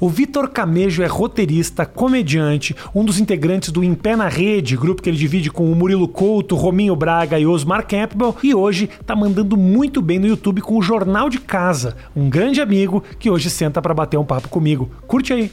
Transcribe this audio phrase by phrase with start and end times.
[0.00, 5.02] O Vitor Camejo é roteirista, comediante, um dos integrantes do Em Pé na Rede, grupo
[5.02, 9.16] que ele divide com o Murilo Couto, Rominho Braga e Osmar Campbell, e hoje tá
[9.16, 13.50] mandando muito bem no YouTube com o Jornal de Casa, um grande amigo que hoje
[13.50, 14.88] senta para bater um papo comigo.
[15.06, 15.50] Curte aí.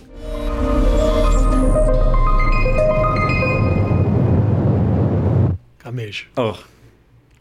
[5.79, 6.27] Camejo.
[6.35, 6.53] Oh,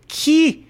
[0.07, 0.65] Que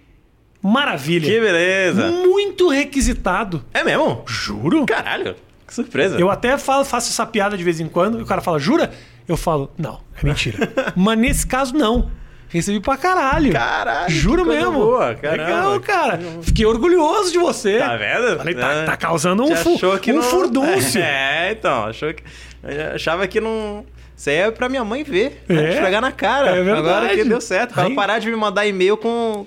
[0.62, 1.26] maravilha!
[1.28, 2.10] que beleza.
[2.10, 3.64] Muito requisitado.
[3.72, 4.22] É mesmo?
[4.26, 4.86] Juro?
[4.86, 5.34] Caralho,
[5.74, 6.18] surpresa.
[6.18, 8.90] Eu até falo, faço essa piada de vez em quando, e o cara fala, jura?
[9.26, 10.72] Eu falo, não, é mentira.
[10.96, 12.10] Mas nesse caso, não.
[12.48, 13.52] Recebi pra caralho.
[13.52, 14.72] Caralho, Juro mesmo.
[14.72, 15.42] boa, caramba.
[15.44, 16.20] Legal, cara.
[16.42, 17.78] Fiquei orgulhoso de você.
[17.78, 18.36] Tá vendo?
[18.36, 18.84] Falei, tá, É.
[18.84, 20.22] tá causando um, fu um não...
[20.22, 21.02] furdúncio.
[21.02, 22.22] É, então, achou que...
[22.62, 23.84] eu achava que não...
[24.16, 25.52] Isso aí é pra minha mãe ver, É?
[25.52, 25.70] né?
[25.70, 26.50] esfregar na cara.
[26.50, 26.86] É verdade.
[26.88, 27.74] Agora que deu certo.
[27.74, 29.44] Pra ela parar de me mandar e-mail com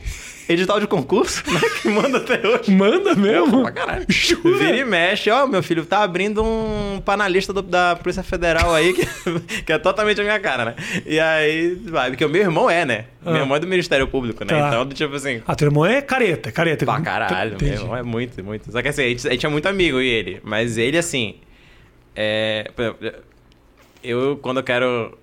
[0.50, 1.60] edital de concurso, né?
[1.82, 2.72] Que manda até hoje.
[2.72, 3.62] Manda mesmo.
[3.64, 4.06] Pra caralho.
[4.10, 4.58] Jura?
[4.58, 5.30] Vira e mexe.
[5.30, 9.06] Ó, meu filho, tá abrindo um panalista do- da Polícia Federal aí, que,
[9.66, 10.76] que é totalmente a minha cara, né?
[11.06, 13.06] E aí, vai, porque o meu irmão é, né?
[13.26, 13.31] Ah.
[13.31, 14.58] Meu irmão é do Ministério Público, né?
[14.58, 14.67] Tá.
[14.70, 15.42] Então, tipo assim...
[15.48, 16.86] Ah, teu irmão é careta, careta.
[16.86, 17.72] Pra caralho, Entendi.
[17.72, 18.72] meu irmão é muito, muito.
[18.72, 20.39] Só que assim, a gente, a gente é muito amigo e ele.
[20.44, 21.36] Mas ele, assim.
[22.16, 22.72] É.
[24.04, 25.17] Eu, quando eu quero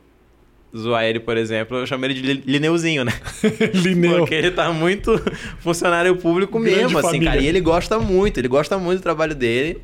[0.76, 3.12] zoar ele, por exemplo, eu chamo ele de Li- Lineuzinho, né?
[3.74, 4.18] Lineu.
[4.18, 5.20] Porque ele tá muito
[5.60, 7.30] funcionário público Grande mesmo, assim, família.
[7.30, 7.42] cara.
[7.42, 9.80] E ele gosta muito, ele gosta muito do trabalho dele.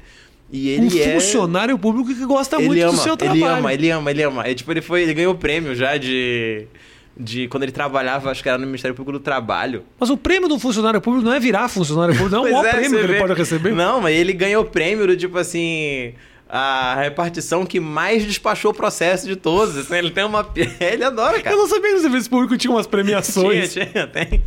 [0.53, 1.15] E ele um é.
[1.15, 3.41] funcionário público que gosta ele muito ama, do seu trabalho.
[3.41, 4.47] Ele ama, ele ama, ele ama.
[4.47, 5.03] É, tipo, ele foi.
[5.03, 6.67] Ele ganhou prêmio já de.
[7.17, 9.85] De quando ele trabalhava, acho que era no Ministério Público do Trabalho.
[9.99, 12.71] Mas o prêmio do funcionário público não é virar funcionário público, não é o é,
[12.71, 13.73] prêmio que ele pode receber.
[13.73, 16.15] Não, mas ele ganhou o prêmio do tipo assim.
[16.53, 19.77] A repartição que mais despachou o processo de todos.
[19.77, 20.45] assim, ele tem uma.
[20.81, 21.55] Ele adora, cara.
[21.55, 23.73] Eu não sabia que o serviço público tinha umas premiações.
[23.73, 24.43] Tinha, tinha, tem.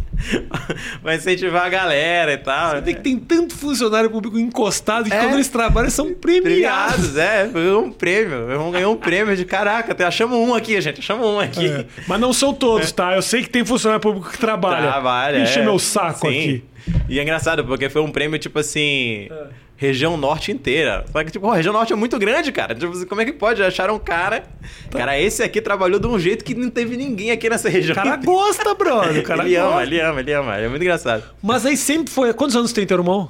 [1.01, 2.81] Vai incentivar a galera e tal.
[2.81, 5.19] Tem que tem tanto funcionário público encostado que É.
[5.21, 6.43] quando eles trabalham são premiados.
[6.43, 8.39] Premiados, é, ganhou um prêmio.
[8.39, 9.95] Meu irmão ganhou um prêmio de caraca.
[9.95, 10.99] Tem, achamos um aqui, gente.
[10.99, 11.67] Achamos um aqui.
[11.67, 11.85] É.
[12.07, 13.15] Mas não são todos, tá?
[13.15, 14.91] Eu sei que tem funcionário público que trabalha.
[14.91, 15.39] Trabalha.
[15.39, 15.63] Enche é.
[15.63, 16.27] meu saco Sim.
[16.27, 16.63] aqui.
[17.07, 19.27] E é engraçado, porque foi um prêmio, tipo assim.
[19.31, 19.62] É.
[19.75, 21.03] Região norte inteira.
[21.11, 22.73] Só que, tipo, a região norte é muito grande, cara.
[22.75, 23.61] Tipo, como é que pode?
[23.61, 24.41] Acharam um cara.
[24.89, 24.99] Tá.
[24.99, 27.93] Cara, esse aqui trabalhou de um jeito que não teve ninguém aqui nessa região.
[27.93, 29.19] O cara gosta, brother.
[29.19, 29.69] O cara ele gosta.
[29.73, 30.57] ama, ele ama, ele ama.
[30.57, 31.23] É muito engraçado.
[31.41, 32.31] Mas aí sempre foi.
[32.33, 33.29] Quantos anos tem teu irmão?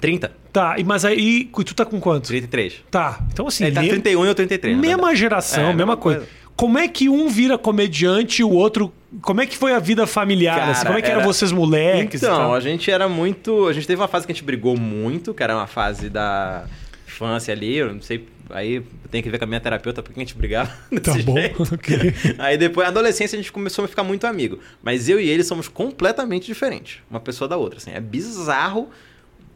[0.00, 0.32] 30.
[0.52, 1.44] Tá, e- mas aí.
[1.46, 2.28] Tu tá com quantos?
[2.28, 2.76] 33.
[2.90, 3.64] Tá, então assim.
[3.64, 4.76] Ele tá me- 31 e eu 33.
[4.76, 6.18] na mesma geração, É, mesma mesma coisa.
[6.20, 6.32] coisa.
[6.56, 8.92] Como é que um vira comediante e o outro.
[9.22, 10.58] Como é que foi a vida familiar?
[10.58, 10.86] Cara, assim?
[10.86, 12.22] Como é que era era- vocês moleques?
[12.22, 13.66] Então, a gente era muito.
[13.66, 16.64] A gente teve uma fase que a gente brigou muito, que era uma fase da
[17.06, 17.76] infância ali.
[17.76, 18.26] Eu não sei.
[18.50, 20.70] Aí tem que ver com a minha terapeuta porque a gente brigava.
[21.02, 21.62] Tá bom, jeito.
[21.74, 22.14] ok.
[22.38, 24.58] Aí depois, na adolescência, a gente começou a ficar muito amigo.
[24.82, 26.98] Mas eu e ele somos completamente diferentes.
[27.10, 27.78] Uma pessoa da outra.
[27.78, 27.90] Assim.
[27.92, 28.90] É bizarro.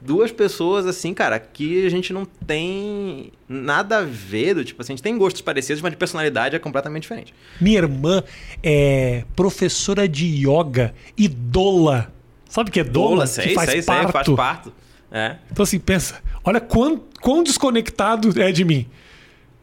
[0.04, 4.54] Duas pessoas, assim, cara, que a gente não tem nada a ver.
[4.54, 7.32] Do, tipo assim, a gente tem gostos parecidos, mas de personalidade é completamente diferente.
[7.59, 8.22] Minha irmã
[8.62, 12.12] é professora de yoga e doula.
[12.48, 12.84] Sabe o que é?
[12.84, 14.12] Doula, que sei, faz sei, sei, parto.
[14.12, 14.72] faz parto.
[15.10, 15.37] É.
[15.50, 16.21] Então assim, pensa.
[16.44, 18.86] Olha quão, quão desconectado é de mim.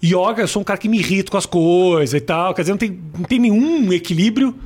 [0.04, 2.56] Yoga, eu sou um cara que me irrita com as coisas e tal.
[2.56, 4.58] Quer dizer, não tem, não tem nenhum equilíbrio.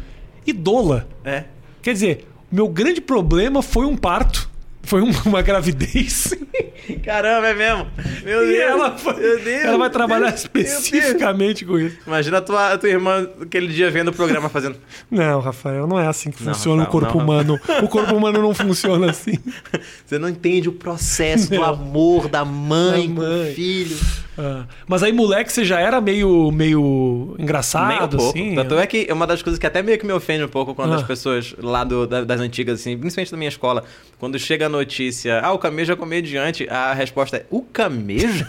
[0.47, 1.07] E doula.
[1.25, 1.43] É.
[1.81, 4.49] Quer dizer, o meu grande problema foi um parto.
[4.85, 6.33] Foi um- uma gravidez.
[7.03, 7.87] Caramba, é mesmo.
[8.23, 8.59] Meu E Deus.
[8.71, 9.63] ela, vai- meu Deus.
[9.65, 10.41] ela vai trabalhar Deus.
[10.41, 11.97] especificamente com isso.
[12.05, 14.77] Imagina a tua, a tua irmã aquele dia vendo o programa fazendo.
[15.09, 17.59] Não, Rafael, não é assim que Não, funciona o Rafael, corpo não, humano.
[17.83, 19.33] O corpo humano não funciona assim.
[20.05, 23.51] Você não entende o processo do amor da mãe, Da mãe.
[23.51, 23.97] o filho.
[24.37, 28.37] Ah, mas aí, moleque, você já era meio, meio Meio engraçado, pouco.
[28.37, 28.53] assim?
[28.53, 30.75] Tanto é que é uma das coisas que até meio que me ofende um pouco
[30.75, 30.97] quando Ah.
[30.97, 33.85] as pessoas lá do- da- das antigas, assim, principalmente da minha escola,
[34.19, 38.45] quando chega a notícia, ah, o Camejo é comediante, a resposta é, o Camejo?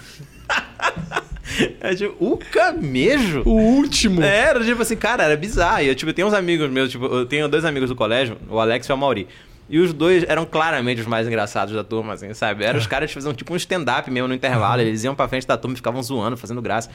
[1.81, 3.43] é tipo, o Camejo?
[3.45, 4.23] O último.
[4.23, 5.83] É, era tipo assim, cara, era bizarro.
[5.83, 8.59] E eu, tipo, tenho uns amigos meus, tipo, eu tenho dois amigos do colégio, o
[8.59, 9.27] Alex e o Mauri.
[9.69, 12.65] E os dois eram claramente os mais engraçados da turma, assim, sabe?
[12.65, 14.81] Eram os caras que faziam tipo um stand-up mesmo no intervalo.
[14.81, 16.89] Eles iam pra frente da turma e ficavam zoando, fazendo graça.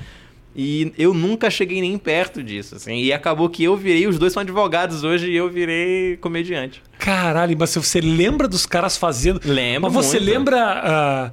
[0.55, 2.95] E eu nunca cheguei nem perto disso, assim.
[2.97, 6.83] E acabou que eu virei, os dois são advogados hoje e eu virei comediante.
[6.99, 9.39] Caralho, mas você lembra dos caras fazendo.
[9.45, 10.29] Lembro Mas você muito.
[10.31, 10.57] lembra.
[10.83, 11.31] ah,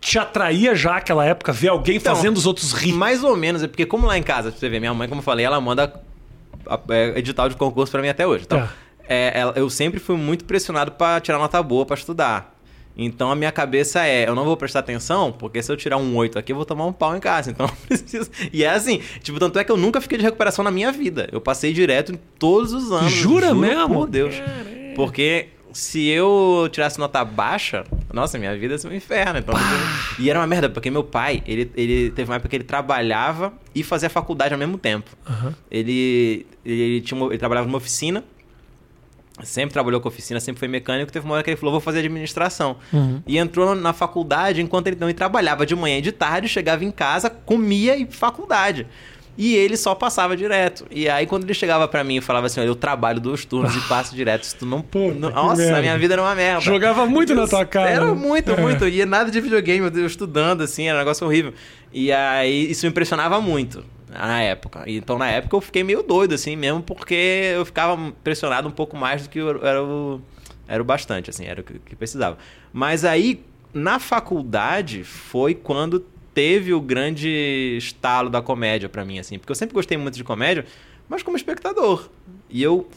[0.00, 2.92] te atraía já aquela época ver alguém Então, fazendo os outros rir?
[2.92, 5.24] Mais ou menos, é porque como lá em casa, você ver, minha mãe, como eu
[5.24, 5.92] falei, ela manda
[6.90, 8.44] é, edital de concurso pra mim até hoje.
[8.46, 8.72] Então, Tá.
[9.08, 12.56] é, ela- eu sempre fui muito pressionado pra tirar nota boa pra estudar.
[12.96, 16.14] Então a minha cabeça é, eu não vou prestar atenção, porque se eu tirar um
[16.16, 17.50] 8 aqui, eu vou tomar um pau em casa.
[17.60, 18.30] Então eu preciso.
[18.52, 21.28] E é assim, tipo, tanto é que eu nunca fiquei de recuperação na minha vida.
[21.32, 23.10] Eu passei direto em todos os anos.
[23.12, 23.94] Jura juro mesmo?
[23.94, 24.34] Por Deus.
[24.94, 29.38] Porque se eu tirasse nota baixa, Nossa, minha vida é um inferno.
[29.38, 29.54] Então,
[30.18, 33.52] e era uma merda, porque meu pai, ele, ele teve uma época que ele trabalhava
[33.72, 35.08] e fazia faculdade ao mesmo tempo.
[35.24, 35.54] Aham.
[35.70, 38.24] Ele, ele, tinha uma- ele trabalhava numa oficina,
[39.42, 41.10] sempre trabalhou com oficina, sempre foi mecânico.
[41.12, 42.76] Teve uma hora que ele falou: vou fazer administração.
[42.92, 43.22] Uhum.
[43.26, 46.84] E entrou na faculdade enquanto ele não ele trabalhava de manhã e de tarde, chegava
[46.84, 48.86] em casa, comia e faculdade.
[49.38, 50.84] E ele só passava direto.
[50.90, 53.74] E aí, quando ele chegava pra mim e falava assim: Olha, eu trabalho dois turnos
[53.74, 54.44] e passo direto.
[54.44, 54.82] Se tu não.
[54.82, 55.80] Puta não- que nossa, merda.
[55.80, 56.60] minha vida era uma merda.
[56.60, 57.88] Jogava muito na tua cara.
[57.90, 58.60] Era muito, É.
[58.60, 58.86] muito.
[58.86, 61.54] E nada de videogame, eu estudando, assim, era um negócio horrível.
[61.92, 64.84] E aí, isso me impressionava muito na época.
[64.86, 68.96] Então, na época, eu fiquei meio doido, assim, mesmo, porque eu ficava pressionado um pouco
[68.96, 70.20] mais do que era o,
[70.66, 72.36] era o bastante, assim, era o que, precisava.
[72.72, 76.00] Mas aí, na faculdade, foi quando
[76.34, 79.38] teve o grande estalo da comédia pra mim, assim.
[79.38, 80.64] Porque eu sempre gostei muito de comédia,
[81.08, 82.08] mas como espectador.
[82.48, 82.88] E eu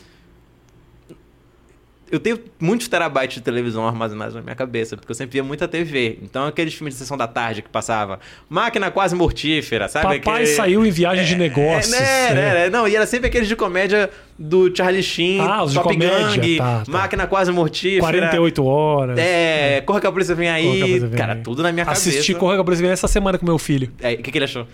[2.14, 5.68] eu tenho muitos terabytes de televisão armazenados na minha cabeça, porque eu sempre via muita
[5.68, 6.20] TV.
[6.22, 10.20] Então, aqueles filmes de sessão da tarde que passava Máquina Quase Mortífera, sabe?
[10.20, 11.92] Papai Aquele- saiu em viagem de negócios.
[11.94, 12.34] É, né, é.
[12.34, 12.70] né, né?
[12.70, 16.38] Não, e era sempre aqueles de comédia do Charlie Sheen, Ah, os de Top comédia,
[16.38, 16.92] Gang, tá, tá.
[16.92, 18.02] Máquina Quase Mortífera.
[18.02, 19.18] 48 horas.
[19.18, 20.80] É, Corra que a polícia vem Corra que a aí.
[20.82, 21.42] Polícia Vem Cara, Aí.
[21.42, 22.40] tudo na minha Assisti cabeça.
[22.40, 23.92] Correio com Brasileira essa semana com meu filho.
[24.00, 24.68] É, O que, que ele achou?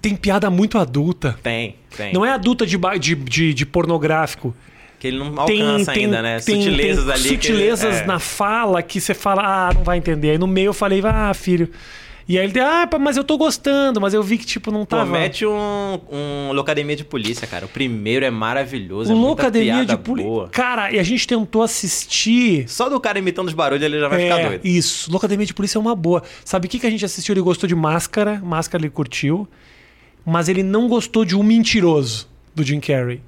[0.00, 1.36] Tem piada muito adulta.
[1.42, 2.10] Tem, tem.
[2.12, 4.56] Não é adulta de, de, de, de pornográfico.
[5.04, 6.40] Que ele não alcança tem, ainda, né?
[6.40, 7.22] tem- sutilezas ali.
[7.22, 8.06] que ele- Sutilezas é.
[8.06, 10.30] na fala que você fala, ah, não vai entender.
[10.30, 11.68] Aí no meio eu falei, ah, filho.
[12.26, 14.86] E aí ele, ah, pá, mas eu tô gostando, mas eu vi que, tipo, não
[14.86, 15.12] Pô, tava.
[15.12, 17.66] mete um, um Locademia de Polícia, cara.
[17.66, 19.12] O primeiro é maravilhoso.
[19.12, 20.48] é o muita Locademia de Polícia.
[20.50, 22.64] Cara, e a gente tentou assistir.
[22.66, 24.66] Só do cara imitando os barulhos ele já vai ficar É, doido.
[24.66, 25.12] isso.
[25.12, 26.22] Locademia de Polícia é uma boa.
[26.46, 27.34] Sabe o que, que a gente assistiu?
[27.34, 28.40] Ele gostou de Máscara.
[28.42, 29.46] Máscara ele curtiu.
[30.24, 33.20] Mas ele não gostou de Um Mentiroso, do Jim Carrey.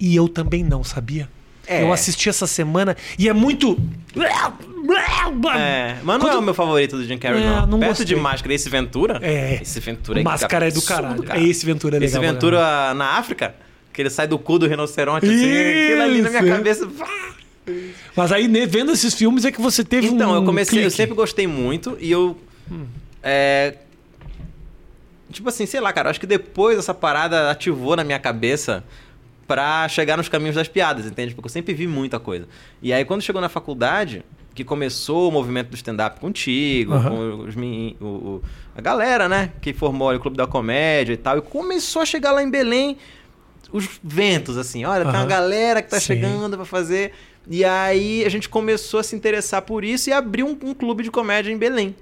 [0.00, 1.28] E eu também não, sabia?
[1.66, 1.82] É.
[1.82, 3.76] Eu assisti essa semana e é muito.
[4.16, 7.66] É, mas não Quando- é o meu favorito do Jim Carrey, É, não.
[7.66, 8.06] não Perto gostei.
[8.06, 9.18] de Máscara, esse Ventura.
[9.22, 9.58] É.
[9.62, 11.22] Esse Ventura é Máscara é do caralho.
[11.22, 11.38] cara.
[11.40, 13.54] É esse Ventura é Esse legal, Ventura na África,
[13.92, 16.48] que ele sai do cu do rinoceronte, assim, aquilo ali na minha Isso.
[16.56, 16.88] cabeça.
[18.16, 20.34] Mas aí, né, vendo esses filmes, é que você teve Então, um.
[20.36, 20.96] eu comecei, eu clique.
[20.96, 22.34] sempre gostei muito e eu.
[23.22, 23.74] É.
[25.30, 28.82] Tipo assim, sei lá, cara, acho que depois essa parada ativou na minha cabeça
[29.48, 31.34] pra chegar nos caminhos das piadas, entende?
[31.34, 32.46] Porque eu sempre vi muita coisa.
[32.82, 34.22] E aí, quando chegou na faculdade,
[34.54, 37.08] que começou o movimento do stand-up contigo, Aham.
[37.10, 37.18] com
[37.48, 37.54] os
[38.00, 38.42] o, o-
[38.76, 42.30] a galera, né, que formou o Clube da Comédia e tal, e começou a chegar
[42.32, 42.96] lá em Belém
[43.72, 46.06] os ventos, assim, olha, tem uma galera que tá Sim.
[46.06, 47.12] chegando pra fazer.
[47.50, 51.02] E aí a gente começou a se interessar por isso e abriu um, um clube
[51.02, 51.96] de comédia em Belém,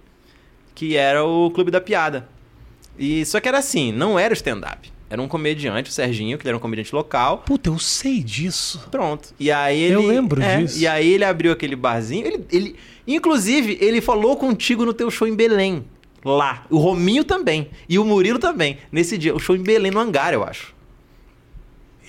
[0.75, 2.29] que era o Clube da Piada.
[2.99, 4.93] E só que era assim, não era o stand-up.
[5.09, 7.39] Era um comediante, o Serginho, que ele era um comediante local.
[7.39, 8.89] Puta, eu sei disso.
[8.91, 9.33] Pronto.
[9.39, 9.95] E aí ele.
[9.95, 10.79] Eu lembro é, disso.
[10.79, 12.27] E aí ele abriu aquele barzinho.
[12.27, 12.77] Ele, ele,
[13.07, 15.85] inclusive, ele falou contigo no teu show em Belém.
[16.25, 16.67] Lá.
[16.69, 17.71] O Rominho também.
[17.89, 18.79] E o Murilo também.
[18.91, 19.33] Nesse dia.
[19.33, 20.75] O show em Belém, no hangar, eu acho.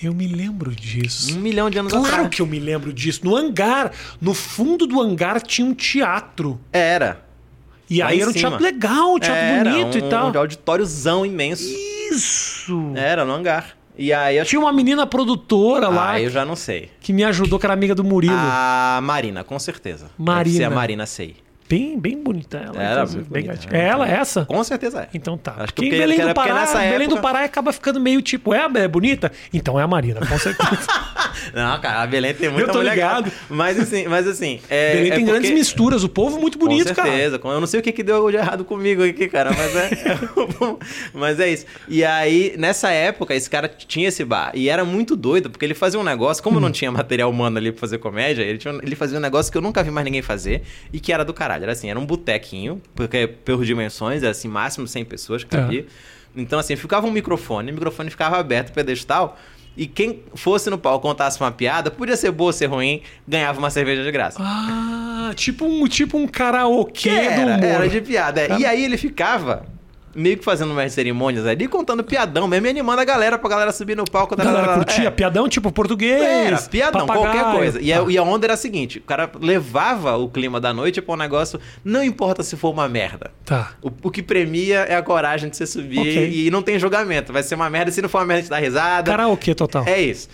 [0.02, 1.36] Eu me lembro disso.
[1.36, 2.28] Um milhão de anos Claro atrás.
[2.34, 3.20] que eu me lembro disso.
[3.24, 6.60] No hangar, no fundo do hangar tinha um teatro.
[6.72, 7.27] Era.
[7.90, 8.48] E Lá aí era um cima.
[8.50, 10.32] teatro legal, um teatro Era bonito um, e tal.
[10.32, 11.64] Um auditóriozão imenso.
[12.12, 12.92] Isso!
[12.94, 13.76] Era, no hangar.
[13.96, 16.88] E aí eu Tinha uma menina produtora lá Ah, eu já não sei.
[17.00, 18.34] que me ajudou, que era amiga do Murilo.
[18.36, 20.10] A Marina, com certeza.
[20.16, 20.44] Marina.
[20.44, 21.36] Deve ser a Marina Sei.
[21.68, 22.82] Bem, bem bonita ela.
[22.82, 23.72] Era muito bem bonita, gatinha.
[23.72, 23.84] né?
[23.86, 24.44] É ela, essa?
[24.46, 25.08] Com certeza é.
[25.12, 25.52] Então tá.
[25.58, 28.22] Acho que Porque porque- Belém, que do Pará, Belém do época- Pará acaba ficando meio
[28.22, 29.30] tipo, é, é bonita?
[29.52, 30.86] Então é a Marina, com certeza.
[31.54, 33.30] Não, cara, a Belém tem muita Eu tô mulher ligado.
[33.48, 34.60] Mas assim, mas assim.
[34.68, 37.08] É, Belém é tem grandes porque- misturas, o povo muito bonito, com cara.
[37.10, 37.40] certeza.
[37.44, 39.90] Eu não sei o que, que deu de errado comigo aqui, cara, mas é,
[41.12, 41.66] mas é isso.
[41.86, 44.52] E aí, nessa época, esse cara tinha esse bar.
[44.54, 46.60] E era muito doido, porque ele fazia um negócio, como Hum.
[46.60, 49.58] não tinha material humano ali pra fazer comédia, ele, tinha- ele fazia um negócio que
[49.58, 50.62] eu nunca vi mais ninguém fazer
[50.92, 51.57] e que era do caralho.
[51.64, 55.60] Era assim, era um botequinho, porque por dimensões, era assim, máximo 100 pessoas que É.
[55.60, 55.86] cabia.
[56.36, 59.36] Então, assim, ficava um microfone, o microfone ficava aberto, pedestal.
[59.76, 63.70] E quem fosse no palco contasse uma piada, podia ser boa, ser ruim, ganhava uma
[63.70, 64.38] cerveja de graça.
[64.40, 67.64] Ah, tipo um, tipo um karaokê do Era, humor.
[67.64, 68.40] era de piada.
[68.40, 68.48] é.
[68.48, 68.58] Tá.
[68.58, 69.64] E aí ele ficava
[70.14, 73.72] meio que fazendo umas cerimônias ali, contando piadão mesmo, e animando a galera pra galera
[73.72, 74.34] subir no palco.
[74.34, 74.74] A galera tarará.
[74.84, 75.10] curtia, É.
[75.10, 76.20] piadão tipo português.
[76.22, 77.32] Era, piadão, papagaio.
[77.40, 77.80] qualquer coisa.
[77.80, 78.10] E a, Tá.
[78.10, 81.18] e a onda era a seguinte: o cara levava o clima da noite pra um
[81.18, 83.30] negócio, não importa se for uma merda.
[83.44, 83.72] Tá.
[83.82, 86.30] O, o que premia é a coragem de você subir Ok.
[86.32, 87.32] e, não tem julgamento.
[87.32, 89.10] Vai ser uma merda, se não for uma merda, a gente dá risada.
[89.10, 89.84] Karaokê total.
[89.86, 90.28] É isso.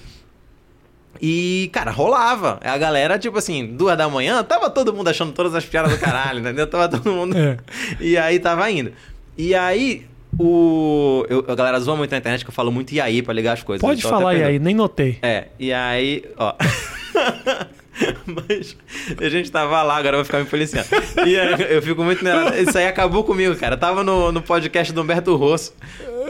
[1.20, 2.58] E, cara, rolava.
[2.62, 5.98] A galera, tipo assim, duas da manhã, tava todo mundo achando todas as piadas do
[5.98, 6.66] caralho, entendeu?
[6.66, 7.36] Tava todo mundo.
[7.36, 7.56] É.
[8.00, 8.92] E aí tava indo.
[9.36, 10.06] E aí,
[10.38, 11.24] o.
[11.28, 13.52] eu- a galera zoa muito na internet que eu falo muito e aí pra ligar
[13.54, 13.80] as coisas.
[13.80, 15.18] Pode então falar e aí, nem notei.
[15.22, 16.54] É, e aí, ó.
[18.26, 18.76] Mas
[19.20, 20.88] a gente tava lá, agora eu vou ficar me policiando.
[21.26, 22.54] E aí, eu fico muito nervoso.
[22.56, 23.74] Isso aí acabou comigo, cara.
[23.74, 25.72] Eu tava no, no podcast do Humberto Rosso.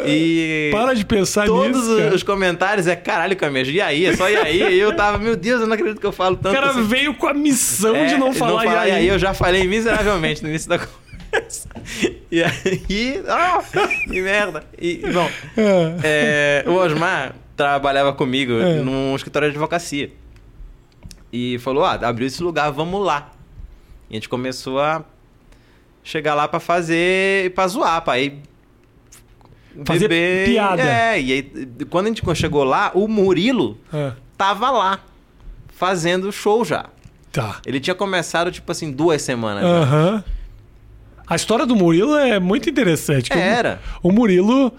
[0.06, 0.68] E.
[0.72, 1.92] Para de pensar Todos nisso.
[1.92, 2.14] os, cara.
[2.16, 3.70] os comentários é caralho, Camejo.
[3.70, 4.04] E aí?
[4.04, 4.74] É só e aí?
[4.74, 6.54] E eu tava, meu Deus, eu não acredito que eu falo O tanto.
[6.54, 6.82] cara assim.
[6.82, 9.08] veio com a missão É, de não falar, e aí.
[9.08, 11.03] eu já falei miseravelmente no início da conversa.
[12.30, 13.22] E aí.
[13.28, 13.62] Ah,
[14.04, 14.64] que merda.
[14.78, 16.64] E, bom, É.
[16.64, 18.80] é, o Osmar trabalhava comigo É.
[18.80, 20.10] num escritório de advocacia.
[21.32, 23.30] E falou: ah, abriu esse lugar, vamos lá.
[24.08, 25.04] E a gente começou a
[26.02, 27.52] chegar lá pra fazer.
[27.54, 28.38] pra zoar, pra ir.
[29.84, 30.46] Fazer beber.
[30.48, 30.82] piada.
[30.82, 34.12] É, e aí, quando a gente chegou lá, o Murilo É.
[34.38, 35.00] tava lá,
[35.68, 36.86] fazendo show já.
[37.32, 37.60] Tá.
[37.66, 39.64] Ele tinha começado, tipo assim, duas semanas.
[39.64, 40.22] Aham.
[41.26, 43.30] A história do Murilo é muito interessante.
[43.32, 43.80] o- Era.
[44.02, 44.72] O Murilo.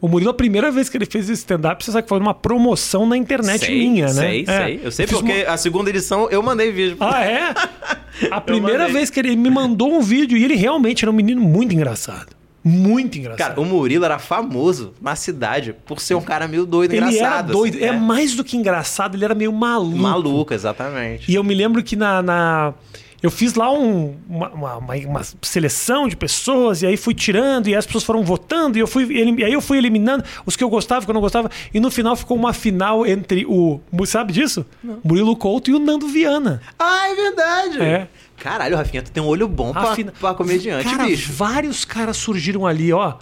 [0.00, 2.34] O Murilo, a primeira vez que ele fez esse stand-up, você sabe que foi numa
[2.34, 4.12] promoção na internet sei, minha, né?
[4.12, 4.62] Sei, É.
[4.64, 4.80] sei.
[4.84, 6.96] Eu sei fiz porque uma- a segunda edição eu mandei vídeo.
[7.00, 7.54] Ah, é?
[8.30, 11.40] A primeira vez que ele me mandou um vídeo e ele realmente era um menino
[11.40, 12.28] muito engraçado.
[12.62, 13.48] Muito engraçado.
[13.48, 17.22] Cara, o Murilo era famoso na cidade por ser um cara meio doido, ele engraçado.
[17.24, 17.76] era doido.
[17.76, 17.98] assim, é né?
[17.98, 19.96] mais do que engraçado, ele era meio maluco.
[19.96, 21.30] Maluco, exatamente.
[21.30, 22.20] E eu me lembro que na.
[22.22, 22.74] na-
[23.22, 27.68] eu fiz lá um- uma, uma- uma- uma seleção de pessoas, e aí fui tirando,
[27.68, 30.62] e as pessoas foram votando, e, eu fui, e aí eu fui eliminando os que
[30.62, 33.80] eu gostava, os que eu não gostava, e no final ficou uma final entre o.
[34.06, 34.64] Sabe disso?
[35.04, 36.60] Murilo Couto e o Nando Viana.
[36.78, 37.80] Ah, é verdade.
[37.82, 38.08] É.
[38.36, 41.32] Caralho, Rafinha, tu tem um olho bom pra, Afina- pra comediante, Cara, bicho.
[41.32, 43.14] vários caras surgiram ali, ó.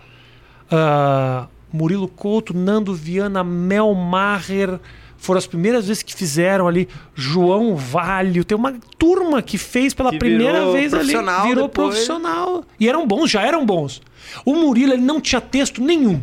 [0.70, 4.78] Ah, Murilo Couto, Nando Viana, Mel Maher.
[5.24, 6.88] Foram as primeiras vezes que fizeram ali.
[7.14, 8.44] João Valho.
[8.44, 11.12] Tem uma turma que fez pela Que primeira vez ali.
[11.12, 11.88] profissional Virou depois.
[11.94, 12.64] profissional.
[12.78, 14.02] E eram bons, já eram bons.
[14.44, 16.20] O Murilo, ele não tinha texto nenhum.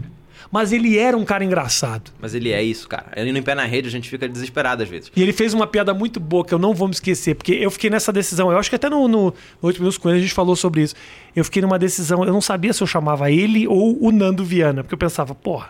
[0.52, 2.12] Mas ele era um cara engraçado.
[2.20, 3.06] Mas ele é isso, cara.
[3.16, 5.10] Ele no em pé na rede, a gente fica desesperado às vezes.
[5.16, 7.72] E ele fez uma piada muito boa que eu não vou me esquecer, porque eu
[7.72, 8.52] fiquei nessa decisão.
[8.52, 10.82] Eu acho que até no, no, no 8 Minutos com ele a gente falou sobre
[10.84, 10.94] isso.
[11.34, 14.84] Eu fiquei numa decisão, eu não sabia se eu chamava ele ou o Nando Viana,
[14.84, 15.70] porque eu pensava, porra,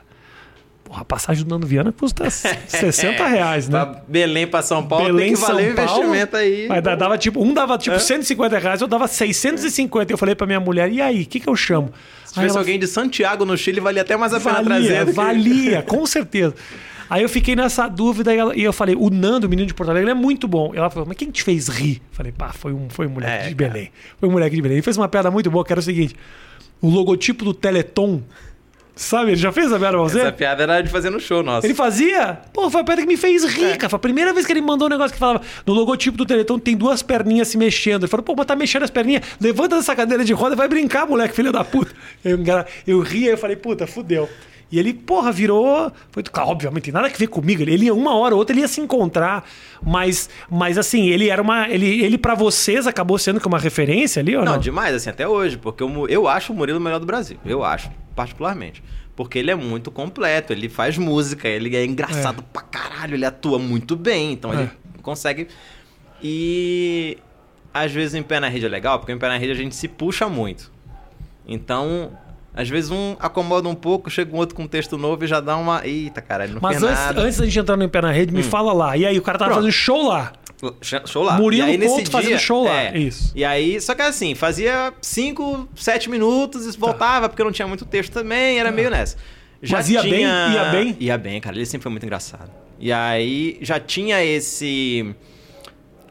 [0.91, 3.79] porra a passagem do Nando Viana custa 60 reais, né?
[3.85, 6.67] Pra Belém pra São Paulo Belém, tem que valer São o Paulo, investimento aí.
[6.67, 10.11] Mas da- dava tipo, um dava tipo 150 reais, eu dava 650.
[10.11, 11.91] Eu falei pra minha mulher, e aí, o que, que eu chamo?
[12.25, 15.05] Se tivesse alguém de Santiago no Chile, valia até mais a pena valia, trazer.
[15.05, 16.55] que- valia, com certeza.
[17.09, 19.73] Aí eu fiquei nessa dúvida e, ela- e eu falei, o Nando, o menino de
[19.73, 20.71] Porto Alegre, ele é muito bom.
[20.73, 22.01] E ela falou, mas quem te fez rir?
[22.11, 23.71] Falei, pá, foi um, foi um moleque É, de cara.
[23.73, 23.91] Belém.
[24.19, 24.75] Foi um moleque de Belém.
[24.77, 26.15] Ele fez uma piada muito boa, que era o seguinte:
[26.81, 28.21] o logotipo do Teleton.
[28.95, 30.19] Sabe, ele já fez a piada pra você?
[30.19, 31.65] Essa piada era de fazer no show nosso.
[31.65, 32.39] Ele fazia?
[32.53, 33.89] Pô, foi a piada que me fez rir, cara.
[33.89, 36.59] Foi a primeira vez que ele mandou um negócio que falava: no logotipo do Teleton
[36.59, 38.03] tem duas perninhas se mexendo.
[38.03, 39.23] Ele falou: pô, mas tá mexendo as perninhas.
[39.39, 41.91] Levanta dessa cadeira de roda e vai brincar, moleque, filho da puta.
[42.23, 42.37] Eu,
[42.85, 44.29] eu ri, aí eu falei: puta, fudeu.
[44.71, 45.91] E ele, porra, virou.
[46.11, 47.61] Foi, obviamente, tem nada a ver comigo.
[47.61, 49.43] Ele, ia uma hora ou outra, ele ia se encontrar.
[49.83, 51.67] Mas, mas assim, ele era uma.
[51.69, 54.53] Ele, ele para vocês acabou sendo que uma referência ali, ou não?
[54.53, 55.57] Não, demais, assim, até hoje.
[55.57, 57.37] Porque Mu- eu acho o Murilo o melhor do Brasil.
[57.45, 58.81] Eu acho, particularmente.
[59.13, 63.59] Porque ele é muito completo, ele faz música, ele é engraçado pra caralho, ele atua
[63.59, 64.61] muito bem, então É.
[64.61, 64.69] ele
[65.03, 65.47] consegue.
[66.23, 67.17] E
[67.73, 69.75] às vezes em pé na rede é legal, porque em pé na rede a gente
[69.75, 70.71] se puxa muito.
[71.47, 72.11] Então,
[72.53, 75.39] às vezes um acomoda um pouco, chega um outro com um texto novo e já
[75.39, 75.85] dá uma.
[75.87, 78.73] Eita, caralho, não Mas antes, antes da gente entrar no Pé na Rede, me fala
[78.73, 78.97] lá.
[78.97, 79.63] E aí, o cara tava Pronto.
[79.63, 80.33] fazendo show lá.
[81.05, 81.37] Show lá.
[81.37, 82.97] Murilo e aí, Couto fazendo show lá, é.
[82.97, 83.31] isso.
[83.35, 87.85] E aí, só que assim, fazia 5, 7 minutos e voltava, porque não tinha muito
[87.85, 89.17] texto também, era meio nessa.
[89.63, 90.11] Já Mas ia bem?
[90.11, 90.49] tinha...
[90.53, 90.97] Ia bem?
[90.99, 91.55] Ia bem, cara.
[91.55, 92.51] Ele sempre foi muito engraçado.
[92.79, 95.15] E aí, já tinha esse...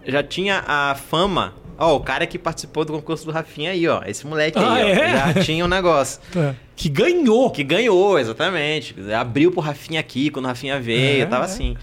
[0.07, 1.55] Já tinha a fama...
[1.83, 4.03] Ó, o cara que participou do concurso do Rafinha aí, ó.
[4.07, 4.79] Esse moleque aí, Ah, ó.
[4.79, 5.35] é?
[5.35, 6.21] Já tinha um negócio.
[6.37, 6.55] É.
[6.77, 7.51] Que ganhou.
[7.51, 8.95] Que ganhou, exatamente.
[9.19, 11.47] Abriu pro Rafinha aqui, quando o Rafinha veio, É, tava é.
[11.47, 11.77] assim.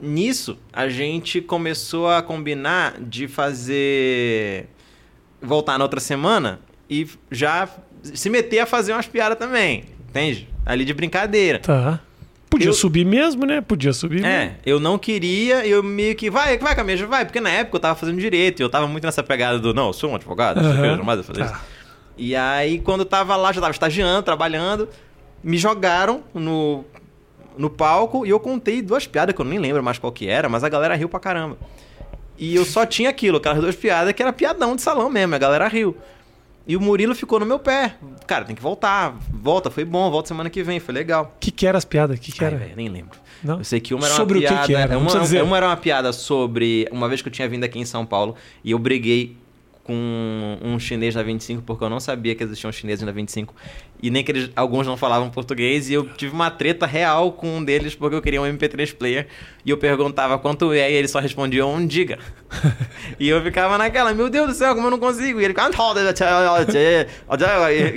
[0.00, 4.66] Nisso, a gente começou a combinar de fazer.
[5.40, 6.58] voltar na outra semana
[6.90, 7.68] e já
[8.02, 9.84] se meter a fazer umas piadas também.
[10.08, 10.48] Entende?
[10.66, 11.58] Ali de brincadeira.
[11.60, 12.00] Tá.
[12.54, 13.60] Podia Eu- subir mesmo, né?
[13.60, 14.28] Podia subir mesmo.
[14.28, 17.80] É, eu não queria, eu meio que, vai, vai, Cameja, vai, porque na época eu
[17.80, 20.60] tava fazendo direito, e eu tava muito nessa pegada do, não, eu sou um advogado,
[20.60, 20.96] que, Aham.
[20.96, 21.46] jamais eu fazer Tá.
[21.46, 21.54] isso.
[22.16, 24.88] E aí, quando eu tava lá, já tava estagiando, trabalhando,
[25.42, 26.84] me jogaram no,
[27.58, 30.48] no palco e eu contei duas piadas que eu nem lembro mais qual que era,
[30.48, 31.58] mas a galera riu pra caramba.
[32.38, 35.38] E eu só tinha aquilo, aquelas duas piadas que era piadão de salão mesmo, a
[35.38, 35.96] galera riu.
[36.66, 37.96] E o Murilo ficou no meu pé.
[38.26, 39.14] Cara, tem que voltar.
[39.30, 41.34] Volta, foi bom, volta semana que vem, foi legal.
[41.36, 42.18] O que, que era as piadas?
[42.18, 42.56] Que, que Ai, era?
[42.58, 43.18] velho, nem lembro.
[43.42, 43.58] Não?
[43.58, 44.66] Eu sei que uma era Sobre uma que piada.
[44.66, 44.94] que era?
[44.94, 46.88] Não Uma, uma era uma piada sobre.
[46.90, 49.36] Uma vez que eu tinha vindo aqui em São Paulo e eu briguei
[49.84, 53.54] com um chinês na 25, porque eu não sabia que existiam chineses na 25.
[54.02, 55.88] E nem que eles, alguns não falavam português.
[55.90, 59.28] E eu tive uma treta real com um deles, porque eu queria um MP3 player.
[59.64, 62.18] E eu perguntava quanto é, e eles só respondiam um giga.
[63.20, 65.38] e eu ficava naquela, meu Deus do céu, como eu não consigo?
[65.40, 65.70] E ele ficava,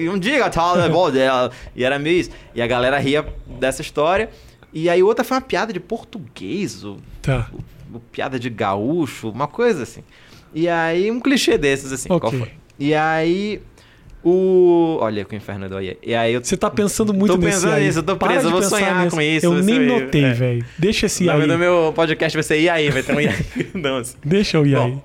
[0.10, 0.52] um giga,
[1.76, 2.30] e era meio isso.
[2.54, 3.26] E a galera ria
[3.60, 4.30] dessa história.
[4.74, 7.48] E aí outra foi uma piada de português, ou, Tá.
[7.54, 7.64] ou-
[7.94, 10.04] ou piada de gaúcho, uma coisa assim.
[10.60, 12.20] E aí, um clichê desses, assim, Ok.
[12.30, 12.52] qual foi?
[12.80, 13.62] E aí,
[14.24, 14.98] o...
[15.00, 15.98] Olha que o inferno do aí.
[16.02, 16.44] E aí eu...
[16.44, 17.86] Você tá pensando muito Tô nesse pensando aí.
[17.86, 19.16] nisso, eu tô preso, eu vou sonhar nisso.
[19.16, 20.34] com isso, Eu nem notei, é.
[20.34, 20.66] velho.
[20.78, 21.38] Deixa esse O aí.
[21.38, 23.30] nome do meu podcast vai ser aí, vai ter um aí.
[23.76, 24.18] Não, assim.
[24.26, 24.92] Deixa eu ir aí.
[24.92, 25.02] Bom,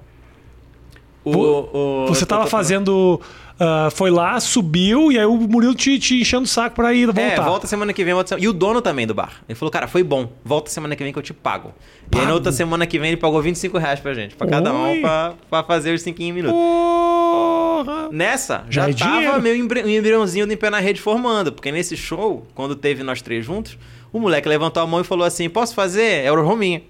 [1.24, 3.20] O, o, Você eu tô- tava tô- fazendo.
[3.64, 7.06] Ah, foi lá, subiu, e aí o Murilo te, te enchendo o saco pra ir
[7.06, 7.20] voltar.
[7.22, 8.44] É, volta semana que vem, volta semana...
[8.44, 9.42] E o dono também do bar.
[9.48, 10.32] Ele falou, cara, foi bom.
[10.44, 11.68] Volta semana que vem que eu te pago.
[11.68, 12.26] E aí Pago?
[12.26, 14.34] na outra semana que vem ele pagou 25 reais pra gente.
[14.34, 14.98] Pra cada Oi.
[14.98, 16.52] um, pra, pra fazer os 5 minutos.
[16.52, 18.08] Porra!
[18.10, 19.42] Nessa, Já já, é tava dinheiro.
[19.42, 21.52] meu embri- um embriãozinho do Em Pé na Rede formando.
[21.52, 23.78] Porque nesse show, quando teve nós três juntos,
[24.12, 26.24] o moleque levantou a mão e falou assim: Posso fazer?
[26.24, 26.82] Era o Rominho.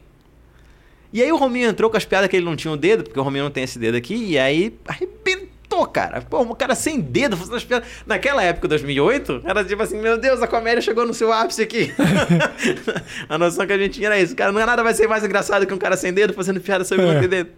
[1.13, 3.21] E aí o Rominho entrou com as piadas que ele não tinha o dedo, porque
[3.21, 5.42] o Rominho não tem esse dedo aqui, e aí arrebentou,
[5.87, 6.21] cara.
[6.23, 7.89] Pô, um cara sem dedo fazendo as piadas.
[8.07, 11.93] Naquela época, 2008, era tipo assim: Meu Deus, a comédia chegou no seu ápice aqui.
[13.29, 14.35] a noção que a gente tinha era isso.
[14.37, 16.85] Cara, não é nada vai ser mais engraçado que um cara sem dedo fazendo piada
[16.85, 17.21] sobre É.
[17.21, 17.51] ter dedo.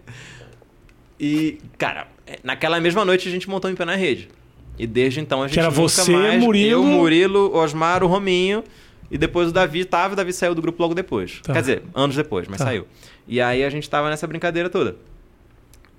[1.19, 2.07] E, cara,
[2.43, 4.29] naquela mesma noite a gente montou em pé na rede.
[4.77, 8.07] E desde então a gente Que era nunca você, mais, Murilo- eu, Murilo, Osmar, o
[8.07, 8.63] Rominho
[9.09, 11.39] e depois o Davi tava, o Davi saiu do grupo logo depois.
[11.41, 11.53] Tá.
[11.53, 12.65] Quer dizer, anos depois, mas Tá.
[12.65, 12.85] saiu.
[13.27, 14.97] E aí a gente tava nessa brincadeira toda.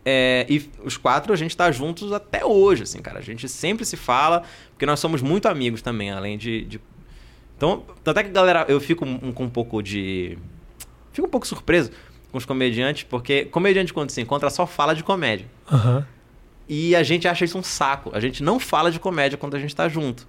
[0.09, 3.19] É, e os quatro a gente tá juntos até hoje, assim, cara.
[3.19, 6.65] A gente sempre se fala, porque nós somos muito amigos também, além de.
[6.65, 6.81] de-
[7.57, 10.39] Então, até que galera, eu fico um- com um pouco de.
[11.13, 11.91] Fico um pouco surpreso
[12.31, 15.47] com os comediantes, porque comediante, quando se encontra, só fala de comédia.
[15.73, 16.07] Aham.
[16.69, 18.11] E a gente acha isso um saco.
[18.15, 20.27] A gente não fala de comédia quando a gente tá junto.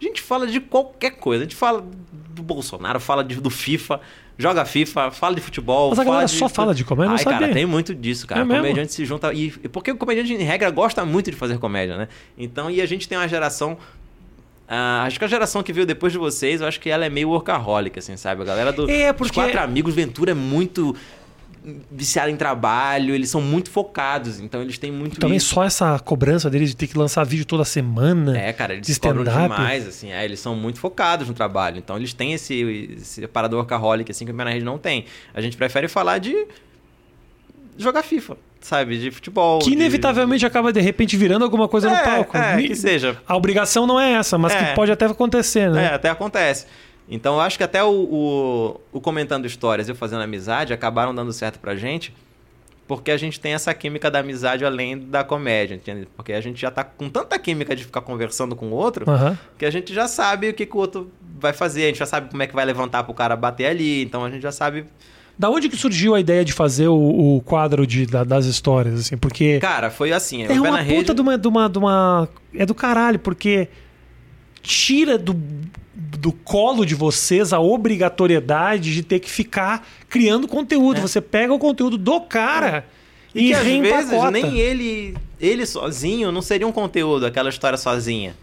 [0.00, 1.42] A gente fala de qualquer coisa.
[1.42, 1.84] A gente fala
[2.30, 4.00] do Bolsonaro, fala de- do FIFA,
[4.38, 5.90] joga FIFA, fala de futebol.
[5.90, 6.32] Mas a galera de...
[6.32, 7.10] só fala de comédia?
[7.10, 8.40] Não Ai, cara, tem muito disso, cara.
[8.42, 8.62] É mesmo?
[8.62, 9.32] comediante se junta.
[9.34, 12.08] E, porque o comediante, em regra, gosta muito de fazer comédia, né?
[12.38, 13.76] Então, e a gente tem uma geração.
[14.68, 17.08] ah, acho que a geração que veio depois de vocês, eu acho que ela é
[17.08, 18.42] meio workaholic, assim, sabe?
[18.42, 20.94] A galera do, É, dos porque- quatro amigos, Ventura é muito
[21.90, 25.54] viciado em trabalho, eles são muito focados, então eles têm muito Também isso.
[25.54, 28.38] só essa cobrança deles de ter que lançar vídeo toda semana.
[28.38, 30.10] É, cara, eles de cobram demais, assim.
[30.12, 31.78] É, eles são muito focados no trabalho.
[31.78, 32.54] Então, eles têm esse,
[32.98, 35.04] esse parada workaholic, assim, que o na Rede não tem.
[35.34, 36.46] A gente prefere falar de
[37.76, 38.98] jogar FIFA, sabe?
[38.98, 39.58] De futebol.
[39.60, 42.36] Que de- inevitavelmente acaba de repente virando alguma coisa no É, palco.
[42.36, 43.16] é, que seja.
[43.26, 44.64] A obrigação não é essa, mas É.
[44.70, 45.84] que pode até acontecer, né?
[45.84, 46.66] É, até acontece.
[47.10, 51.32] Então, eu acho que até o, o, o Comentando Histórias e Fazendo Amizade acabaram dando
[51.32, 52.12] certo pra gente,
[52.86, 56.06] porque a gente tem essa química da amizade além da comédia, entende?
[56.16, 59.38] Porque a gente já tá com tanta química de ficar conversando com o outro, Aham.
[59.58, 62.06] que a gente já sabe o que, que o outro vai fazer, a gente já
[62.06, 64.84] sabe como é que vai levantar pro cara bater ali, então a gente já sabe.
[65.38, 69.00] Da onde que surgiu a ideia de fazer o, o quadro de, da- das histórias,
[69.00, 69.16] assim?
[69.16, 71.14] Porque Cara, foi assim, é uma puta rede.
[71.14, 72.28] de uma, de, uma, de uma...
[72.54, 73.68] É do caralho, porque
[74.68, 75.34] tira do,
[75.94, 81.00] do colo de vocês a obrigatoriedade de ter que ficar criando conteúdo.
[81.00, 82.98] Você pega o conteúdo do cara É.
[83.34, 87.78] E e, que às vezes nem ele, ele sozinho não seria um conteúdo, aquela história
[87.78, 88.34] sozinha.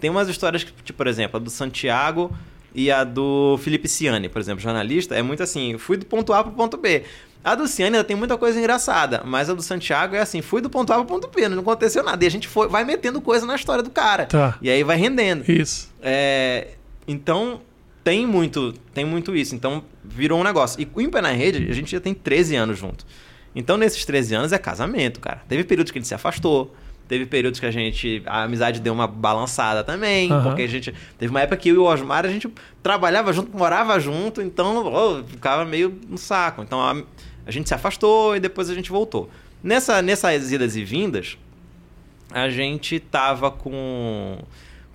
[0.00, 2.30] Tem umas histórias que, tipo, por exemplo, a do Santiago
[2.74, 6.42] e a do Felipe Ciani, por exemplo, jornalista, é muito assim, fui do ponto A
[6.42, 7.04] pro ponto B.
[7.42, 10.60] A do Ciani ainda tem muita coisa engraçada, mas a do Santiago é assim, fui
[10.60, 12.22] do ponto A pro ponto B, não aconteceu nada.
[12.22, 14.26] E a gente foi, vai metendo coisa na história do cara.
[14.26, 14.58] Tá.
[14.60, 15.50] E aí vai rendendo.
[15.50, 15.90] Isso.
[16.02, 16.68] É,
[17.08, 17.62] então,
[18.04, 19.54] tem muito, tem muito isso.
[19.54, 20.80] Então, virou um negócio.
[20.80, 23.06] E o Em Pé na Rede, a gente já tem 13 anos junto.
[23.54, 25.42] Então, nesses 13 anos é casamento, cara.
[25.48, 26.74] Teve períodos que a gente se afastou.
[27.08, 28.22] Teve períodos que a gente.
[28.24, 30.30] A amizade deu uma balançada também.
[30.30, 30.44] Aham.
[30.44, 30.94] Porque a gente.
[31.18, 32.48] Teve uma época que eu e o Osmar, a gente
[32.84, 36.62] trabalhava junto, morava junto, então ô, ficava meio no saco.
[36.62, 37.02] Então a,
[37.46, 39.30] a gente se afastou e depois a gente voltou.
[39.62, 41.36] Nessa, nessas idas e vindas,
[42.30, 44.38] a gente tava com.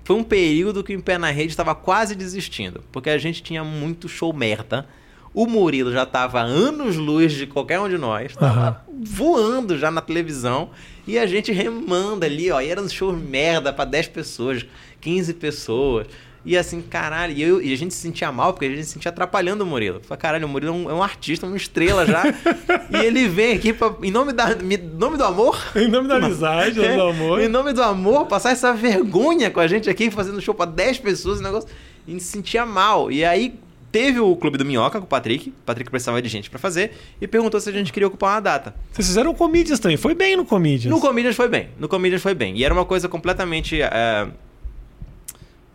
[0.04, 3.42] Foi um período que o Em Pé na Rede estava quase desistindo, porque a gente
[3.42, 4.88] tinha muito show merda.
[5.34, 10.00] O Murilo já tava anos luz de qualquer um de nós, tava voando já na
[10.00, 10.70] televisão,
[11.06, 14.66] e a gente remando ali, ó, e era um show merda pra 10 pessoas,
[15.02, 16.08] 15 pessoas.
[16.46, 18.92] E assim, caralho, e, eu- e a gente se sentia mal, porque a gente se
[18.92, 20.00] sentia atrapalhando o Murilo.
[20.04, 22.24] Falei, caralho, o Murilo é um, é um artista, uma estrela já.
[22.92, 26.18] e ele vem aqui pra, em nome, da, em nome do amor, Em nome da
[26.18, 27.42] amizade, em nome do amor.
[27.42, 31.00] em nome do amor, passar essa vergonha com a gente aqui, fazendo show pra 10
[31.00, 31.68] pessoas, o negócio.
[32.08, 33.12] E se sentia mal.
[33.12, 33.56] E aí
[33.92, 35.50] teve o Clube do Minhoca com o Patrick.
[35.50, 36.92] O Patrick precisava de gente pra fazer.
[37.20, 38.76] E perguntou se a gente queria ocupar uma data.
[38.92, 39.98] Vocês fizeram Comedians também.
[39.98, 40.94] Foi bem no Comedians.
[40.94, 41.70] No Comedians foi bem.
[41.80, 42.56] No Comedians foi bem.
[42.58, 43.82] E era uma coisa completamente.
[43.82, 44.28] é,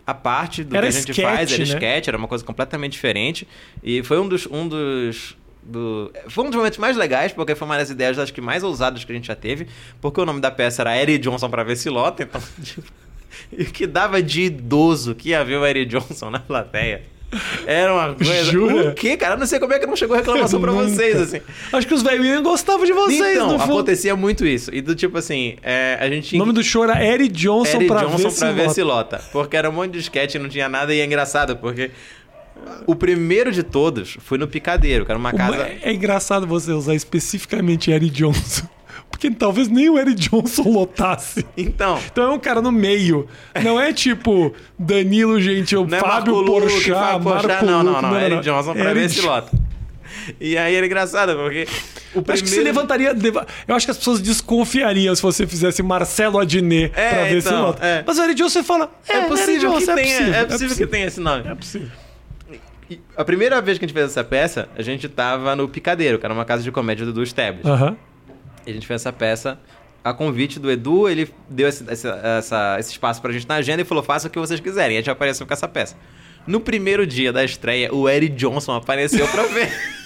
[0.07, 1.75] a parte do Era que a gente sketch, faz, era né?
[1.75, 3.47] sketch, era uma coisa completamente diferente.
[3.83, 4.47] E foi um dos.
[4.47, 6.11] Um dos do...
[6.29, 9.05] Foi um dos momentos mais legais, porque foi uma das ideias acho que mais ousadas
[9.05, 9.67] que a gente já teve,
[10.01, 12.41] porque o nome da peça era Eric Johnson pra ver se lota, então.
[13.53, 17.03] E o que dava de idoso que ia ver o Eric Johnson na plateia.
[17.67, 18.45] Era uma coisa.
[18.45, 18.91] Jura?
[18.91, 19.35] O quê, cara?
[19.35, 20.89] Eu não sei como é que não chegou reclamação pra Nunca.
[20.89, 21.41] vocês, assim.
[21.73, 24.75] Acho que os velhinhos gostavam de vocês, então, acontecia muito isso.
[24.75, 27.87] E do tipo assim, é, a gente O nome do show era Eric Johnson Eric
[27.87, 29.21] pra Johnson ver pra se ver se lota.
[29.33, 31.91] Porque era um monte de sketch, não tinha nada e é engraçado, porque
[32.87, 35.71] o primeiro de todos foi no Picadeiro, que era uma casa.
[35.83, 38.67] É engraçado você usar especificamente Eric Johnson.
[39.11, 41.45] Porque talvez nem o Eric Johnson lotasse.
[41.57, 43.27] Então, Então é um cara no meio.
[43.63, 48.21] Não é tipo Danilo Gentil, não é Fábio Luque, Porchat, Marco Porchat, não, não, não.
[48.21, 49.51] Eric Johnson pra ver Eric se lota.
[50.41, 51.67] E aí era engraçado, porque
[52.15, 53.13] o Acho que se levantaria.
[53.13, 57.43] leva- Eu acho que as pessoas desconfiariam se você fizesse Marcelo Adnet É, pra ver
[57.43, 57.85] se então, lota.
[57.85, 58.05] é.
[58.07, 58.91] Mas o Eric Johnson você fala.
[59.09, 61.45] É, É possível, Johnson, que é tenha, possível, é possível que tenha esse nome.
[61.49, 61.89] É possível.
[63.17, 66.27] A primeira vez que a gente fez essa peça, a gente tava no Picadeiro, que
[66.27, 67.65] era uma casa de comédia do Edu Stebbs.
[67.65, 67.97] Aham.
[68.71, 69.59] A gente fez essa peça
[70.03, 73.83] a convite do Edu, ele deu esse, esse, essa- esse espaço pra gente na agenda
[73.83, 74.93] e falou: faça o que vocês quiserem.
[74.97, 75.95] E a gente apareceu com essa peça.
[76.47, 79.71] No primeiro dia da estreia, o Eric Johnson apareceu pra ver.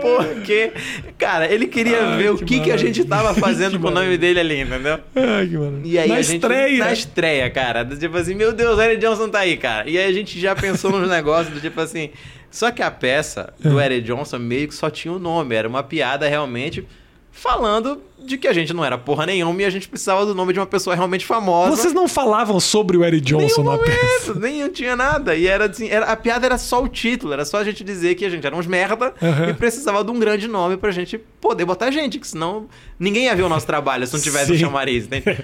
[0.00, 0.72] Porque,
[1.18, 3.88] cara, ele queria Ai, ver o que que, que a gente tava fazendo Que com
[3.88, 4.98] o nome dele ali, entendeu?
[5.14, 5.80] Ai, que maravilha.
[5.84, 6.84] E aí Na a gente, estreia.
[6.84, 7.84] Na estreia, cara.
[7.84, 9.88] do Tipo assim, meu Deus, o Eric Johnson tá aí, cara.
[9.88, 12.10] E aí a gente já pensou nos negócios do tipo assim.
[12.52, 13.86] Só que a peça do É.
[13.86, 15.54] Eric Johnson meio que só tinha o nome.
[15.56, 16.86] Era uma piada realmente
[17.34, 20.52] falando de que a gente não era porra nenhuma e a gente precisava do nome
[20.52, 21.74] de uma pessoa realmente famosa.
[21.74, 24.26] Vocês não falavam sobre o Eric Johnson Nenhum na peça.
[24.28, 25.34] momento, nem eu tinha nada.
[25.34, 28.14] E era assim, era- a piada era só o título, era só a gente dizer
[28.16, 29.48] que a gente era uns merda Aham.
[29.48, 33.34] e precisava de um grande nome pra gente poder botar gente, que senão ninguém ia
[33.34, 35.42] ver o nosso trabalho se não tivesse um chamariz, entende?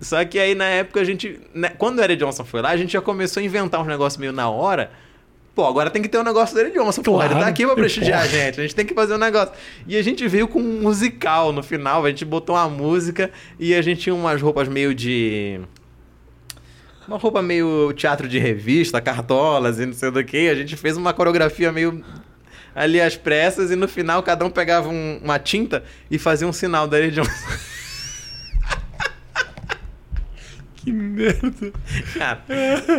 [0.00, 1.40] Só que aí na época a gente.
[1.54, 4.18] né, quando o Eric Johnson foi lá, a gente já começou a inventar uns negócios
[4.18, 4.90] meio na hora.
[5.60, 7.20] Pô, agora tem que ter um negócio do Eric Johnson, pô.
[7.20, 7.44] Ele Claro.
[7.44, 8.58] tá aqui pra prestigiar a gente.
[8.58, 9.52] A gente tem que fazer um negócio.
[9.86, 12.06] E a gente veio com um musical no final.
[12.06, 15.60] A gente botou uma música e a gente tinha umas roupas meio de.
[17.06, 20.48] Uma roupa meio teatro de revista, cartolas e não sei do que.
[20.48, 22.02] A gente fez uma coreografia meio
[22.74, 26.54] ali às pressas e no final cada um pegava um- uma tinta e fazia um
[26.54, 27.32] sinal da Eric Johnson.
[30.82, 31.72] Que merda.
[32.16, 32.42] Cara,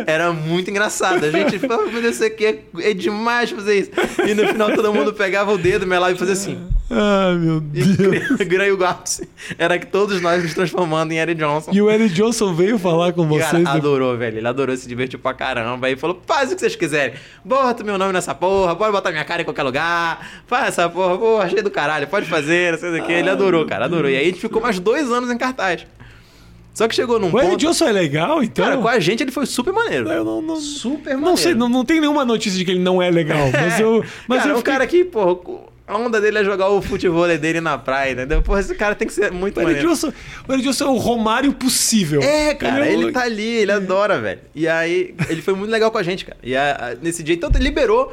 [0.06, 1.24] era muito engraçado.
[1.24, 3.90] A gente falava, meu Deus, isso aqui é, é demais fazer isso.
[4.26, 6.58] E no final todo mundo pegava o dedo, melava e fazia assim.
[6.88, 8.36] Ai, meu E Deus.
[8.46, 9.28] ganhou o ápice.
[9.58, 11.70] Era que todos nós nos transformando em Eric Johnson.
[11.72, 13.46] E o Eric Johnson veio falar com vocês.
[13.46, 13.76] Cara, depois.
[13.76, 14.38] adorou, velho.
[14.38, 15.86] Ele adorou, se divertiu pra caramba.
[15.88, 17.14] Aí falou: faz o que vocês quiserem.
[17.44, 20.24] Bota meu nome nessa porra, pode botar minha cara em qualquer lugar.
[20.46, 23.12] Faz essa porra, pô, achei do caralho, pode fazer, não sei do que.
[23.12, 24.10] Ele adorou, cara, adorou.
[24.10, 25.84] E aí a gente ficou mais dois anos em cartaz.
[26.74, 27.56] Só que chegou num O ponto.
[27.56, 28.64] Johnson é legal, então.
[28.64, 30.08] Cara, com a gente ele foi super maneiro.
[30.10, 31.36] Eu não, não, Super não maneiro.
[31.40, 34.02] sei, não, não tem nenhuma notícia de que ele não é legal, mas eu.
[34.26, 37.60] Mas cara, eu fiquei- cara que, porra, a onda dele é jogar o futebol dele
[37.60, 38.40] na praia, entendeu?
[38.40, 39.86] Porra, esse cara tem que ser muito O maneiro.
[39.86, 40.12] Johnson,
[40.48, 42.22] o Johnson é o Romário possível.
[42.22, 44.40] É, cara, Ele é o- ele tá ali, ele adora, velho.
[44.54, 46.38] E aí, ele foi muito legal com a gente, cara.
[46.42, 48.10] E a- a- nesse dia, então, ele liberou,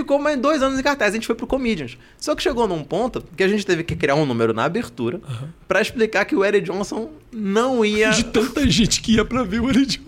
[0.00, 1.12] ficou mais dois anos em cartaz.
[1.12, 1.96] A gente foi pro Comedians.
[2.18, 5.20] Só que chegou num ponto que a gente teve que criar um número na abertura
[5.66, 8.10] pra explicar que o Eric Johnson não ia.
[8.10, 10.06] De tanta gente que ia pra ver o Eric Johnson.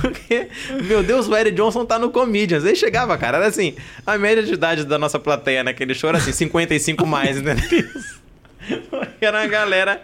[0.00, 0.48] Porque,
[0.84, 2.64] meu Deus, o Eric Johnson tá no Comedians.
[2.64, 3.74] Aí chegava, cara, era assim,
[4.06, 7.88] a média de idade da nossa plateia naquele show era assim, 55 mais, entendeu?
[9.26, 10.02] Era uma galera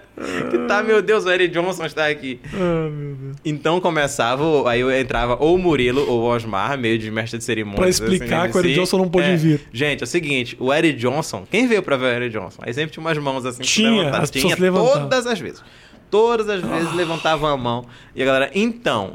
[0.50, 2.40] que tá, meu Deus, o Eric Johnson está aqui.
[2.52, 3.36] Ah, meu Deus.
[3.44, 7.44] Então começava, aí eu entrava ou o Murilo ou o Osmar, meio de mestre de
[7.44, 7.78] cerimônia.
[7.78, 9.60] Pra explicar que o Eric Johnson não pode vir.
[9.72, 12.62] Gente, é o seguinte, o Eric Johnson, quem veio pra ver o Eric Johnson?
[12.62, 13.62] Aí sempre tinha umas mãos assim.
[13.62, 15.62] Tinha, as tinha todas as vezes.
[16.10, 17.84] Todas as vezes levantavam a mão.
[18.14, 19.14] E a galera, então,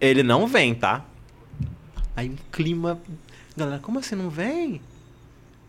[0.00, 1.04] ele não vem, tá?
[2.16, 3.00] Aí um clima.
[3.56, 4.80] Galera, como assim não vem?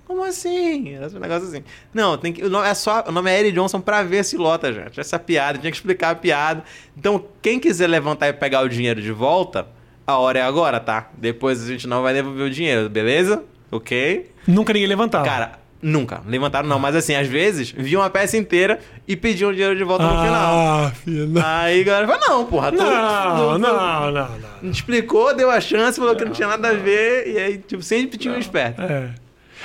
[0.05, 0.93] Como assim?
[0.93, 1.63] Era um negócio assim.
[1.93, 2.43] Não, tem que.
[2.43, 3.03] O nome é só.
[3.07, 4.99] O nome é Eric Johnson pra ver se lota, gente.
[4.99, 6.63] Essa piada, tinha que explicar a piada.
[6.97, 9.67] Então, quem quiser levantar e pegar o dinheiro de volta,
[10.05, 11.09] a hora é agora, tá?
[11.17, 13.43] Depois a gente não vai devolver o dinheiro, beleza?
[13.71, 14.31] Ok?
[14.47, 15.25] Nunca ninguém levantava.
[15.25, 16.21] Cara, nunca.
[16.27, 19.83] Levantaram não, mas assim, às vezes, viam a peça inteira e pediam o dinheiro de
[19.83, 20.55] volta no final.
[20.55, 21.27] Ah, filho.
[21.27, 22.71] Não, Aí a galera falou, não, porra.
[22.71, 24.29] tu- não, tu- não, não.
[24.61, 24.69] não.
[24.69, 28.19] Explicou, deu a chance, falou que não tinha nada a ver, e aí, tipo, sempre
[28.19, 28.81] tinha um esperto.
[28.83, 29.09] É.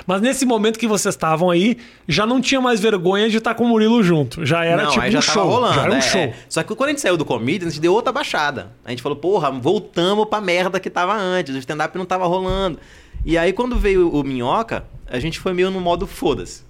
[0.07, 1.77] Mas nesse momento que vocês estavam aí,
[2.09, 4.45] já não tinha mais vergonha de estar com o Murilo junto.
[4.45, 5.49] Já era não, tipo aí já um tava show.
[5.49, 5.75] rolando.
[5.75, 6.21] já era um é, show.
[6.21, 6.35] é.
[6.49, 8.73] Só que quando a gente saiu do Comedians, a gente deu outra baixada.
[8.85, 11.55] A gente falou, porra, voltamos pra merda que tava antes.
[11.55, 12.79] O stand-up não tava rolando.
[13.25, 16.63] E aí, quando veio o Minhoca, a gente foi meio no modo foda-se.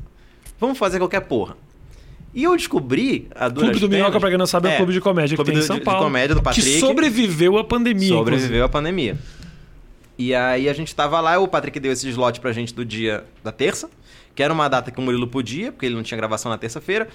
[0.58, 1.56] Vamos fazer qualquer porra.
[2.34, 4.76] E eu descobri a duras Clube do Minhoca, pra quem não sabe, é um É,
[4.76, 6.02] clube de comédia que clube tem em do- São de- de Paulo.
[6.04, 6.68] comédia do Patrick.
[6.68, 8.08] Que sobreviveu à pandemia.
[8.08, 9.16] Sobreviveu à pandemia.
[10.20, 13.24] E aí a gente tava lá, o Patrick deu esse slot pra gente do dia
[13.42, 13.88] da terça,
[14.34, 17.08] que era uma data que o Murilo podia, porque ele não tinha gravação na terça-feira.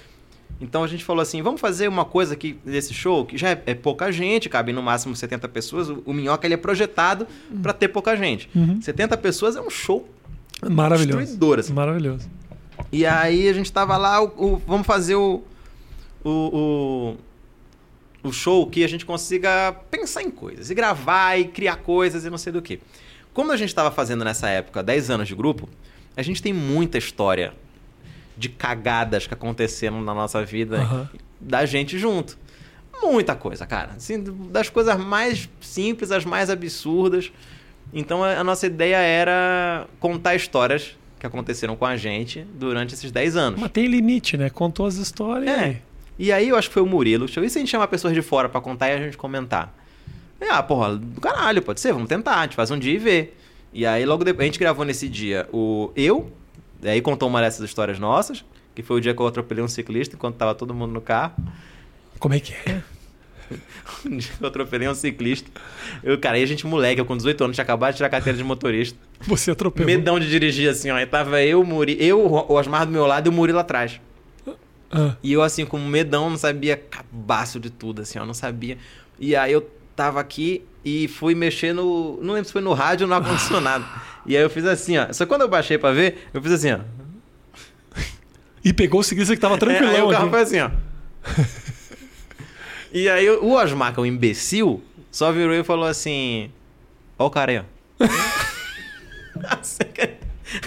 [0.59, 3.61] Então a gente falou assim, vamos fazer uma coisa aqui desse show, que já é,
[3.67, 5.89] é pouca gente, cabe no máximo 70 pessoas.
[5.89, 7.27] O, o Minhoca ele é projetado
[7.61, 8.49] pra ter pouca gente.
[8.81, 10.07] 70 pessoas é um show.
[10.67, 11.19] Maravilhoso.
[11.19, 11.73] destruidor, assim.
[11.73, 12.27] Maravilhoso.
[12.91, 15.43] E aí a gente tava lá, o, o- vamos fazer o,
[16.23, 17.15] o,
[18.27, 22.29] o, show que a gente consiga pensar em coisas, e gravar, e criar coisas, e
[22.29, 22.79] não sei do que.
[23.33, 25.69] Como a gente estava fazendo nessa época 10 anos de grupo,
[26.15, 27.53] a gente tem muita história
[28.37, 31.09] de cagadas que aconteceram na nossa vida Aham.
[31.39, 32.37] da gente junto.
[33.01, 33.91] Muita coisa, cara.
[33.95, 37.31] Assim, das coisas mais simples às mais absurdas.
[37.93, 43.11] Então a a nossa ideia era contar histórias que aconteceram com a gente durante esses
[43.11, 43.59] 10 anos.
[43.59, 44.49] Mas tem limite, né?
[44.49, 45.49] Contou as histórias.
[45.49, 45.81] É.
[46.17, 47.25] E aí eu acho que foi o Murilo.
[47.25, 49.17] Deixa eu ver se a gente chama pessoas de fora pra contar e a gente
[49.17, 49.73] comentar.
[50.39, 52.97] É, ah, porra, do caralho, pode ser, vamos tentar, a gente faz um dia e
[52.97, 53.31] vê.
[53.73, 56.31] E aí logo depois, a gente gravou nesse dia o eu,
[56.81, 59.67] e aí contou uma dessas histórias nossas, que foi o dia que eu atropelei um
[59.67, 61.33] ciclista enquanto tava todo mundo no carro.
[62.19, 62.81] Como é que é?
[64.05, 65.49] Um dia que eu atropelei um ciclista.
[66.03, 68.09] Eu, cara, aí a gente moleque, eu com 18 anos, tinha acabado de tirar a
[68.09, 68.97] carteira de motorista.
[69.21, 69.85] Você atropelou.
[69.85, 70.95] Medão de dirigir assim, ó.
[70.95, 73.99] Aí tava eu, o Muri, eu, o Osmar do meu lado e o Murilo atrás.
[74.95, 78.77] Ah, E eu, assim, com medão, não sabia cabaço de tudo, assim, ó, não sabia.
[79.19, 82.17] E aí eu tava aqui e fui mexer no.
[82.21, 83.85] Não lembro se foi no rádio ou no ar-condicionado.
[84.25, 85.11] e aí eu fiz assim, ó.
[85.11, 86.79] Só quando eu baixei pra ver, eu fiz assim, ó.
[88.63, 90.71] E pegou o ciclista que tava É, aí tranquilão o carro foi assim, ó.
[92.91, 96.49] e aí o Osmar, que é um imbecil, só virou e falou assim:
[97.19, 97.63] Ó o cara aí, ó.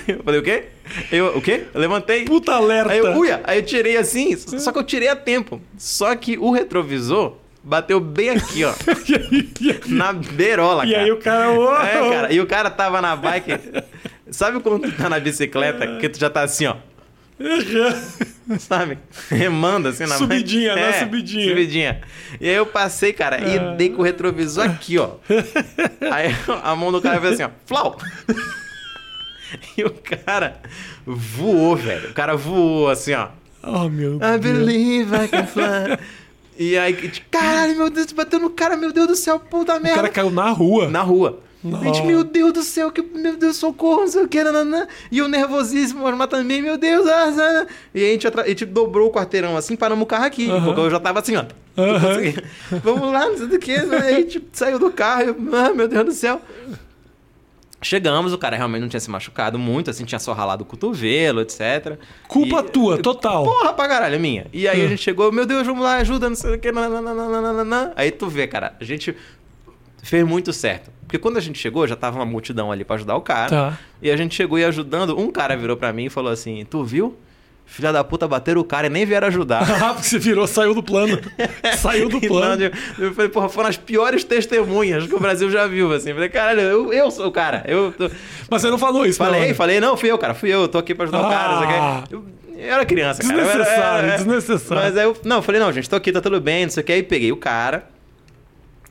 [0.09, 0.65] eu falei, o quê?
[1.13, 1.65] Eu, o quê?
[1.75, 2.25] Eu levantei.
[2.25, 2.93] Puta alerta.
[2.93, 5.61] Aí eu, uia, aí eu tirei assim, só que eu tirei a tempo.
[5.77, 8.73] Só que o retrovisor bateu bem aqui, ó.
[9.31, 9.51] e
[9.89, 11.05] e na beirola, e cara.
[11.05, 11.51] aí o cara...
[11.51, 12.33] ô, É, cara.
[12.33, 13.53] E o cara tava na bike.
[14.31, 16.77] Sabe quando tu tá na bicicleta que tu já tá assim, ó?
[18.59, 18.99] Sabe?
[19.31, 20.87] Remando assim na Subidinha, bike.
[20.87, 20.93] né?
[21.01, 21.49] Subidinha.
[21.49, 22.01] Subidinha.
[22.41, 23.73] E aí eu passei, cara, Ah.
[23.75, 25.11] e dei com o retrovisor aqui, ó.
[26.11, 27.51] Aí a mão do cara fez assim, ó.
[27.67, 27.97] Flau!
[29.77, 30.61] E o cara
[31.07, 32.11] voou, velho.
[32.11, 33.29] O cara voou assim, ó.
[33.63, 34.41] Oh, meu I Deus.
[34.41, 35.99] believe I can fly.
[36.61, 36.93] E aí,
[37.31, 39.95] caralho, meu Deus, bateu no cara, meu Deus do céu, puta O merda.
[39.95, 40.89] cara caiu na rua.
[40.89, 41.39] Na rua.
[41.63, 41.85] Nossa.
[41.85, 44.89] Gente, meu Deus do céu, que, meu Deus, socorro, não sei o que, nananã.
[45.11, 47.07] E eu nervosíssimo, mas também, meu Deus.
[47.07, 47.67] Ah, ah.
[47.95, 50.49] E aí a gente, a gente dobrou o quarteirão assim, paramos o carro aqui.
[50.65, 51.45] Porque eu já tava assim, ó.
[51.77, 52.11] Aham.
[52.11, 52.35] Assim,
[52.83, 53.73] Vamos lá, não sei do que.
[53.75, 56.41] A gente saiu do carro, eu, ah, meu Deus do céu.
[57.81, 61.41] Chegamos, o cara realmente não tinha se machucado muito, assim, tinha só ralado o cotovelo,
[61.41, 61.97] etc.
[62.27, 63.45] Culpa E- tua, total.
[63.45, 64.47] Porra pra caralho, é minha.
[64.53, 64.89] E aí a Ah.
[64.89, 67.93] gente chegou, meu Deus, vamos lá, ajuda, não sei o que, nananana.
[67.95, 69.15] Aí tu vê, cara, a gente
[70.03, 70.91] fez muito certo.
[71.07, 73.49] Porque quando a gente chegou, já tava uma multidão ali pra ajudar o cara.
[73.49, 73.79] Tá.
[74.03, 76.85] E a gente chegou e ajudando, um cara virou pra mim e falou assim, tu
[76.85, 77.17] viu?
[77.71, 79.63] Filha da puta bateram o cara e nem vieram ajudar.
[79.81, 81.21] Ah, porque você virou, saiu do plano.
[81.79, 82.71] saiu do plano.
[82.99, 86.09] não, eu, falei, porra, foram as piores testemunhas que o Brasil já viu, assim.
[86.09, 87.63] Eu Falei, caralho, eu, eu sou o cara.
[87.69, 88.11] Eu tô...
[88.51, 90.69] Mas você não falou isso, Falei, não, falei, não, fui eu, cara, fui eu, eu
[90.69, 91.53] tô aqui pra ajudar o cara.
[91.63, 92.05] Ah.
[92.11, 92.25] Eu,
[92.57, 93.35] eu era criança, cara.
[93.35, 94.17] eu era- Desnecessário, é, é.
[94.17, 94.83] desnecessário.
[94.85, 96.83] Mas aí eu, não, eu falei, não, gente, tô aqui, tá tudo bem, não sei
[96.83, 96.93] o que.
[96.93, 97.87] Aí peguei o cara,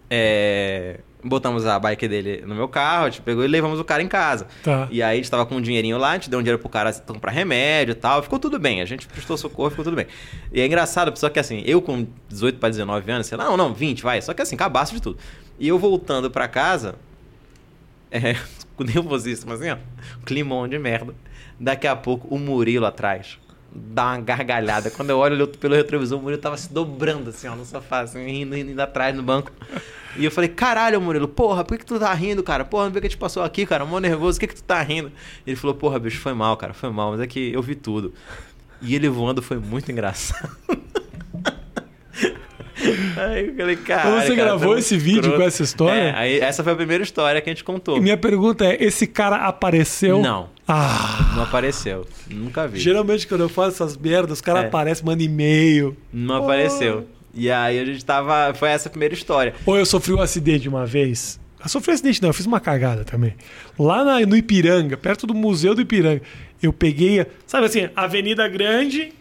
[0.10, 4.02] é, botamos a bike dele no meu carro, a gente pegou e levamos o cara
[4.02, 4.48] em casa.
[4.64, 4.88] Tá.
[4.90, 6.70] E aí a gente tava com um dinheirinho lá, a gente deu um dinheiro pro
[6.70, 10.08] cara comprar remédio e tal, ficou tudo bem, a gente prestou socorro, ficou tudo bem.
[10.52, 13.58] E é engraçado, só que assim, eu com 18 para 19 anos, sei lá, não,
[13.58, 15.18] não, 20, vai, só que assim, cabaço de tudo.
[15.60, 16.96] E eu voltando pra casa,
[18.12, 18.36] é,
[18.76, 19.78] com nervosíssimo assim, ó,
[20.26, 21.14] climão de merda.
[21.60, 23.40] Daqui a pouco, o Murilo atrás
[23.72, 24.90] dá uma gargalhada.
[24.90, 28.24] Quando eu olho pelo retrovisor, o Murilo tava se dobrando assim, ó, no sofá, assim,
[28.26, 29.52] rindo, rindo, indo atrás no banco.
[30.18, 32.66] E eu falei, caralho, Murilo, porra, por que, que tu tá rindo, cara?
[32.66, 34.82] Porra, não vê que gente passou aqui, cara, mó nervoso, por que, que tu tá
[34.82, 35.12] rindo?
[35.46, 38.14] Ele falou, porra, bicho, foi mal, cara, foi mal, mas é que eu vi tudo.
[38.82, 40.56] E ele voando foi muito engraçado.
[43.18, 44.22] Aí eu falei, cara.
[44.22, 46.00] Você gravou esse vídeo com essa história?
[46.00, 47.98] É, aí essa foi a primeira história que a gente contou.
[47.98, 50.22] E minha pergunta é: esse cara apareceu?
[50.22, 51.34] Não, Ah.
[51.36, 52.06] não apareceu.
[52.30, 52.80] Nunca vi.
[52.80, 54.68] Geralmente quando eu faço essas merdas, os caras É.
[54.68, 55.98] aparecem, mandam e-mail.
[56.14, 57.08] Não apareceu.
[57.34, 58.54] E aí a gente tava.
[58.54, 59.54] Foi essa a primeira história.
[59.66, 63.04] Ou eu sofri um acidente uma vez Eu sofri acidente, não, eu fiz uma cagada
[63.04, 63.34] também.
[63.78, 66.22] Lá na- no Ipiranga, perto do Museu do Ipiranga,
[66.62, 69.12] eu peguei, sabe assim, Avenida Grande,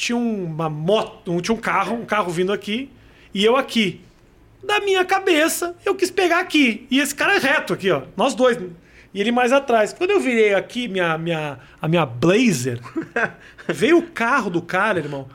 [0.00, 2.88] tinha uma moto, um- tinha um carro, um carro vindo aqui,
[3.34, 4.00] e eu aqui.
[4.64, 6.86] Da minha cabeça, eu quis pegar aqui.
[6.90, 8.02] E esse cara é reto aqui, ó.
[8.16, 8.58] Nós dois.
[9.12, 9.92] E ele mais atrás.
[9.92, 12.80] Quando eu virei aqui minha, minha, a minha Blazer,
[13.68, 15.28] veio o carro do cara, irmão.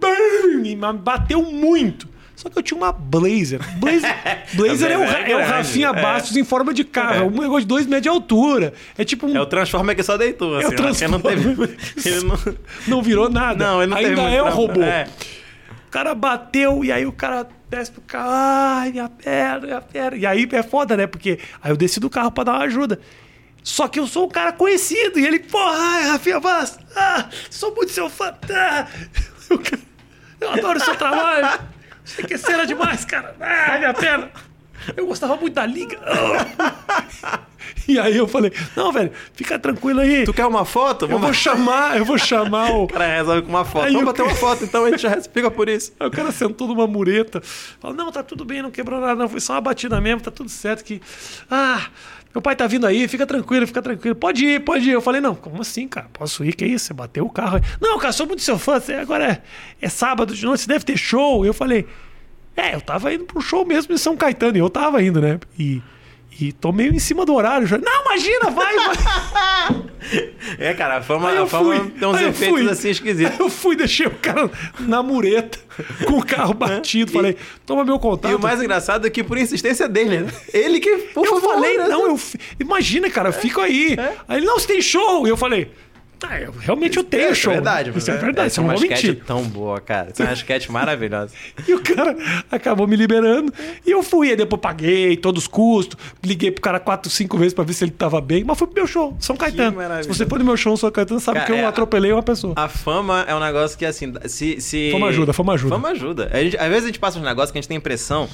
[0.00, 0.64] Bam!
[0.64, 2.08] E bateu muito.
[2.42, 3.60] Só que eu tinha uma Blazer.
[3.78, 4.16] Blazer,
[4.54, 6.02] Blazer é, o, é o Rafinha é.
[6.02, 7.14] Bastos em forma de carro.
[7.14, 8.74] É um negócio de dois metros de altura.
[8.98, 9.36] É tipo um.
[9.36, 10.64] É o Transformer que só deitou, assim.
[10.64, 11.42] É o ó, porque não teve.
[11.54, 11.78] Transformer.
[12.04, 12.38] Ele não...
[12.88, 13.64] Não virou nada.
[13.64, 14.56] Não, ele não Ainda é o trabalho.
[14.56, 14.82] robô.
[14.82, 15.06] É.
[15.86, 18.30] O cara bateu e aí o cara desce pro carro.
[18.32, 20.16] Ai, minha perna, minha perna.
[20.16, 21.06] E aí é foda, né?
[21.06, 22.98] Porque aí eu desci do carro pra dar uma ajuda.
[23.62, 25.20] Só que eu sou um cara conhecido.
[25.20, 28.34] E ele, porra, ai, Rafinha Bastos, ah, sou muito seu fã.
[28.52, 28.88] ah."
[29.48, 29.60] Eu,
[30.48, 31.60] eu adoro o seu trabalho.
[32.04, 33.34] Você que cena demais, cara.
[33.40, 34.30] Ai, minha perna.
[34.96, 35.98] Eu gostava muito da liga.
[37.88, 40.24] E aí eu falei, não, velho, fica tranquilo aí.
[40.24, 41.04] Tu quer uma foto?
[41.04, 41.24] Eu Vamos...
[41.24, 42.82] vou chamar, eu vou chamar o.
[42.84, 43.86] O cara resolve com uma foto.
[43.86, 45.92] Aí Vamos bater uma foto, então a gente já explica por isso.
[45.98, 47.40] Aí o cara sentou numa mureta.
[47.80, 49.28] Falou, não, tá tudo bem, não quebrou nada, não.
[49.28, 50.84] Foi só uma batida mesmo, tá tudo certo.
[50.84, 51.00] Que.
[51.50, 51.86] Ah,
[52.34, 54.16] meu pai tá vindo aí, fica tranquilo, fica tranquilo.
[54.16, 54.92] Pode ir, pode ir.
[54.92, 56.08] Eu falei, não, como assim, cara?
[56.12, 56.54] Posso ir?
[56.54, 56.86] Que isso?
[56.86, 57.62] Você bateu o carro aí.
[57.80, 58.80] Não, cara, sou muito seu fã.
[58.80, 59.42] Você, agora é,
[59.80, 61.44] é sábado de noite, você deve ter show.
[61.44, 61.86] Eu falei,
[62.56, 64.56] é, eu tava indo pro show mesmo em São Caetano.
[64.56, 65.38] E eu tava indo, né?
[65.58, 65.82] E.
[66.40, 67.78] E tô meio em cima do horário já.
[67.78, 69.82] Não, imagina, vai, vai.
[70.58, 71.90] É, cara, a fama, eu a fama fui.
[71.90, 72.68] tem uns eu efeitos fui.
[72.70, 73.38] assim esquisitos.
[73.38, 75.58] Eu fui, deixei o cara na mureta,
[76.06, 77.10] com o carro batido.
[77.12, 78.32] Falei, toma meu contato.
[78.32, 80.32] E o mais engraçado é que por insistência dele, né?
[80.52, 81.86] Ele que, por eu favor, falei, né?
[81.86, 82.16] não, eu.
[82.18, 83.96] fi- Imagina, cara, eu fico aí.
[84.28, 85.24] Aí ele, não, você tem show.
[85.26, 85.70] E eu falei,
[86.22, 87.52] tá, eu, realmente eu tenho É, show.
[87.52, 87.92] é verdade.
[87.96, 89.22] Isso é verdade, você é uma mentir.
[89.26, 90.08] tão boa, cara.
[90.10, 91.32] Essa é uma sketch maravilhosa.
[91.68, 92.16] E o cara
[92.50, 93.52] acabou me liberando.
[93.86, 95.96] E eu fui, aí depois paguei todos os custos.
[96.24, 98.44] Liguei pro cara quatro, cinco vezes pra ver se ele tava bem.
[98.44, 99.76] Mas foi pro meu show, São Caetano.
[100.02, 102.22] Se você for no meu show, São Caetano, sabe Cara, que eu é, atropelei uma
[102.22, 102.54] pessoa.
[102.56, 104.60] A fama é um negócio que, assim, se...
[104.60, 104.90] se...
[104.92, 105.74] Fama ajuda, fama ajuda.
[105.74, 106.30] Fama ajuda.
[106.34, 108.28] Gente- às vezes a gente passa uns negócios que a gente tem a impressão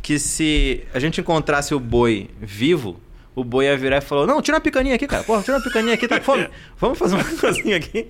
[0.00, 2.98] que se a gente encontrasse o boi vivo,
[3.34, 5.22] o boi ia virar e falou: Não, tira uma picaninha aqui, cara.
[5.22, 6.48] Porra, tira uma picaninha aqui, tá com fome.
[6.78, 8.06] Vamos fazer uma coisinha aqui.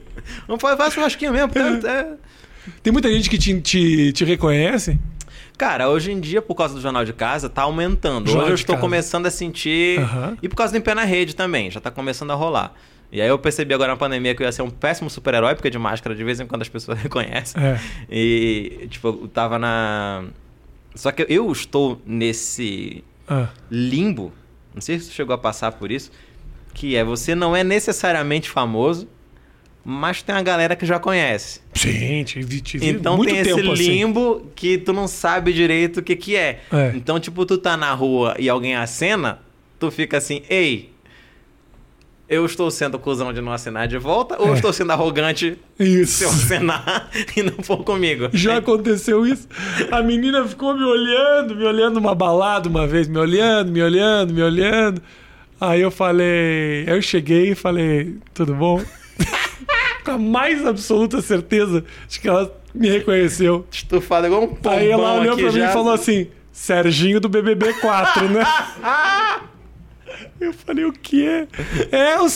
[0.47, 1.49] Vamos fazer, fazer churrasquinho mesmo.
[1.51, 2.15] tá- é-
[2.83, 4.99] Tem muita gente que te, te, te reconhece.
[5.59, 8.27] Cara, hoje em dia, por causa do Jornal de Casa, tá aumentando.
[8.27, 8.81] Jornal hoje eu estou Casa.
[8.81, 10.01] começando a sentir.
[10.01, 10.37] Aham.
[10.43, 12.75] E por causa do Em Pé na Rede também, já tá começando a rolar.
[13.13, 15.69] E aí eu percebi agora na pandemia que eu ia ser um péssimo super-herói, porque
[15.69, 17.63] de máscara de vez em quando as pessoas reconhecem.
[17.63, 17.79] É.
[18.11, 20.25] E, tipo, eu tava na.
[20.95, 23.49] Só que eu estou nesse Ah.
[23.71, 24.33] limbo,
[24.75, 26.11] não sei se você chegou a passar por isso,
[26.75, 29.09] que é você não é necessariamente famoso,
[29.85, 31.61] mas tem uma galera que já conhece.
[31.75, 33.83] Sim, tive, tive Então muito tem tempo esse assim.
[33.91, 36.61] limbo que tu não sabe direito o que que é.
[36.73, 36.93] É.
[36.95, 39.41] Então, tipo, tu tá na rua e alguém acena,
[39.81, 40.92] tu fica assim, ei,
[42.33, 44.53] eu estou sendo cuzão de não acenar de volta ou É.
[44.55, 46.25] estou sendo arrogante se Isso.
[46.25, 48.29] eu acenar e não for comigo?
[48.33, 49.47] Já aconteceu isso.
[49.91, 54.33] A menina ficou me olhando, me olhando numa balada uma vez, me olhando, me olhando,
[54.33, 55.03] me olhando.
[55.61, 58.83] Aí eu falei, aí eu cheguei e falei, tudo bom?
[60.05, 63.65] Com a mais absoluta certeza de que ela me reconheceu.
[63.71, 65.71] Estufado igual um pombão Aí ela olhou aqui pra mim já.
[65.71, 68.45] e falou assim: Serginho do BBB 4, né?
[70.41, 71.47] Eu falei: o quê?
[71.91, 72.29] É o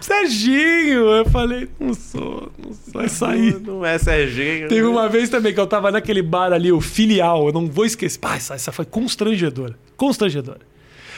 [0.00, 1.10] Serginho.
[1.10, 2.92] Eu falei: não sou, não sou.
[2.92, 3.60] Vai sair.
[3.60, 4.68] Não é Serginho.
[4.68, 7.84] Teve uma vez também que eu tava naquele bar ali, o filial, eu não vou
[7.84, 8.18] esquecer.
[8.18, 9.78] Pá, essa, essa foi constrangedora.
[9.96, 10.60] Constrangedora.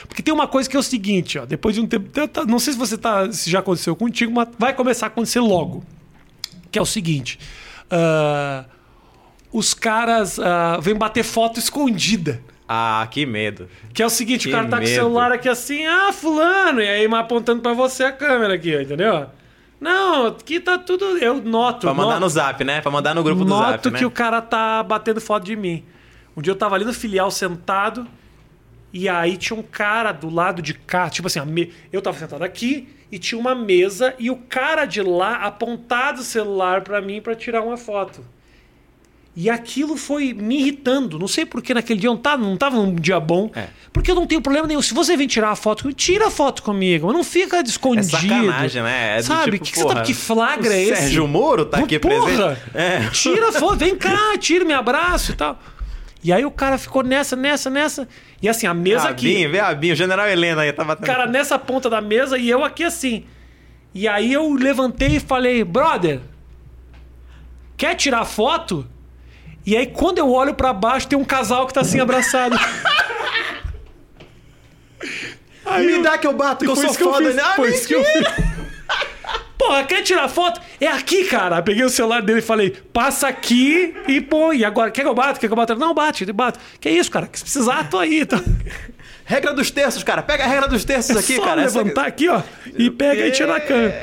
[0.09, 2.11] Porque tem uma coisa que é o seguinte, ó, depois de um tempo.
[2.49, 3.31] Não sei se você tá.
[3.33, 5.85] Se já aconteceu contigo, mas vai começar a acontecer logo.
[6.71, 7.39] Que é o seguinte.
[7.91, 8.65] ah,
[9.53, 12.43] os caras ah, vêm bater foto escondida.
[12.75, 13.69] Ah, que medo.
[13.93, 14.95] Que é o seguinte, Que o cara tá com o medo.
[14.95, 19.27] celular aqui assim, ah, fulano, e aí apontando pra você a câmera aqui, entendeu?
[19.79, 21.19] Não, aqui tá tudo.
[21.19, 21.81] Eu noto.
[21.81, 22.21] Pra mandar noto.
[22.21, 22.81] no zap, né?
[22.81, 23.99] Pra mandar no grupo do Noto zap, né?
[23.99, 25.85] que o cara tá batendo foto de mim.
[26.37, 28.07] Um dia eu tava ali no filial sentado
[28.93, 32.43] e aí tinha um cara do lado de cá, tipo assim, me- eu tava sentado
[32.43, 37.21] aqui e tinha uma mesa e o cara de lá apontado o celular pra mim
[37.21, 38.25] pra tirar uma foto.
[39.35, 41.19] E aquilo foi me irritando.
[41.19, 43.51] Não sei porque naquele dia eu não tava, não tava num dia bom.
[43.55, 43.69] É.
[43.91, 44.83] Porque eu não tenho problema nenhum.
[44.83, 47.07] Se você vem tirar a foto comigo, tira a foto comigo.
[47.07, 48.11] Mas não fica É escondido.
[48.11, 49.17] sacanagem, né?
[49.19, 49.53] É Sabe?
[49.53, 51.03] tipo, que, tá- porra, que flagra o é esse?
[51.03, 52.27] Sérgio Moro tá aqui Porra!
[52.27, 52.61] presente.
[52.75, 53.09] É.
[53.11, 55.59] Tira a foto, vem cá, tira, me abraço e tal.
[56.23, 58.07] E aí o cara ficou nessa, nessa, nessa.
[58.43, 59.47] E assim, a mesa aqui.
[59.49, 61.07] Vê a Abinho, o General Helena aí tá batendo.
[61.07, 63.25] cara nessa ponta da mesa e eu aqui assim.
[63.95, 66.21] E aí eu levantei e falei, brother,
[67.77, 68.87] quer tirar foto?
[69.65, 72.57] E aí quando eu olho pra baixo tem um casal que tá assim abraçado.
[75.65, 77.25] Aí Me eu- dá que eu bato, que eu sou eu foda.
[77.27, 77.43] fiz, né?
[77.45, 78.53] Ah, foi isso que eu fiz.
[79.57, 80.61] Porra, quer tirar foto?
[80.81, 81.63] É aqui, cara.
[81.63, 84.91] Peguei o celular dele e falei, passa aqui e pô, e agora?
[84.91, 85.39] Quer que eu bata?
[85.39, 85.75] Quer que eu bata?
[85.77, 86.59] Não, bate, bate.
[86.81, 87.29] Que isso, cara?
[87.33, 88.27] Se precisar, tô aí.
[88.27, 88.37] Tô...
[89.25, 90.21] Regra dos terços, cara.
[90.21, 91.63] Pega a regra dos terços aqui, É Só cara.
[91.63, 92.43] Essa- levantar aqui, ó,
[92.77, 93.95] e pega e tira a câmera.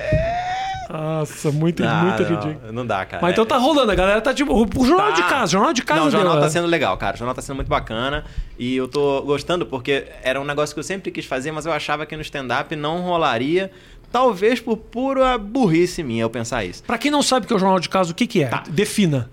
[0.92, 2.74] Nossa, muito, Ah, muito não, ridículo.
[2.74, 3.22] Não dá, cara.
[3.22, 4.52] Mas então tá rolando, a galera tá tipo.
[4.54, 5.14] O jornal Tá.
[5.14, 6.52] de casa, jornal de casa Não, o jornal deu, tá né?
[6.52, 7.16] sendo legal, cara.
[7.16, 8.26] O jornal tá sendo muito bacana.
[8.58, 11.72] E eu tô gostando porque era um negócio que eu sempre quis fazer, mas eu
[11.72, 13.72] achava que no stand-up não rolaria.
[14.12, 16.82] Talvez por pura burrice minha eu pensar isso.
[16.84, 18.48] Pra quem não sabe o que é o jornal de casa, o que que é?
[18.48, 18.64] Tá.
[18.68, 19.30] Defina.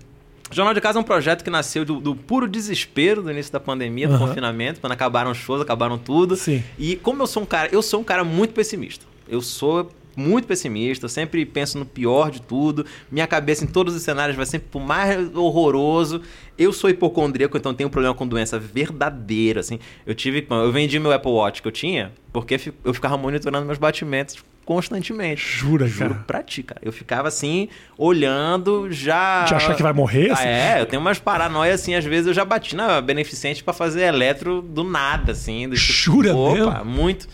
[0.49, 3.51] O Jornal de Casa é um projeto que nasceu do, do puro desespero do início
[3.51, 4.27] da pandemia, do Aham.
[4.27, 6.37] confinamento, quando acabaram os shows, acabaram tudo.
[6.37, 6.63] Sim.
[6.79, 9.03] E como eu sou um cara, eu sou um cara muito pessimista.
[9.27, 12.85] Eu sou muito pessimista, sempre penso no pior de tudo.
[13.11, 16.21] Minha cabeça em todos os cenários vai sempre pro mais horroroso.
[16.57, 19.79] Eu sou hipocondríaco, então tenho um problema com doença verdadeira, assim.
[20.05, 23.77] Eu tive, eu vendi meu Apple Watch que eu tinha, porque eu ficava monitorando meus
[23.77, 25.41] batimentos constantemente.
[25.41, 26.23] Jura, Juro cara?
[26.27, 26.81] pra ti, cara.
[26.83, 29.45] Eu ficava assim, olhando, já.
[29.45, 30.47] De achar que vai morrer, Ah, assim?
[30.47, 34.01] é, eu tenho umas paranoias assim, às vezes eu já bati na beneficente pra fazer
[34.03, 35.69] eletro do nada, assim.
[35.69, 36.85] Do tipo, Jura opa, mesmo?
[36.85, 37.27] muito.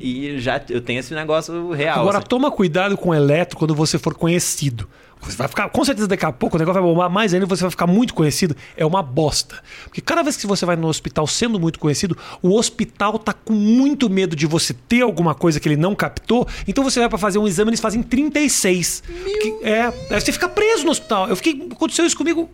[0.00, 2.00] E já eu tenho esse negócio real.
[2.00, 2.26] Agora assim.
[2.26, 4.88] toma cuidado com o eletro quando você for conhecido.
[5.22, 7.62] Você vai ficar, com certeza daqui a pouco o negócio vai bombar mais ainda, você
[7.62, 8.54] vai ficar muito conhecido.
[8.76, 9.62] É uma bosta.
[9.84, 13.54] Porque cada vez que você vai no hospital sendo muito conhecido, o hospital tá com
[13.54, 16.46] muito medo de você ter alguma coisa que ele não captou.
[16.68, 19.02] Então você vai pra fazer um exame, eles fazem 36.
[19.40, 21.28] Que- é, aí você fica preso no hospital.
[21.28, 22.50] Eu fiquei, aconteceu isso comigo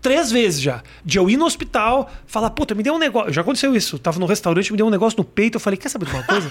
[0.00, 0.82] três vezes já.
[1.04, 3.32] De eu ir no hospital, falar, puta, me deu um negócio.
[3.32, 3.96] Já aconteceu isso.
[3.96, 5.56] Eu tava no restaurante, me deu um negócio no peito.
[5.56, 6.50] Eu falei, quer saber de uma coisa?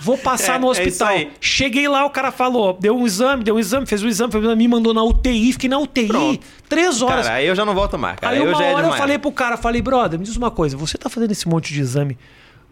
[0.00, 1.08] Vou passar É, no é hospital.
[1.08, 1.30] aí.
[1.40, 4.42] Cheguei lá, o cara falou, deu um exame, deu um exame, fez um exame, fez
[4.42, 6.46] um exame, me mandou na UTI, fiquei na UTI Pronto.
[6.68, 7.26] três horas.
[7.26, 8.34] Cara, aí eu já não volto mais, cara.
[8.34, 8.98] Aí eu uma já é hora eu demais.
[9.00, 11.80] falei pro cara, falei, brother, me diz uma coisa, você tá fazendo esse monte de
[11.80, 12.16] exame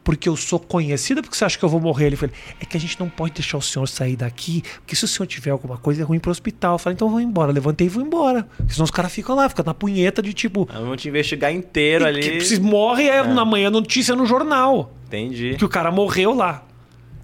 [0.07, 2.07] porque eu sou conhecido, porque você acha que eu vou morrer?
[2.07, 5.05] Ele falou, é que a gente não pode deixar o senhor sair daqui, porque se
[5.05, 6.77] o senhor tiver alguma coisa é ruim pro hospital.
[6.77, 7.51] Eu falei, então eu vou embora.
[7.51, 8.47] Levantei e vou embora.
[8.57, 10.69] Porque senão os caras ficam lá, ficam na punheta de tipo.
[10.73, 12.21] Eu vou te investigar inteiro ali.
[12.21, 14.95] Que se morre é, na manhã notícia no jornal.
[15.09, 15.57] Entendi.
[15.59, 16.65] Que o cara morreu lá.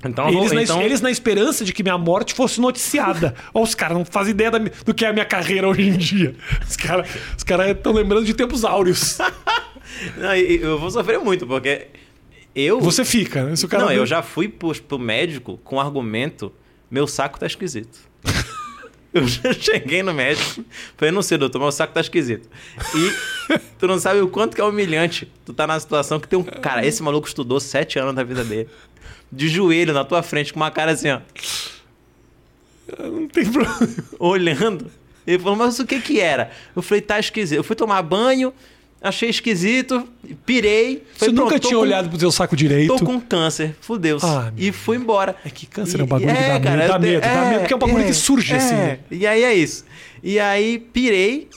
[0.05, 0.83] Então, eu vou- Eles, na, então...
[0.83, 3.33] eles na esperança de que minha morte fosse noticiada.
[3.55, 5.97] Ó, os caras não fazem ideia da do que é a minha carreira hoje em
[5.97, 6.35] dia.
[6.69, 7.09] Os caras
[7.39, 9.19] os cara estão lembrando de tempos áureos.
[10.17, 11.89] Não, eu vou sofrer muito, porque
[12.55, 12.81] eu.
[12.81, 13.57] Você fica, né?
[13.57, 16.53] Se o cara Não, eu já fui pro, pro médico com o argumento:
[16.91, 17.99] meu saco tá esquisito.
[19.13, 20.65] eu já cheguei no médico,
[20.97, 22.49] falei, não sei, doutor, meu saco tá esquisito.
[22.95, 25.31] E tu não sabe o quanto que é humilhante.
[25.45, 26.43] Tu tá na situação que tem um.
[26.43, 28.69] Cara, esse maluco estudou sete anos da vida dele.
[29.31, 31.21] De joelho na tua frente, com uma cara assim, ó,
[32.99, 33.79] Não tem problema.
[34.19, 34.91] olhando.
[35.27, 36.51] Ele falou, mas o que que era?
[36.75, 37.57] Eu falei, tá esquisito.
[37.57, 38.53] Eu fui tomar banho,
[39.03, 40.07] achei esquisito,
[40.47, 41.03] pirei.
[41.13, 42.97] Você falei, nunca tinha com- olhado pro seu saco direito.
[42.97, 44.25] Tô com câncer, fudeu-se.
[44.25, 45.35] Ah, e fui embora.
[45.45, 47.73] É que câncer E- é um bagulho que dá medo, dá medo, dá medo, porque
[47.73, 48.99] é um bagulho que surge assim, né?
[49.11, 49.85] E aí é isso.
[50.23, 51.49] E aí pirei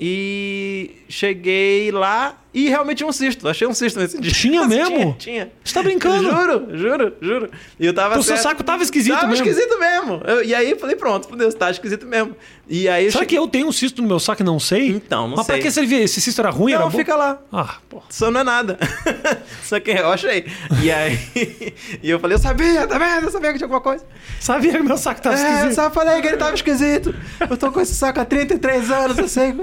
[0.00, 3.48] e cheguei lá e realmente tinha um cisto.
[3.48, 4.30] Achei um cisto nesse dia.
[4.32, 4.96] Tinha mesmo?
[4.96, 5.52] Tinha, tinha.
[5.64, 6.22] Você tá brincando?
[6.30, 7.50] Juro, juro, juro.
[7.80, 9.46] E eu tava Então seu saco tava esquisito tava mesmo.
[9.46, 10.22] esquisito mesmo.
[10.26, 12.36] Eu- e aí eu falei, pronto, fudeu, tá esquisito mesmo.
[12.68, 13.44] E aí eu Será que cheguei...
[13.44, 14.88] eu tenho um cisto no meu saco e não sei?
[14.88, 15.54] Então, não Mas sei.
[15.56, 16.02] pra que servia?
[16.02, 16.72] Esse cisto era ruim?
[16.72, 16.98] era Não, bom?
[16.98, 17.38] fica lá.
[17.52, 18.04] Ah, porra.
[18.10, 18.78] Só não é nada.
[19.64, 20.46] Só que eu achei.
[20.82, 21.18] E aí.
[22.02, 23.24] e eu falei, eu sabia, tá vendo?
[23.26, 24.04] Eu sabia que tinha alguma coisa.
[24.40, 25.74] Sabia que meu saco tava É, eu esquisito?
[25.74, 27.14] só falei que ele tava esquisito.
[27.48, 29.54] Eu tô com esse saco há 33 anos, eu sei.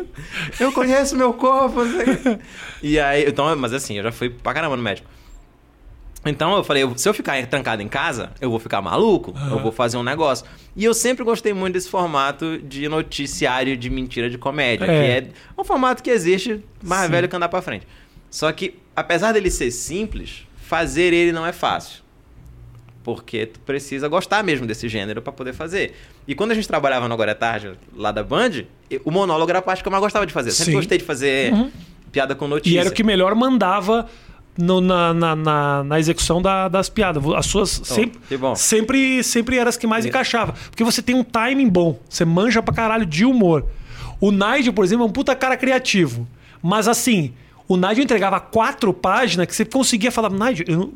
[0.60, 1.80] Eu conheço meu corpo.
[2.84, 5.08] E aí, então, mas assim, eu já fui pra caramba no médico.
[6.26, 9.72] Então eu falei, se eu ficar trancado em casa, eu vou ficar maluco, eu vou
[9.72, 10.46] fazer um negócio.
[10.76, 14.88] E eu sempre gostei muito desse formato de noticiário de mentira de comédia, É.
[15.22, 17.12] que é um formato que existe mais Sim.
[17.12, 17.88] velho que andar pra frente.
[18.30, 22.02] Só que, apesar dele ser simples, fazer ele não é fácil.
[23.16, 25.96] Porque tu precisa gostar mesmo desse gênero pra poder fazer.
[26.28, 28.66] E quando a gente trabalhava no Agora é Tarde, lá da Band,
[29.04, 30.50] o monólogo era a parte que eu mais gostava de fazer.
[30.50, 30.78] Eu sempre Sim.
[30.78, 31.52] gostei de fazer
[32.12, 32.76] piada com notícia.
[32.76, 34.08] E era o que melhor mandava
[34.58, 37.24] no- na, na, na, na execução da- das piadas.
[37.36, 38.54] As suas sempre, que bom.
[38.56, 40.54] sempre, sempre eram as que mais encaixava.
[40.70, 42.00] Porque você tem um timing bom.
[42.08, 43.66] Você manja pra caralho de humor.
[44.22, 46.28] O Nigel, por exemplo, é um puta cara criativo.
[46.62, 47.34] Mas assim,
[47.68, 50.94] o Nigel entregava quatro páginas que você conseguia falar, Nigel, eu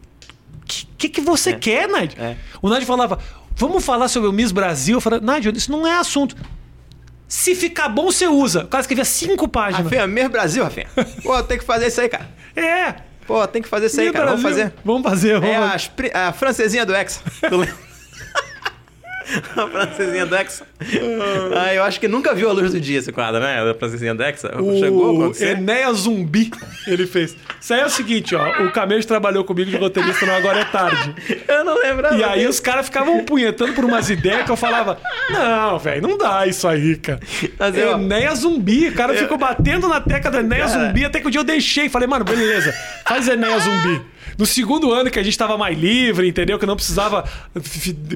[0.65, 1.53] não- que, que, você É.
[1.59, 2.23] quer, Nigel?
[2.23, 2.35] É.
[2.61, 3.19] O Nigel falava,
[3.55, 4.97] vamos falar sobre o Miss Brasil.
[4.97, 6.35] Eu falava, Nigel, isso não é assunto.
[7.27, 8.63] Se ficar bom, você usa.
[8.63, 9.83] O cara escrevia cinco páginas.
[9.85, 10.87] Rafinha, mesmo Brasil, Rafinha.
[11.23, 12.29] Pô, tem que fazer isso aí, cara.
[12.55, 12.95] É.
[13.25, 14.25] Pô, tem que fazer isso aí, Ih, cara.
[14.27, 14.63] Vamos Brasil.
[14.65, 14.75] fazer.
[14.85, 15.39] Vamos fazer.
[15.39, 15.89] Vamos É fazer.
[15.95, 17.21] pri- a francesinha do Hexa.
[19.55, 20.65] A francesinha do Hexa.
[21.55, 23.59] Ah, eu acho que nunca viu a luz do dia esse quadro, né?
[23.69, 24.51] A francesinha do Hexa.
[24.79, 25.43] Chegou a O?
[25.43, 26.51] Enéas Zumbi,
[26.87, 27.35] ele fez.
[27.59, 28.63] Isso aí é o seguinte, ó.
[28.63, 31.15] O Camejo trabalhou comigo de roteirista no Agora é Tarde.
[31.47, 32.15] Eu não lembrava.
[32.15, 32.49] E aí disso.
[32.51, 34.97] os caras ficavam punhetando por umas ideias que eu falava:
[35.29, 37.19] Não, velho, não dá isso aí, cara.
[37.57, 38.89] Mas eu- Enéas Zumbi.
[38.89, 40.87] O cara ficou batendo na tecla do Enéas Cara.
[40.87, 41.89] Zumbi até que o dia eu deixei.
[41.89, 42.73] Falei, mano, beleza,
[43.05, 44.01] faz Enéas Zumbi.
[44.37, 46.57] No segundo ano que a gente tava mais livre, entendeu?
[46.57, 47.23] Que não precisava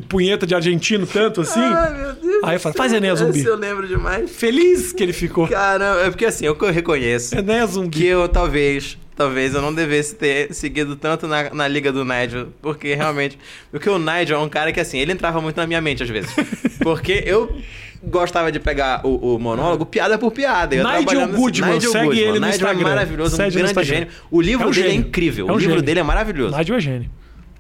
[0.08, 1.60] punheta de argentino tanto assim.
[1.60, 2.44] Ai, meu Deus.
[2.44, 3.40] Aí eu falei, faz Enéas Zumbi.
[3.40, 4.30] Esse eu lembro demais.
[4.30, 5.48] Feliz que ele ficou.
[5.48, 7.98] Caramba, é porque assim, eu reconheço Enéas Zumbi.
[7.98, 12.48] que eu talvez, talvez eu não devesse ter seguido tanto na, na liga do Nigel,
[12.62, 13.38] porque realmente,
[13.72, 16.10] porque o Nigel é um cara que assim, ele entrava muito na minha mente às
[16.10, 16.32] vezes.
[16.80, 17.54] Porque eu
[18.04, 20.76] gostava de pegar o, o monólogo piada por piada.
[20.76, 22.80] Eu Nigel Goodman, segue ele no Nigel Instagram.
[22.80, 23.94] é maravilhoso, um Segue no grande Instagram.
[23.96, 24.14] gênio.
[24.32, 25.04] O livro É um dele gênio.
[25.04, 25.86] é incrível, É um o livro gênio.
[25.86, 26.58] dele é maravilhoso.
[26.58, 27.10] Nigel é gênio.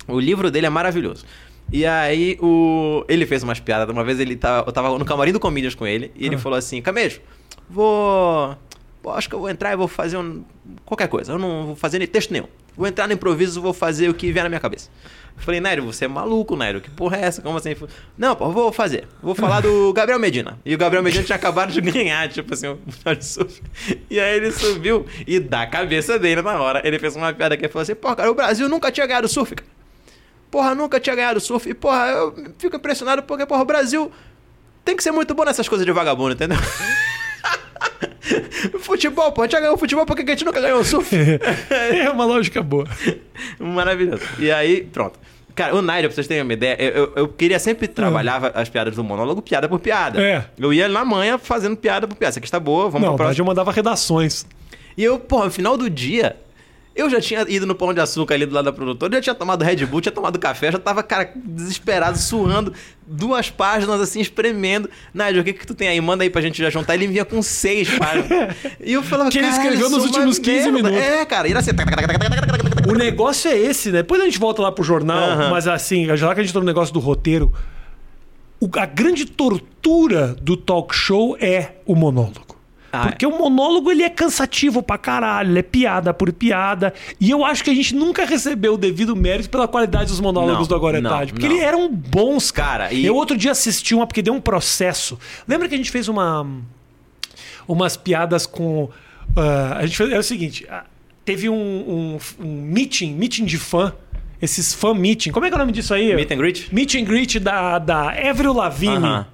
[0.07, 1.25] O livro dele é maravilhoso.
[1.71, 3.03] E aí, o...
[3.09, 3.89] ele fez umas piadas.
[3.93, 6.11] Uma vez ele tava, eu tava no camarim do Comedians com ele.
[6.15, 6.39] E ele Ah.
[6.39, 7.19] falou assim: Camejo,
[7.69, 8.55] vou.
[9.15, 10.43] Acho que eu vou entrar e vou fazer um...
[10.85, 11.31] qualquer coisa.
[11.33, 12.47] Eu não vou fazer nem texto nenhum.
[12.75, 14.89] Vou entrar no improviso, vou fazer o que vier na minha cabeça.
[15.37, 16.81] Falei, Nairo, você é maluco, Nairo.
[16.81, 17.41] Que porra é essa?
[17.41, 17.75] Como assim?
[18.17, 19.07] Não, pô, vou fazer.
[19.21, 20.59] Vou falar do Gabriel Medina.
[20.65, 22.77] E o Gabriel Medina tinha acabado de ganhar, tipo assim,
[23.21, 23.61] surf.
[24.09, 27.63] E aí ele subiu e da cabeça dele na hora, ele fez uma piada que
[27.63, 29.69] ele falou assim: pô, cara, o Brasil nunca tinha ganhado surf, cara.
[30.49, 31.69] Porra, nunca tinha ganhado surf.
[31.69, 34.11] E, porra, eu fico impressionado porque, porra, o Brasil
[34.83, 36.57] tem que ser muito bom nessas coisas de vagabundo, entendeu?
[38.79, 40.83] futebol, pô, a gente já ganhou o futebol, por que a gente nunca ganhou o
[40.85, 41.15] surf?
[41.69, 42.85] É uma lógica boa.
[43.59, 44.23] Maravilhoso.
[44.39, 45.19] E aí, pronto.
[45.55, 48.69] Cara, o Nigel, pra vocês terem uma ideia, eu, eu, eu queria sempre trabalhar as
[48.69, 50.21] piadas do monólogo piada por piada.
[50.21, 50.45] É.
[50.57, 52.29] Eu ia na manhã fazendo piada por piada.
[52.29, 53.41] Essa aqui está boa, vamos Não, verdade próximo.
[53.41, 54.45] eu mandava redações.
[54.95, 56.35] E eu, porra, no final do dia,
[56.97, 59.35] eu já tinha ido no Pão de Açúcar ali do lado da produtora, já tinha
[59.35, 62.73] tomado Red Bull, tinha tomado café, já tava, cara, desesperado, suando,
[63.05, 64.89] duas páginas assim, espremendo.
[65.13, 66.01] Nigel, o que que tu tem aí?
[66.01, 66.95] Manda aí pra gente já juntar.
[66.95, 68.55] Ele vinha com seis páginas.
[68.83, 70.97] E eu falava, Que ele "Caralho, escreveu nos uma últimos 15 merda." minutos.
[70.97, 71.71] É, cara, e era assim...
[72.89, 73.97] O negócio é esse, né?
[73.99, 75.49] Depois a gente volta lá pro jornal, Aham.
[75.51, 77.51] mas assim, já que a gente tá no negócio do roteiro,
[78.59, 82.46] o- a grande tortura do talk show é o monólogo.
[82.91, 86.93] Ah, Porque o monólogo ele é cansativo pra caralho, ele é piada por piada.
[87.19, 90.59] E eu acho que a gente nunca recebeu o devido mérito pela qualidade dos monólogos
[90.61, 91.33] Não, do Agora é não, Tarde.
[91.33, 91.53] Porque não.
[91.55, 92.67] eles eram bons, cara.
[92.85, 95.19] Cara, e- Eu outro dia assisti uma porque deu um processo.
[95.47, 96.45] Lembra que a gente fez uma.
[97.67, 98.89] umas piadas com.
[99.35, 100.83] ah, a gente fez, é o seguinte: ah,
[101.25, 103.93] teve um, um, um meeting, meeting de fã.
[104.41, 105.31] Esses fan meeting.
[105.31, 106.13] Como é que é o nome disso aí?
[106.15, 106.67] Meet and greet?
[106.73, 108.95] Meet and greet da, da Avril Lavigne.
[109.07, 109.25] Aham.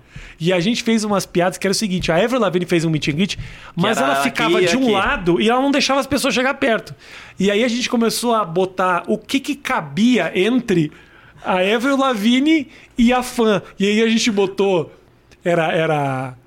[0.44, 2.90] E a gente fez umas piadas que era o seguinte: a Avril Lavigne fez um
[2.90, 3.40] meet and greet,
[3.74, 4.92] mas ela ficava aqui de um aqui.
[4.92, 6.94] lado e ela não deixava as pessoas chegar perto.
[7.40, 10.92] E aí a gente começou a botar o que, que cabia entre
[11.46, 12.68] a Avril Lavigne
[12.98, 13.62] e a fã.
[13.80, 14.92] E aí a gente botou.
[15.46, 16.38] Era, era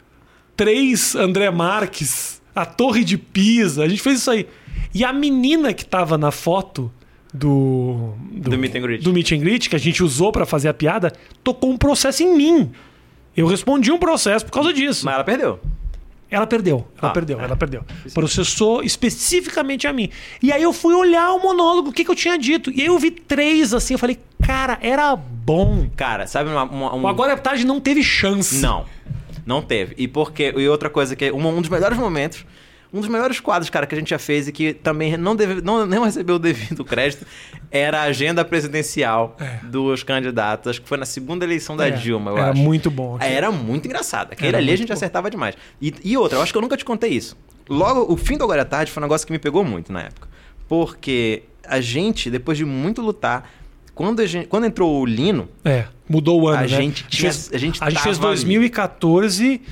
[0.55, 3.83] três André Marques, a Torre de Pisa.
[3.83, 4.47] A gente fez isso aí.
[4.93, 6.93] E a menina que tava na foto
[7.33, 8.13] do.
[8.31, 9.03] Do meet and greet.
[9.03, 12.23] do meet and greet, que a gente usou pra fazer a piada, tocou um processo
[12.23, 12.71] em mim.
[13.37, 15.05] Eu respondi um processo por causa disso.
[15.05, 15.61] Mas ela perdeu.
[16.29, 17.45] Ela perdeu, ela Ah, perdeu, é.
[17.45, 17.85] ela perdeu.
[18.13, 20.11] Processou especificamente a mim.
[20.43, 22.69] E aí eu fui olhar o monólogo, o que, que eu tinha dito.
[22.73, 25.89] E aí eu vi três assim, eu falei, cara, era bom.
[25.95, 27.03] Cara, sabe uma, uma- um...
[27.03, 28.57] O Agora é Tarde não teve chance.
[28.61, 28.87] Não,
[29.47, 29.95] não teve.
[29.97, 32.45] E porque e outra coisa que é um, um dos melhores momentos,
[32.97, 35.61] um dos melhores quadros, cara, que a gente já fez e que também não deve,
[35.61, 37.27] não, não recebeu o devido crédito,
[37.71, 40.79] era a agenda presidencial dos candidatos.
[40.79, 42.61] Que foi na segunda eleição da É, Dilma, eu era acho.
[42.61, 43.31] muito bom aquilo.
[43.33, 44.33] Era muito engraçado.
[44.33, 44.95] Aquele Era ali a gente bom.
[44.95, 45.55] acertava demais.
[45.81, 47.37] E, e outra, eu acho que eu nunca te contei isso.
[47.69, 50.03] Logo, o fim do Agora é Tarde foi um negócio que me pegou muito na
[50.03, 50.29] época.
[50.69, 53.51] Porque a gente, depois de muito lutar,
[53.95, 56.69] quando, a gente, quando entrou o Lino, É, mudou o ano, A né?
[56.69, 59.63] gente tinha- fez, a gente a gente fez tava ali.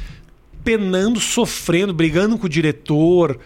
[0.65, 3.39] 2014 penando, sofrendo, brigando com o diretor.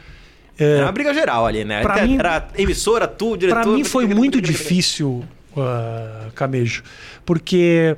[0.57, 1.83] Era uma briga geral ali, né?
[1.83, 3.63] pra Era, mim- era emissora, tu, diretor.
[3.63, 5.25] Pra mim foi muito difícil,
[5.57, 6.83] uh, Camejo,
[7.25, 7.97] porque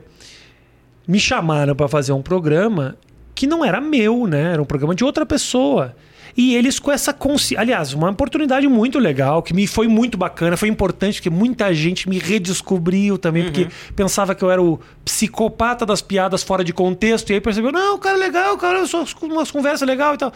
[1.07, 2.97] me chamaram pra fazer um programa
[3.35, 4.53] que não era meu, né?
[4.53, 5.95] Era um programa de outra pessoa.
[6.37, 7.61] E eles com essa consciência.
[7.61, 12.09] Aliás, uma oportunidade muito legal, que me foi muito bacana, foi importante, porque muita gente
[12.09, 17.31] me redescobriu também, porque pensava que eu era o psicopata das piadas fora de contexto,
[17.31, 20.19] e aí percebeu, não, o cara é legal, o cara só umas conversas legal e
[20.19, 20.33] tal.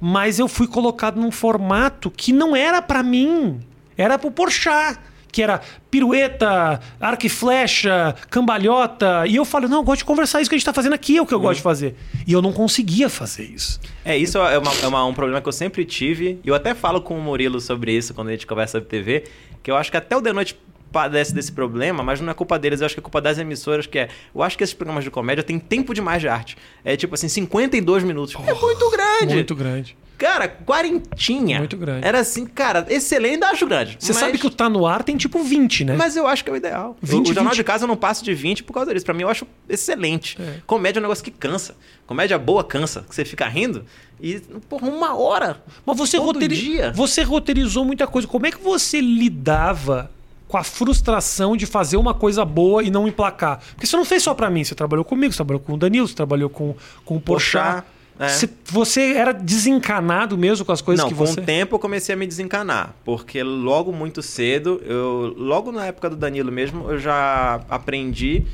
[0.00, 3.60] Mas eu fui colocado num formato que não era pra mim,
[3.96, 4.98] era pro Porchat
[5.34, 5.60] que era
[5.90, 9.26] pirueta, arco e flecha, cambalhota.
[9.26, 11.16] E eu falo, não, eu gosto de conversar, isso que a gente tá fazendo aqui
[11.16, 11.96] é o que eu gosto de fazer.
[12.26, 13.80] E eu não conseguia fazer isso.
[14.04, 16.38] É, isso é, uma- é uma- um problema que eu sempre tive.
[16.44, 19.24] E eu até falo com o Murilo sobre isso quando a gente conversa sobre TV.
[19.62, 20.56] Que eu acho que até o The Noite
[20.92, 23.84] padece desse problema, mas não é culpa deles, eu acho que é culpa das emissoras,
[23.86, 24.08] que é.
[24.32, 26.56] Eu acho que esses programas de comédia têm tempo demais de arte.
[26.84, 28.32] É tipo assim, 52 minutos.
[28.46, 29.34] é muito grande.
[29.34, 29.96] Muito grande.
[30.16, 31.58] Cara, quarentinha.
[31.58, 32.06] Muito grande.
[32.06, 33.96] Era assim, cara, excelente, ainda acho grande.
[33.98, 35.96] Você mas- sabe que o Tá No Ar tem tipo 20, né?
[35.96, 36.96] Mas eu acho que é o ideal.
[37.02, 37.56] 20, o Jornal 20.
[37.56, 39.04] de Casa eu não passo de 20 por causa disso.
[39.04, 40.36] Pra mim eu acho excelente.
[40.40, 40.60] É.
[40.66, 41.74] Comédia é um negócio que cansa.
[42.06, 43.04] Comédia boa cansa.
[43.08, 43.84] Que você fica rindo
[44.20, 44.38] e,
[44.68, 45.62] porra, uma hora.
[45.84, 46.92] Mas você, roteiri- dia.
[46.94, 48.28] você roteirizou muita coisa.
[48.28, 50.10] Como é que você lidava
[50.46, 53.60] com a frustração de fazer uma coisa boa e não emplacar?
[53.74, 56.06] Porque você não fez só pra mim, você trabalhou comigo, você trabalhou com o Danilo,
[56.06, 57.64] você trabalhou com, com o Porchat.
[57.82, 57.84] Porchat,
[58.18, 58.28] é.
[58.28, 61.40] Você, você era desencanado mesmo com as coisas não, que com você...
[61.40, 62.94] o tempo eu comecei a me desencanar.
[63.04, 68.44] Porque logo muito cedo, eu logo na época do Danilo mesmo, eu já aprendi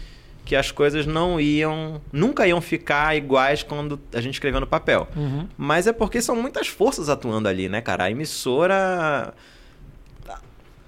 [0.45, 5.07] que as coisas não iam, nunca iam ficar iguais quando a gente escreveu no papel.
[5.15, 5.47] Uhum.
[5.57, 8.05] Mas é porque são muitas forças atuando ali, né, cara?
[8.05, 9.33] A emissora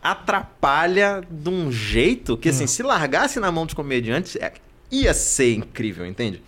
[0.03, 4.53] atrapalha de um jeito que, assim, se largasse na mão dos comediantes, é-
[4.91, 6.43] ia ser incrível, entende?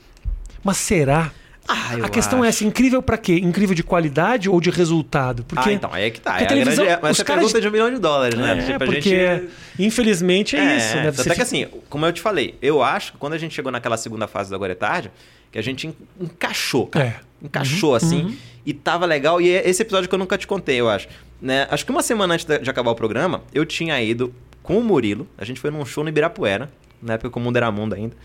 [0.64, 1.30] Mas será?
[1.66, 2.58] Ah, a questão é acho.
[2.58, 3.36] essa, incrível pra quê?
[3.36, 5.44] Incrível de qualidade ou de resultado?
[5.44, 6.32] Porque Ah, então, aí é que tá.
[6.32, 8.38] porque É a televisão, grande, os essa é caras pergunta de um milhão de dólares,
[8.38, 8.58] né?
[8.58, 9.00] É, Tipo, porque
[9.38, 9.48] gente...
[9.78, 11.08] infelizmente é, isso, né?
[11.08, 13.96] Até que assim, como eu te falei, eu acho que quando a gente chegou naquela
[13.96, 15.10] segunda fase do Agora é Tarde,
[15.50, 17.06] que a gente en- encaixou, cara.
[17.06, 17.14] É.
[17.42, 18.36] Encaixou, assim, uhum.
[18.64, 19.40] e tava legal.
[19.40, 21.08] E é esse episódio que eu nunca te contei, eu acho.
[21.40, 21.66] Né?
[21.70, 24.82] Acho que uma semana antes de de acabar o programa, eu tinha ido com o
[24.84, 25.26] Murilo.
[25.36, 26.70] A gente foi num show no Ibirapuera,
[27.02, 28.16] na época que o mundo era mundo ainda.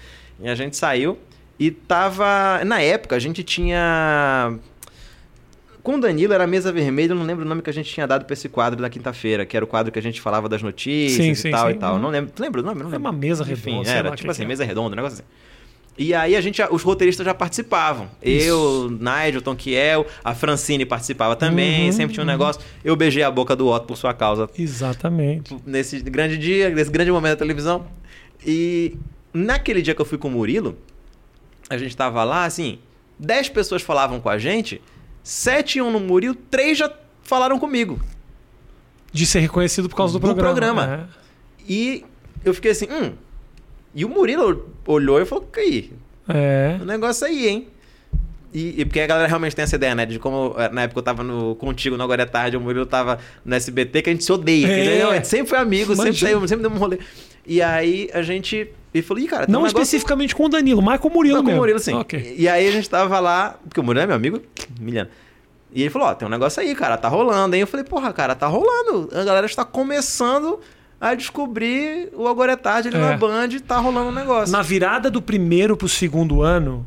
[0.41, 1.17] E a gente saiu
[1.59, 2.63] e tava...
[2.65, 4.55] Na época, a gente tinha...
[5.81, 8.05] Com o Danilo era Mesa Vermelha, eu não lembro o nome que a gente tinha
[8.05, 10.61] dado pra esse quadro da quinta-feira, que era o quadro que a gente falava das
[10.61, 11.73] notícias Sim, e sim, tal sim.
[11.73, 11.93] e tal.
[11.95, 11.99] Uhum.
[12.01, 12.31] Não lembro.
[12.35, 12.81] Tu lembra o nome?
[12.81, 13.09] Não É lembro.
[13.09, 14.47] uma mesa Enfim, redonda, sei era lá o tipo que assim, que é.
[14.47, 15.23] mesa redonda, um negócio assim.
[15.97, 18.09] E aí a gente, os roteiristas já participavam.
[18.21, 22.61] Eu, Nigel, Tom Kiel, a Francine participava também, Uhum, sempre tinha um negócio.
[22.85, 25.55] Eu beijei a boca do Otto por sua causa Exatamente.
[25.65, 27.85] nesse grande dia, nesse grande momento da televisão.
[28.45, 28.95] E
[29.33, 30.77] naquele dia que eu fui com o Murilo,
[31.69, 32.79] a gente tava lá, assim,
[33.19, 34.81] 10 pessoas falavam com a gente,
[35.23, 36.91] 7 iam no Murilo, 3 já
[37.23, 37.99] falaram comigo.
[39.11, 40.81] De ser reconhecido por causa do, Do programa.
[40.81, 41.09] programa.
[41.67, 42.05] E
[42.43, 43.13] eu fiquei assim, hum.
[43.93, 45.93] E o Murilo olhou e falou, que aí?
[46.27, 46.77] É.
[46.81, 47.67] O negócio aí, hein?
[48.53, 50.05] E, e porque a galera realmente tem essa ideia, né?
[50.05, 52.85] De como eh, na época eu tava no, contigo no Agora é Tarde, o Murilo
[52.85, 54.67] tava no SBT, que a gente se odeia.
[54.67, 55.03] É.
[55.03, 56.97] não, a gente sempre foi amigo, sempre saiu, sempre deu um rolê.
[57.45, 58.69] E aí a gente.
[58.93, 59.83] E falou, ih, cara, tem Não um negócio...
[59.83, 61.59] especificamente com o Danilo, mas com o Murilo Não, com mesmo.
[61.59, 61.93] o Murilo, sim.
[61.93, 62.35] Ok.
[62.37, 64.41] E aí a gente tava lá, porque o Murilo é meu amigo,
[64.79, 65.09] milhando.
[65.71, 67.53] E ele falou, ó, tem um negócio aí, cara, tá rolando.
[67.53, 69.07] Aí eu falei, porra, cara, tá rolando.
[69.13, 70.59] A galera está começando
[70.99, 72.99] a descobrir o Agora é Tarde ali É.
[72.99, 74.51] na Band, tá rolando um negócio.
[74.51, 76.83] Na virada do primeiro pro segundo ano,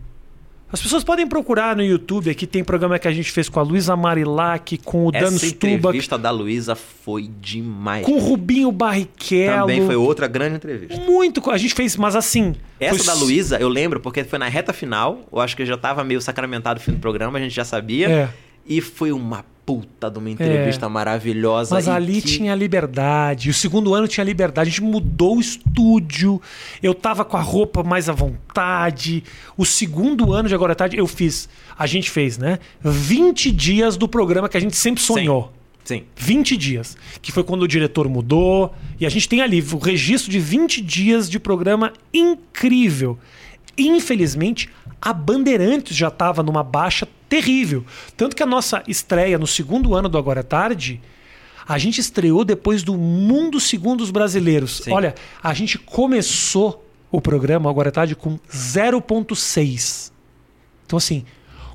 [0.73, 3.63] as pessoas podem procurar no YouTube aqui, tem programa que a gente fez com a
[3.63, 8.07] Luísa Marilac, com o Dan Essa Stubach, entrevista da Luísa foi demais.
[8.07, 9.61] com o Rubinho Barrichello.
[9.61, 10.97] Também foi outra grande entrevista.
[10.97, 11.51] Muito.
[11.51, 12.55] A gente fez, mas assim.
[12.81, 15.21] Essa foi da Luísa, eu lembro, porque foi na reta final.
[15.31, 18.09] Eu acho que já tava meio sacramentado o fim do programa, a gente já sabia.
[18.09, 18.29] É.
[18.67, 21.75] E foi uma puta de uma entrevista maravilhosa.
[21.75, 23.51] Mas ali que- tinha liberdade.
[23.51, 24.69] O segundo ano tinha liberdade.
[24.69, 26.41] A gente mudou o estúdio.
[26.83, 29.23] Eu tava com a roupa mais à vontade.
[29.57, 31.49] O segundo ano de Agora é Tarde, eu fiz.
[31.79, 32.59] A gente fez, né?
[32.83, 35.53] 20 dias do programa que a gente sempre sonhou.
[35.85, 36.05] Sim.
[36.17, 36.97] 20 dias.
[37.21, 38.73] Que foi quando o diretor mudou.
[39.01, 43.19] E a gente tem ali o registro de 20 dias de programa incrível.
[43.77, 44.69] Infelizmente,
[45.01, 47.85] a Bandeirantes já estava numa baixa terrível.
[48.17, 51.01] Tanto que a nossa estreia no segundo ano do Agora é Tarde,
[51.67, 54.83] a gente estreou depois do Mundo Segundo os Brasileiros.
[54.85, 54.93] Sim.
[54.93, 60.13] Olha, a gente começou o programa Agora é Tarde com 0,6.
[60.87, 61.25] Então, assim,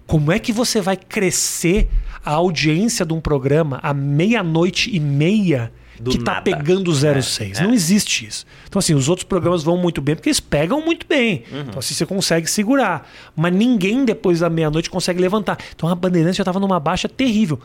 [0.06, 1.90] como é que você vai crescer
[2.24, 6.44] a audiência de um programa à meia-noite e meia Do que tá nada.
[6.44, 7.60] pegando 06?
[7.60, 7.66] É, é.
[7.66, 8.46] Não existe isso.
[8.68, 11.44] Então, assim, os outros programas vão muito bem porque eles pegam muito bem.
[11.52, 11.62] Uhum.
[11.62, 13.10] Então, assim, você consegue segurar.
[13.36, 15.58] Mas ninguém depois da meia-noite consegue levantar.
[15.76, 17.60] Então, a Bandeirantes já estava numa baixa terrível.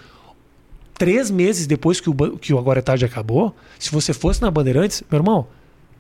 [0.95, 4.51] Três meses depois que o, que o Agora é Tarde acabou, se você fosse na
[4.51, 5.47] Bandeirantes, meu irmão,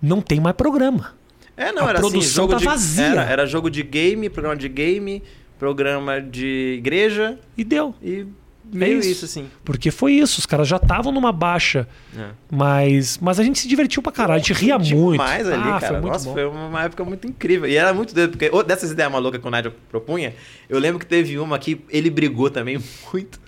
[0.01, 1.13] não tem mais programa.
[1.57, 3.05] É, não, A era produção assim, jogo tá de, vazia.
[3.05, 5.23] Era, era jogo de game, programa de game,
[5.59, 7.95] programa de igreja E deu.
[8.03, 8.27] e
[8.73, 9.09] meio isso.
[9.11, 9.25] isso.
[9.25, 9.51] assim.
[9.65, 11.87] Porque foi isso, os caras já estavam numa baixa.
[12.17, 12.31] É.
[12.51, 15.21] Mas, mas a gente se divertiu pra caralho, a gente ria muito.
[15.23, 15.81] ali, ah, cara.
[15.81, 16.33] Foi muito Nossa, bom.
[16.35, 17.69] foi uma época muito incrível.
[17.69, 20.35] E era muito doido, porque dessas ideias malucas que o Nigel propunha,
[20.69, 22.79] eu lembro que teve uma que ele brigou também
[23.13, 23.41] muito.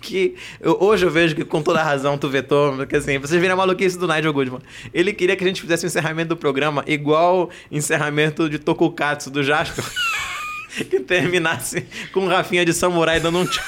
[0.00, 3.54] Que eu- hoje eu vejo que com toda razão tu vetou, porque assim, vocês viram
[3.54, 4.60] a maluquice do Nigel Goodman.
[4.94, 9.42] Ele queria que a gente fizesse o encerramento do programa igual encerramento de Tokukatsu do
[9.42, 9.84] Jasper.
[10.88, 13.64] que terminasse com Rafinha de Samurai dando um tchau.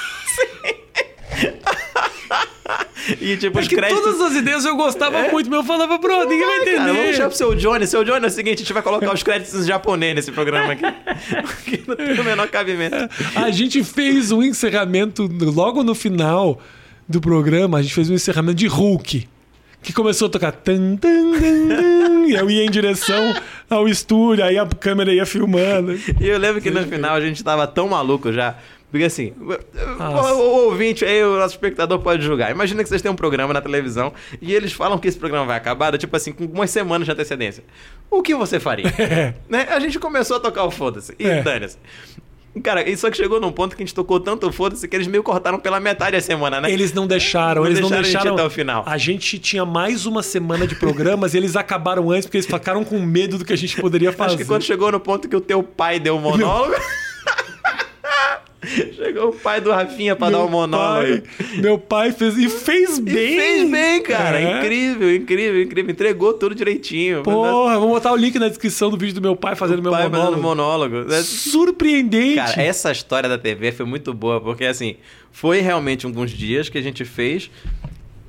[3.21, 4.03] E tipo, É os créditos.
[4.03, 5.31] todas as ideias eu gostava É.
[5.31, 6.75] muito, mas eu falava, bro, ninguém vai entender.
[6.77, 7.87] Cara, vamos deixar pro seu Johnny.
[7.87, 10.73] Seu Johnny é o seguinte: a gente vai colocar os créditos em japonês nesse programa
[10.73, 10.83] aqui.
[11.41, 12.95] Porque não tem o menor cabimento.
[13.35, 16.59] A gente fez um encerramento logo no final
[17.07, 19.27] do programa, a gente fez um encerramento de Hulk.
[19.83, 23.33] Que começou a tocar tan, tan, tan, tan, e eu ia em direção
[23.67, 25.93] ao estúdio, aí a câmera ia filmando.
[26.19, 28.55] E eu lembro que no final a gente tava tão maluco já.
[28.91, 29.33] Porque assim,
[29.97, 30.33] Nossa.
[30.33, 32.51] o, ouvinte aí, o nosso espectador pode julgar.
[32.51, 34.11] Imagina que vocês têm um programa na televisão
[34.41, 37.63] e eles falam que esse programa vai acabar, tipo assim, com umas semanas de antecedência.
[38.09, 38.91] O que você faria?
[39.47, 39.67] Né?
[39.71, 41.15] A gente começou a tocar o foda-se.
[41.17, 41.41] E É.
[41.41, 41.77] dane-se.
[42.61, 44.93] Cara, e só que chegou num ponto que a gente tocou tanto o foda-se que
[44.93, 46.69] eles meio cortaram pela metade da semana, né?
[46.69, 48.33] Eles não deixaram, Não eles não deixaram a gente deixaram.
[48.35, 48.83] até o final.
[48.85, 52.83] A gente tinha mais uma semana de programas e eles acabaram antes porque eles ficaram
[52.83, 54.31] com medo do que a gente poderia fazer.
[54.31, 56.75] Acho que quando chegou no ponto que o teu pai deu o monólogo.
[58.95, 61.21] chegou o pai do Rafinha pra dar o monólogo.
[61.21, 63.13] pai, meu pai fez e fez E bem.
[63.37, 64.39] fez bem, cara.
[64.39, 64.59] É.
[64.59, 65.91] Incrível, incrível, incrível.
[65.91, 67.23] Entregou tudo direitinho.
[67.23, 70.03] Porra, vou botar o link na descrição do vídeo do meu pai fazendo meu pai
[70.03, 70.25] monólogo.
[70.31, 71.13] fazendo monólogo.
[71.13, 72.35] É, Surpreendente.
[72.35, 74.95] Cara, essa história da TV foi muito boa, porque assim,
[75.31, 77.49] foi realmente alguns dias que a gente fez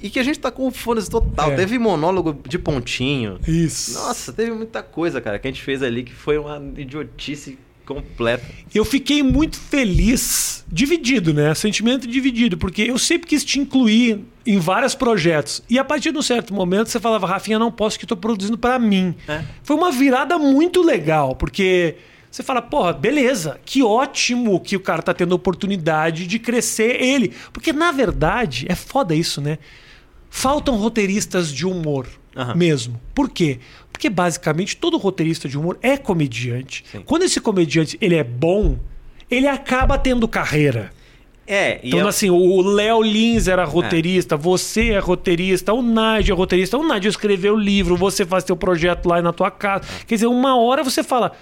[0.03, 1.53] e que a gente tá com foda total.
[1.53, 1.57] É.
[1.57, 3.39] Teve monólogo de pontinho.
[3.47, 3.95] Isso.
[3.95, 8.45] Nossa, teve muita coisa, cara, que a gente fez ali que foi uma idiotice completa.
[8.75, 11.55] Eu fiquei muito feliz, dividido, né?
[11.55, 15.63] Sentimento dividido, porque eu sempre quis te incluir em vários projetos.
[15.69, 18.59] E a partir de um certo momento você falava, Rafinha, não posso que tô produzindo
[18.59, 19.15] pra mim.
[19.29, 19.43] É.
[19.63, 21.97] Foi uma virada muito legal, porque
[22.31, 27.03] você fala, porra, beleza, que ótimo que o cara tá tendo a oportunidade de crescer
[27.03, 27.33] ele.
[27.53, 29.59] Porque na verdade, é foda isso, né?
[30.31, 32.55] Faltam roteiristas de humor Aham.
[32.55, 33.01] mesmo.
[33.15, 33.59] Por quê?
[33.93, 36.85] Porque basicamente todo roteirista de humor é comediante.
[36.91, 37.03] Sim.
[37.05, 38.79] Quando esse comediante ele é bom,
[39.31, 40.91] ele acaba tendo carreira.
[41.47, 46.37] É, Então, é- assim, o Léo Lins era roteirista, você é roteirista, o Nádia é
[46.37, 49.85] roteirista, o Nádia escreveu o livro, você faz teu projeto lá na tua casa.
[50.07, 51.33] Quer dizer, uma hora você fala,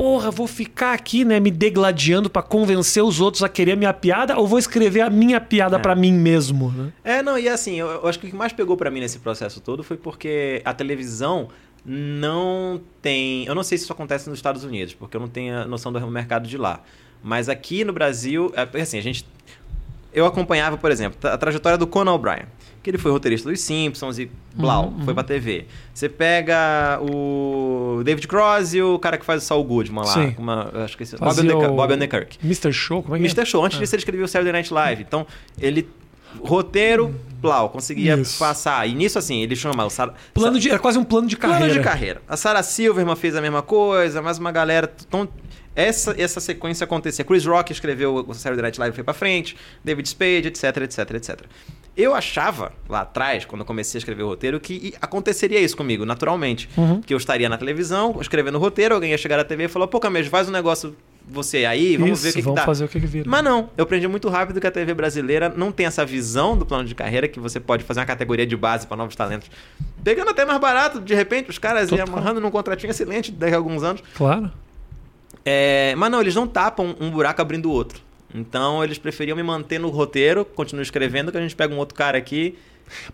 [0.00, 3.92] porra, vou ficar aqui, né, me degladiando pra convencer os outros a querer a minha
[3.92, 6.90] piada, ou vou escrever a minha piada pra mim mesmo, né?
[7.04, 9.18] É, não, e assim, eu, eu acho que o que mais pegou pra mim nesse
[9.18, 11.48] processo todo foi porque a televisão
[11.84, 13.44] não tem.
[13.44, 15.92] Eu não sei se isso acontece nos Estados Unidos, porque eu não tenho a noção
[15.92, 16.80] do mercado de lá.
[17.22, 19.26] Mas aqui no Brasil, é, assim, a gente.
[20.14, 22.46] Eu acompanhava, por exemplo, a trajetória do Conan O'Brien,
[22.82, 25.66] que ele foi roteirista dos Simpsons e blau, foi pra TV.
[25.92, 30.34] Você pega o David Cross e o cara que faz o Saul Goodman lá, Sim.
[30.38, 31.64] uma, acho que esse, Bob Odenkirk.
[31.66, 32.38] o Bob Odenkirk.
[32.42, 32.72] Mr.
[32.72, 33.28] Show, como é que é?
[33.28, 33.44] Mr.
[33.44, 35.02] Show, antes disso ele escrevia o Saturday Night Live.
[35.02, 35.26] Então,
[35.58, 35.88] ele.
[36.44, 37.12] Roteiro,
[37.42, 38.38] plau, conseguia Isso.
[38.38, 38.88] passar.
[38.88, 40.14] E nisso, assim, ele chama o Sara.
[40.32, 41.64] Plano de, era quase um plano de carreira.
[41.64, 42.22] Plano de carreira.
[42.28, 44.88] A Sarah Silverman fez a mesma coisa, mais uma galera.
[45.08, 45.28] Então,
[45.74, 47.24] essa, essa sequência acontecia.
[47.24, 51.10] Chris Rock escreveu o Saturday Night Live e foi pra frente, David Spade, etc, etc,
[51.14, 51.40] etc.
[51.96, 56.04] Eu achava, lá atrás, quando eu comecei a escrever o roteiro, que aconteceria isso comigo,
[56.04, 56.68] naturalmente.
[56.76, 57.00] Uhum.
[57.00, 59.86] Que eu estaria na televisão, escrevendo o roteiro, alguém ia chegar na TV e falar,
[59.88, 60.96] pô, Camejo, faz um negócio
[61.30, 62.66] você aí, vamos Isso, ver o que, que vamos dá.
[62.66, 63.28] fazer o que que vira.
[63.28, 66.66] Mas não, eu aprendi muito rápido que a TV brasileira não tem essa visão do
[66.66, 69.50] plano de carreira que você pode fazer uma categoria de base para novos talentos.
[70.02, 72.14] Pegando até mais barato, de repente, os caras iam Total.
[72.14, 74.02] amarrando num contratinho excelente daqui a alguns anos.
[74.16, 74.50] Claro.
[75.44, 78.00] É, mas não, eles não tapam um buraco abrindo o outro.
[78.34, 81.94] Então eles preferiam me manter no roteiro, continuo escrevendo, que a gente pega um outro
[81.94, 82.56] cara aqui.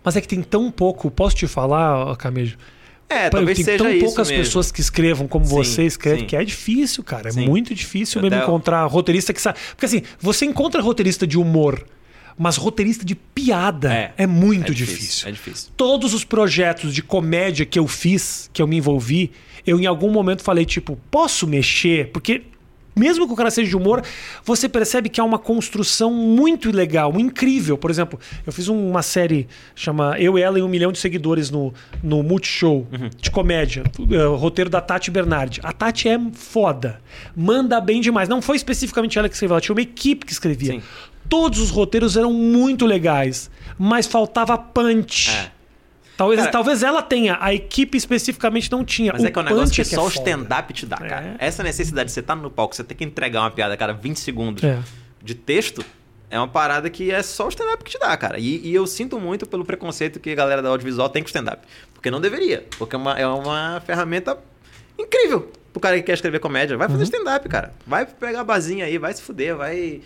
[0.03, 2.57] Mas é que tem tão pouco, posso te falar, Camejo?
[3.09, 4.43] É, Pô, talvez tem seja tão poucas mesmo.
[4.43, 6.25] pessoas que escrevam como Sim, você escreve, sim.
[6.25, 7.29] que é difícil, cara.
[7.29, 7.45] É Sim.
[7.47, 9.57] muito difícil mesmo Até- encontrar roteirista que sabe.
[9.69, 11.85] Porque assim, você encontra roteirista de humor,
[12.37, 15.29] mas roteirista de piada é, muito é difícil.
[15.29, 15.69] É difícil.
[15.77, 19.31] Todos os projetos de comédia que eu fiz, que eu me envolvi,
[19.65, 22.09] eu em algum momento falei, tipo, posso mexer?
[22.11, 22.43] Porque.
[22.97, 24.03] Mesmo que o cara seja de humor,
[24.43, 27.77] você percebe que há uma construção muito legal, incrível.
[27.77, 31.49] Por exemplo, eu fiz um- uma série chama Eu, Ela e um Milhão de Seguidores
[31.49, 31.73] no,
[32.03, 32.87] no Multishow
[33.19, 33.83] de comédia.
[33.99, 35.59] o roteiro da Tati Bernardi.
[35.63, 36.99] A Tati é foda.
[37.35, 38.27] Manda bem demais.
[38.27, 40.73] Não foi especificamente ela que escreveu, ela tinha uma equipe que escrevia.
[40.73, 40.81] Sim.
[41.29, 45.29] Todos os roteiros eram muito legais, mas faltava punch.
[45.29, 45.56] É.
[46.17, 49.13] Talvez, Cara- talvez ela tenha, a equipe especificamente não tinha.
[49.13, 50.29] Mas é que é um negócio que, punch só o é foda.
[50.31, 51.35] stand-up te dá, cara.
[51.39, 51.45] É.
[51.45, 53.93] Essa necessidade de você estar no palco, você ter que entregar uma piada a cada
[53.93, 54.79] 20 segundos É.
[55.21, 55.85] de texto,
[56.29, 58.39] é uma parada que é só o stand-up que te dá, cara.
[58.39, 61.29] E, e eu sinto muito pelo preconceito que a galera da audiovisual tem com o
[61.29, 61.61] stand-up.
[61.93, 62.65] Porque não deveria.
[62.79, 64.37] Porque é uma, é uma ferramenta
[64.97, 66.75] incrível pro cara que quer escrever comédia.
[66.77, 66.93] Vai Uhum.
[66.93, 67.73] fazer stand-up, cara.
[67.85, 70.01] Vai pegar a basinha aí, vai se fuder, vai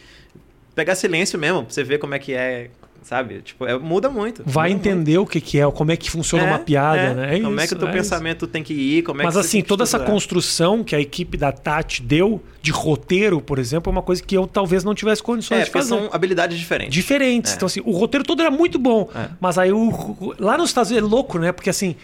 [0.75, 2.69] pegar silêncio mesmo, pra você ver como é que é
[3.03, 3.41] Sabe?
[3.41, 4.43] Tipo, é, muda muito.
[4.45, 6.57] Vai muda entender o que, que é, como é que funciona muito.
[6.59, 7.35] uma piada, né?
[7.35, 9.33] É como é isso, que o teu é pensamento tem que ir, como é Mas
[9.33, 13.57] que assim, que toda essa construção que a equipe da Tati deu de roteiro, por
[13.57, 15.89] exemplo, é uma coisa que eu talvez não tivesse condições É, de fazer.
[15.89, 16.93] são habilidades diferentes.
[16.93, 17.53] Diferentes.
[17.53, 17.55] É.
[17.55, 19.09] Então, assim, o roteiro todo era muito bom.
[19.15, 19.29] É.
[19.41, 21.51] Mas aí o, lá nos Estados Unidos é louco, né?
[21.51, 21.95] Porque assim,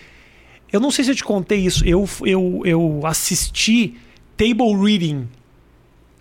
[0.74, 1.86] eu não sei se eu te contei isso.
[1.86, 3.96] Eu, eu, eu assisti
[4.36, 5.28] table reading.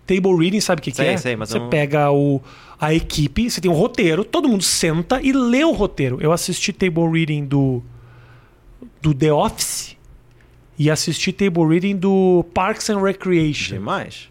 [0.05, 1.17] Table reading, sabe o que, que Sei, é?
[1.17, 2.39] sei, mas você não- pega o,
[2.79, 6.19] a equipe, você tem um roteiro, todo mundo senta e lê o roteiro.
[6.21, 7.81] Eu assisti table reading do,
[9.01, 9.95] do The Office
[10.77, 13.75] e assisti table reading do Parks and Recreation.
[13.75, 14.29] Demais.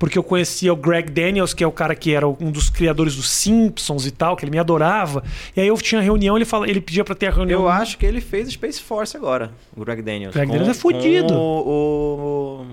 [0.00, 3.14] Porque eu conhecia o Greg Daniels, que é o cara que era um dos criadores
[3.14, 5.22] dos Simpsons e tal, que ele me adorava.
[5.56, 7.62] E aí eu tinha reunião, ele, fala, ele pedia pra ter a reunião.
[7.62, 10.34] Eu acho que ele fez Space Force agora, o Greg Daniels.
[10.34, 11.28] Greg Daniels é fudido.
[11.28, 12.66] com O, o-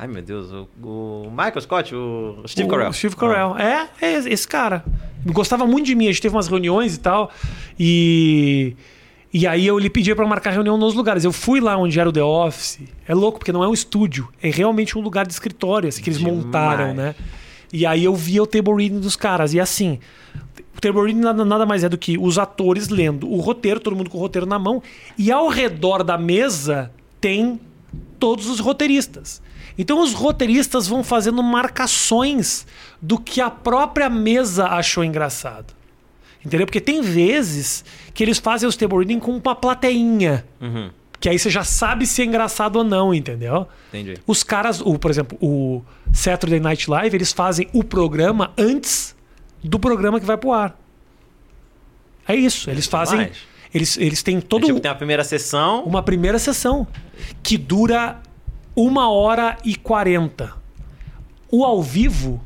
[0.00, 2.92] Ai, meu Deus, o, o Michael Scott, o Steve o Carell.
[2.92, 3.58] Steve Carell.
[3.58, 4.84] É, é esse cara.
[5.26, 7.30] Gostava muito de mim, a gente teve umas reuniões e tal.
[7.78, 8.76] E.
[9.34, 11.24] E aí eu lhe pedia pra marcar reunião nos lugares.
[11.24, 12.78] Eu fui lá onde era o The Office.
[13.06, 14.28] É louco, porque não é um estúdio.
[14.40, 16.44] É realmente um lugar de escritório, assim, que eles Demais.
[16.44, 17.14] montaram, né?
[17.70, 19.52] E aí eu via o table reading dos caras.
[19.52, 19.98] E assim,
[20.76, 23.96] o table reading nada, nada mais é do que os atores lendo o roteiro, todo
[23.96, 24.80] mundo com o roteiro na mão.
[25.18, 26.90] E ao redor da mesa
[27.20, 27.60] tem
[28.18, 29.42] todos os roteiristas.
[29.78, 32.66] Então os roteiristas vão fazendo marcações
[33.00, 35.72] do que a própria mesa achou engraçado.
[36.44, 36.66] Entendeu?
[36.66, 40.44] Porque tem vezes que eles fazem os table reading com uma plateinha.
[40.60, 43.66] Uhum, Que aí você já sabe se é engraçado ou não, entendeu?
[43.88, 44.14] entendi.
[44.26, 49.14] Os caras, o, por exemplo, o Saturday Night Live, eles fazem o programa antes
[49.62, 50.76] do programa que vai pro ar.
[52.26, 52.70] É isso.
[52.70, 53.18] Eles fazem.
[53.18, 53.38] Demais.
[53.74, 55.82] Eles, eles têm todo É, tipo, tem a primeira sessão.
[55.84, 56.86] uma primeira sessão
[57.42, 58.18] que dura
[58.80, 60.52] uma hora e quarenta.
[61.50, 62.40] O ao vivo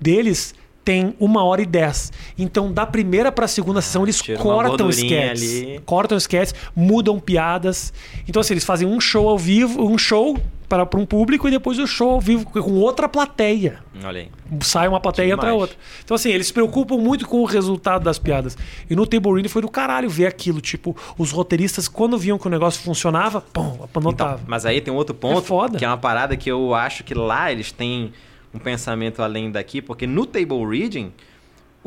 [0.00, 0.52] deles
[0.84, 2.12] tem uma hora e dez.
[2.36, 5.62] Então, da primeira para a segunda sessão, eles tira cortam sketches.
[5.62, 5.80] ali.
[5.86, 7.92] Cortam sketches, mudam piadas.
[8.28, 10.36] Então, assim, eles fazem um show ao vivo, um show
[10.68, 14.30] para um público e depois o show ao vivo com outra plateia Olha aí.
[14.60, 15.76] sai uma plateia e entra outra.
[16.04, 18.56] Então, assim, eles se preocupam muito com o resultado das piadas.
[18.90, 20.60] E no Table Reading foi do caralho ver aquilo.
[20.60, 24.34] Tipo, os roteiristas, quando viam que o negócio funcionava, pum, anotava.
[24.34, 27.04] Então, mas aí tem um outro ponto, É que é uma parada que eu acho
[27.04, 28.12] que lá eles têm
[28.52, 31.12] um pensamento além daqui, porque no table reading,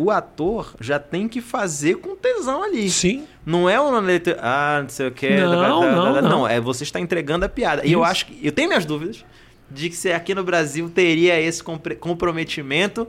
[0.01, 2.89] o ator já tem que fazer com tesão ali.
[2.89, 3.25] Sim.
[3.45, 5.29] Não é uma letra, ah, não sei o que.
[5.37, 6.47] Não, não, não.
[6.47, 7.85] é você está entregando a piada.
[7.85, 8.09] E eu Isso.
[8.11, 9.25] acho que, eu tenho minhas dúvidas
[9.69, 11.61] de que se aqui no Brasil teria esse
[11.99, 13.07] comprometimento,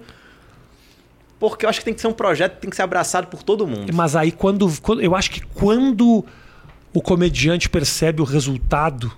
[1.38, 3.43] porque eu acho que tem que ser um projeto que tem que ser abraçado por
[3.43, 3.93] todo mundo.
[3.95, 6.24] Mas aí, quando, quando- Eu acho que quando
[6.93, 9.12] o comediante percebe o resultado,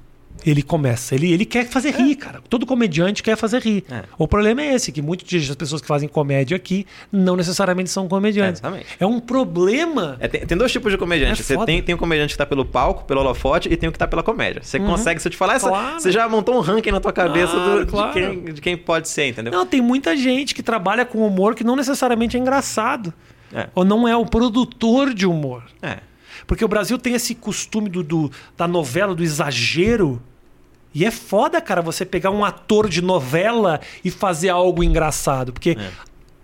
[0.44, 1.14] ele começa.
[1.14, 2.40] Ele, ele quer fazer rir, cara.
[2.48, 3.84] Todo comediante quer fazer rir.
[3.90, 4.02] É.
[4.18, 8.08] O problema é esse, que muitas das pessoas que fazem comédia aqui não necessariamente são
[8.08, 8.60] comediantes.
[8.60, 8.86] Exatamente.
[8.98, 10.16] É um problema.
[10.20, 11.40] É, tem, tem dois tipos de comediante.
[11.40, 13.92] É você tem, tem o comediante que tá pelo palco, pelo holofote, e tem o
[13.92, 14.62] que tá pela comédia.
[14.62, 15.68] Você consegue, se eu te falar, Uhum.
[15.68, 16.00] Claro.
[16.00, 18.12] você já montou um ranking na tua cabeça Claro, do- claro.
[18.12, 19.52] de, quem, de quem pode ser, entendeu?
[19.52, 23.12] Não, tem muita gente que trabalha com humor que não necessariamente é engraçado.
[23.52, 23.68] É.
[23.74, 25.62] Ou não é o produtor de humor.
[25.82, 25.98] É.
[26.46, 30.20] Porque o Brasil tem esse costume do, do- da novela, do exagero.
[30.94, 35.52] E é foda, cara, você pegar um ator de novela e fazer algo engraçado.
[35.52, 35.90] Porque É.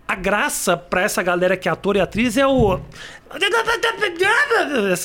[0.06, 2.80] a graça pra essa galera que é ator e atriz é o.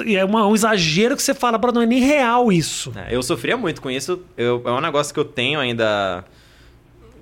[0.05, 2.91] E é uma- um exagero que você fala, bro, não é nem real isso.
[2.95, 4.21] É, eu sofria muito com isso.
[4.37, 6.23] Eu- é um negócio que eu tenho ainda.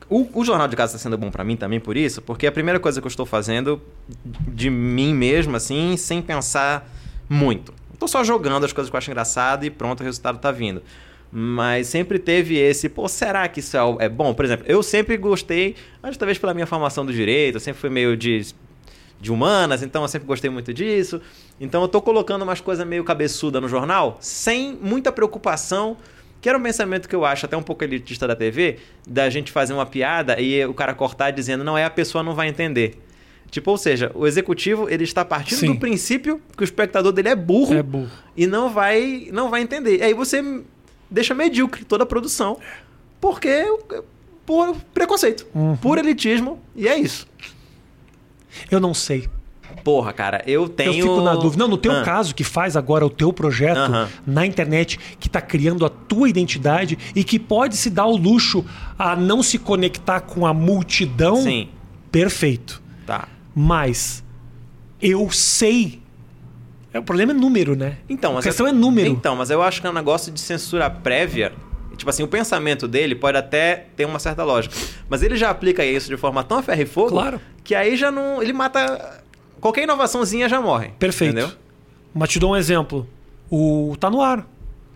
[0.09, 2.49] O, o Jornal de Casa está sendo bom pra mim também por isso, porque é
[2.49, 3.82] a primeira coisa que eu estou fazendo
[4.47, 6.88] de mim mesmo, assim, sem pensar
[7.30, 7.74] muito.
[7.97, 10.82] Tô só jogando as coisas que eu acho engraçado e pronto, o resultado tá vindo.
[11.32, 14.34] Mas sempre teve esse, pô, será que isso é, é bom?
[14.34, 17.79] Por exemplo, eu sempre gostei, acho que talvez pela minha formação do direito, eu sempre
[17.79, 18.45] fui meio de
[19.19, 21.21] de humanas, então eu sempre gostei muito disso.
[21.59, 25.95] Então eu tô colocando umas coisas meio cabeçuda no jornal, sem muita preocupação,
[26.41, 29.51] que era um pensamento que eu acho até um pouco elitista da TV, da gente
[29.51, 32.97] fazer uma piada e o cara cortar dizendo, não é, a pessoa não vai entender.
[33.51, 35.73] Tipo, ou seja, o executivo ele está partindo Sim.
[35.73, 38.09] do princípio que o espectador dele é burro, É burro.
[38.36, 39.97] e não vai não vai entender.
[39.99, 40.41] E aí você
[41.12, 42.57] deixa medíocre toda a produção,
[43.20, 43.66] porque
[44.45, 45.76] por preconceito, Uhum.
[45.78, 47.28] por elitismo, e é isso.
[48.70, 49.30] Eu não sei.
[49.84, 50.89] Porra, cara, eu tenho.
[50.89, 51.64] Eu fico na dúvida.
[51.64, 52.03] Não, no teu Ah.
[52.03, 54.09] caso, que faz agora o teu projeto Aham.
[54.28, 58.64] na internet, que tá criando a tua identidade e que pode se dar o luxo
[58.99, 61.70] a não se conectar com a multidão, Sim,
[62.12, 62.82] perfeito.
[63.07, 63.28] tá.
[63.55, 64.24] Mas
[65.01, 66.01] eu sei.
[66.93, 67.97] É, o problema é número, né?
[68.09, 69.09] Então, a questão eu- é número.
[69.09, 71.53] Então, mas eu acho que é um negócio de censura prévia.
[71.95, 74.75] Tipo assim, o pensamento dele pode até ter uma certa lógica.
[75.07, 77.39] Mas ele já aplica isso de forma tão ferro e fogo Claro.
[77.63, 78.41] que aí já não.
[78.41, 79.23] Ele mata
[79.59, 80.89] qualquer inovaçãozinha já morre.
[80.97, 81.31] Perfeito.
[81.37, 81.51] Entendeu?
[82.13, 83.07] Mas te dou um exemplo.
[83.49, 84.47] O Tá No Ar.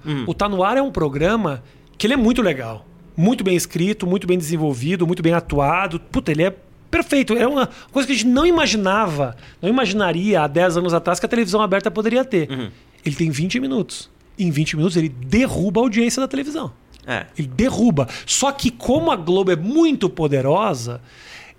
[0.06, 0.24] Uhum.
[0.28, 1.64] O Tá No Ar é um programa
[1.98, 2.86] que ele é muito legal.
[3.16, 6.00] Muito bem escrito, muito bem desenvolvido, muito bem atuado.
[6.00, 6.54] Puta, ele é
[6.96, 7.34] perfeito.
[7.34, 11.26] É uma coisa que a gente não imaginava, não imaginaria há 10 anos atrás que
[11.26, 12.50] a televisão aberta poderia ter.
[12.50, 12.70] Uhum.
[13.06, 14.10] Ele tem 20 minutos.
[14.40, 16.72] Em 20 minutos ele derruba a audiência da televisão.
[17.06, 17.26] É.
[17.38, 18.08] Ele derruba.
[18.26, 21.02] Só que como a Globo é muito poderosa,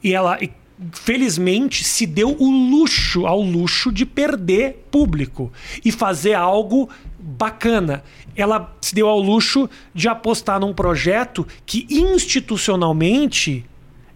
[0.02, 0.50] e ela e,
[0.92, 5.52] felizmente se deu o luxo ao luxo de perder público
[5.84, 8.02] e fazer algo bacana.
[8.34, 13.64] Ela se deu ao luxo de apostar num projeto que institucionalmente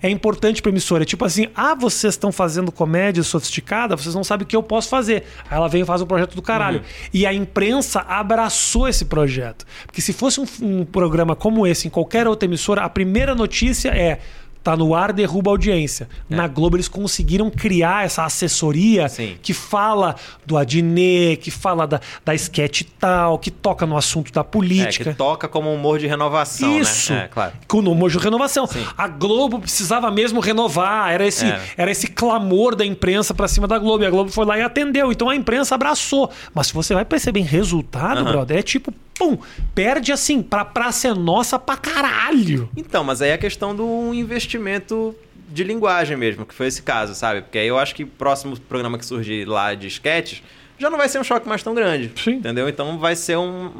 [0.02, 1.02] é importante para emissora.
[1.02, 4.62] É tipo assim, ah, vocês estão fazendo comédia sofisticada, vocês não sabem o que eu
[4.62, 5.24] posso fazer.
[5.50, 6.82] Aí ela vem e faz um projeto do caralho.
[7.12, 9.66] E a imprensa abraçou esse projeto.
[9.86, 13.90] Porque se fosse um, um programa como esse em qualquer outra emissora, a primeira notícia
[13.90, 14.20] é
[14.62, 16.08] tá no ar, derruba a audiência.
[16.28, 19.36] Na Globo eles conseguiram criar essa assessoria Sim.
[19.42, 24.40] que fala do Adnet, que fala da, da sketch tal, que toca no assunto da
[24.40, 25.10] É, política.
[25.12, 27.12] que toca como humor de renovação, Isso.
[27.12, 27.24] né?
[27.24, 27.52] É, claro.
[27.66, 28.66] Com número de renovação.
[28.66, 28.84] Sim.
[28.96, 31.10] A Globo precisava mesmo renovar.
[31.12, 31.60] Era esse, É.
[31.76, 34.04] era esse clamor da imprensa pra cima da Globo.
[34.04, 35.10] E a Globo foi lá e atendeu.
[35.10, 36.30] Então a imprensa abraçou.
[36.54, 38.30] Mas se você vai perceber em resultado, Aham.
[38.32, 39.36] brother, é tipo, pum,
[39.74, 42.70] perde assim, pra praça é nossa pra caralho.
[42.74, 45.14] Então, mas aí é a questão do investimento
[45.50, 47.42] de linguagem mesmo, que foi esse caso, sabe?
[47.42, 50.42] Porque aí eu acho que o próximo programa que surgir lá de sketches
[50.78, 52.10] já não vai ser um choque mais tão grande.
[52.16, 52.36] Sim.
[52.36, 52.66] Entendeu?
[52.66, 53.70] Então vai ser um.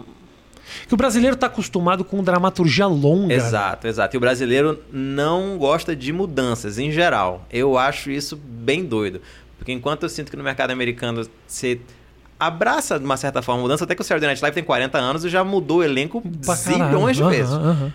[0.87, 3.33] Que o brasileiro tá acostumado com dramaturgia longa.
[3.33, 4.15] Exato, exato.
[4.15, 7.47] E o brasileiro não gosta de mudanças em geral.
[7.51, 9.23] Eu acho isso bem doido.
[9.57, 11.81] Porque enquanto eu sinto que no mercado americano você
[12.41, 14.99] abraça de uma certa forma a mudança, até que o Saturday Night Live tem 40
[14.99, 17.53] anos e já mudou o elenco Pra zilhões de vezes.
[17.53, 17.93] aham.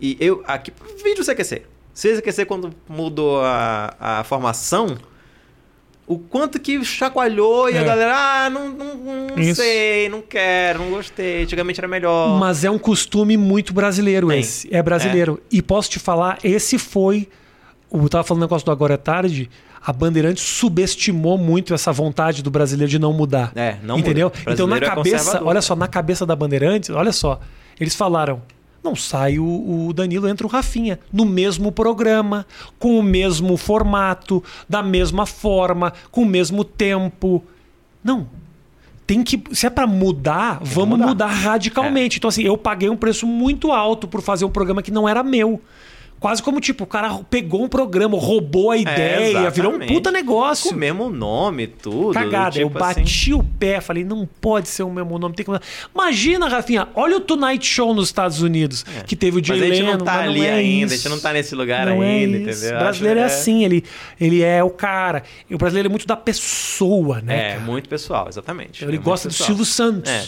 [0.00, 0.72] E eu, aqui,
[1.02, 1.62] vídeo CQC.
[1.94, 4.96] CQC, quando mudou a, a formação,
[6.06, 7.80] o quanto que chacoalhou e É.
[7.80, 8.94] a galera, ah, não, não,
[9.36, 12.38] não sei, não quero, não gostei, antigamente era melhor.
[12.38, 14.38] Mas é um costume muito brasileiro Tem.
[14.40, 14.72] esse.
[14.74, 15.42] É brasileiro.
[15.50, 17.28] E posso te falar, esse foi.
[17.92, 19.50] Eu tava falando um negócio do Agora é Tarde.
[19.84, 23.52] A Bandeirantes subestimou muito essa vontade do brasileiro de não mudar.
[23.54, 24.32] É, não Entendeu?
[24.46, 25.48] Então, na é cabeça, conservador.
[25.48, 27.40] olha só, na cabeça da Bandeirantes, olha só,
[27.80, 28.42] eles falaram.
[28.82, 31.00] Não sai o, o Danilo, entra o Rafinha.
[31.12, 32.46] No mesmo programa,
[32.78, 37.44] com o mesmo formato, da mesma forma, com o mesmo tempo.
[38.02, 38.26] Não.
[39.06, 39.42] Tem que.
[39.52, 41.08] Se é pra mudar, vamos mudar.
[41.08, 42.18] mudar radicalmente.
[42.18, 45.22] Então, assim, eu paguei um preço muito alto por fazer um programa que não era
[45.22, 45.60] meu.
[46.20, 50.70] Quase como, tipo, o cara pegou um programa, roubou a ideia, virou um puta negócio.
[50.70, 52.12] Com o mesmo nome, tudo.
[52.12, 52.50] Cagada.
[52.52, 53.32] tipo eu bati assim.
[53.34, 55.62] o pé, falei, não pode ser o mesmo nome, tem que mudar.
[55.94, 59.60] Imagina, Rafinha, olha o Tonight Show nos Estados Unidos, que teve o Jay É.
[59.60, 60.94] Mas a gente Leno, não tá ali é ainda, isso.
[60.94, 62.60] a gente não tá nesse lugar Não é ainda, isso.
[62.64, 62.76] entendeu?
[62.76, 63.84] O brasileiro Acho- é assim, ele,
[64.20, 65.22] ele é o cara.
[65.48, 67.36] E o brasileiro é muito da pessoa, né?
[67.38, 67.60] É, cara?
[67.60, 68.84] muito pessoal, exatamente.
[68.84, 69.34] Ele É gosta do.
[69.34, 70.10] Silvio Santos.
[70.10, 70.24] É.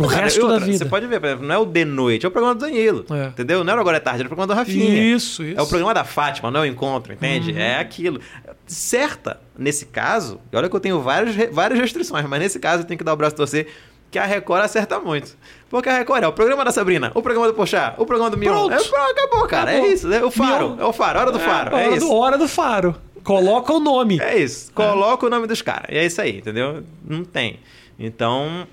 [0.00, 0.78] Pro Cara, resto outra, da vida.
[0.78, 3.04] Você pode ver, por exemplo, não é o De Noite, é o programa do Danilo.
[3.10, 3.26] É.
[3.28, 3.64] Entendeu?
[3.64, 5.14] Não era o Agora é Tarde, era o programa do Rafinha.
[5.14, 5.58] Isso, isso.
[5.58, 7.52] É o programa da Fátima, não é o encontro, entende?
[7.52, 7.58] Uhum.
[7.58, 8.20] É aquilo.
[8.66, 12.86] Certa, nesse caso, e olha que eu tenho várias, várias restrições, mas nesse caso eu
[12.86, 13.68] tenho que dar o braço a torcer,
[14.10, 15.36] que a Record acerta muito.
[15.68, 18.38] Porque a Record é o programa da Sabrina, o programa do Pochá, o programa do
[18.38, 18.70] Mion.
[18.70, 19.70] É, acabou, cara.
[19.70, 19.86] Acabou.
[19.86, 20.08] É isso.
[20.08, 20.22] né?
[20.24, 20.70] O Faro.
[20.70, 20.80] Mion.
[20.80, 21.76] É o Faro, hora do Faro.
[21.76, 22.06] É, hora, isso.
[22.06, 22.94] do, hora do faro.
[23.22, 24.18] Coloca o nome.
[24.20, 24.72] É isso.
[24.72, 25.88] Coloca o nome dos caras.
[25.90, 26.82] E é isso aí, entendeu?
[27.04, 27.60] Não tem.
[27.98, 28.66] Então.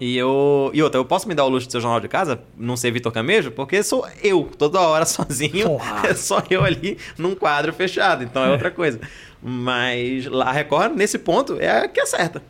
[0.00, 0.70] E eu.
[0.72, 2.90] E outra, eu posso me dar o luxo de ser jornal de casa, não ser
[2.92, 5.66] Vitor Camejo, porque sou eu, toda hora sozinho.
[5.70, 6.06] Porra.
[6.08, 8.22] É só eu ali num quadro fechado.
[8.22, 9.00] Então é outra coisa.
[9.42, 12.42] Mas lá a Record, nesse ponto, é a que acerta.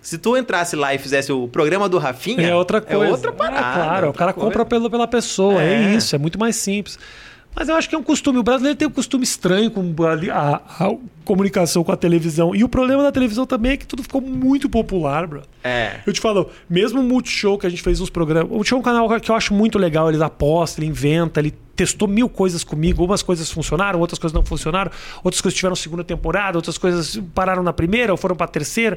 [0.00, 3.04] Se tu entrasse lá e fizesse o programa do Rafinha, É outra coisa.
[3.04, 3.58] É outra parada.
[3.58, 4.46] É, claro, o outra cara coisa.
[4.48, 5.60] compra pelo, pela pessoa.
[5.60, 5.74] É.
[5.74, 5.94] É.
[5.96, 6.98] isso, é muito mais simples.
[7.54, 8.38] Mas eu acho que é um costume.
[8.38, 10.94] O brasileiro tem um costume estranho com a, a- a
[11.26, 12.54] comunicação com a televisão.
[12.54, 15.42] E o problema da televisão também é que tudo ficou muito popular, bro.
[15.62, 16.00] É.
[16.06, 18.50] Eu te falo, mesmo o Multishow que a gente fez uns programas.
[18.50, 20.08] O Multishow é um canal que eu acho muito legal.
[20.08, 23.04] Ele aposta, ele inventa, ele testou mil coisas comigo.
[23.04, 24.90] Umas coisas funcionaram, outras coisas não funcionaram.
[25.22, 28.96] Outras coisas tiveram segunda temporada, outras coisas pararam na primeira ou foram pra terceira.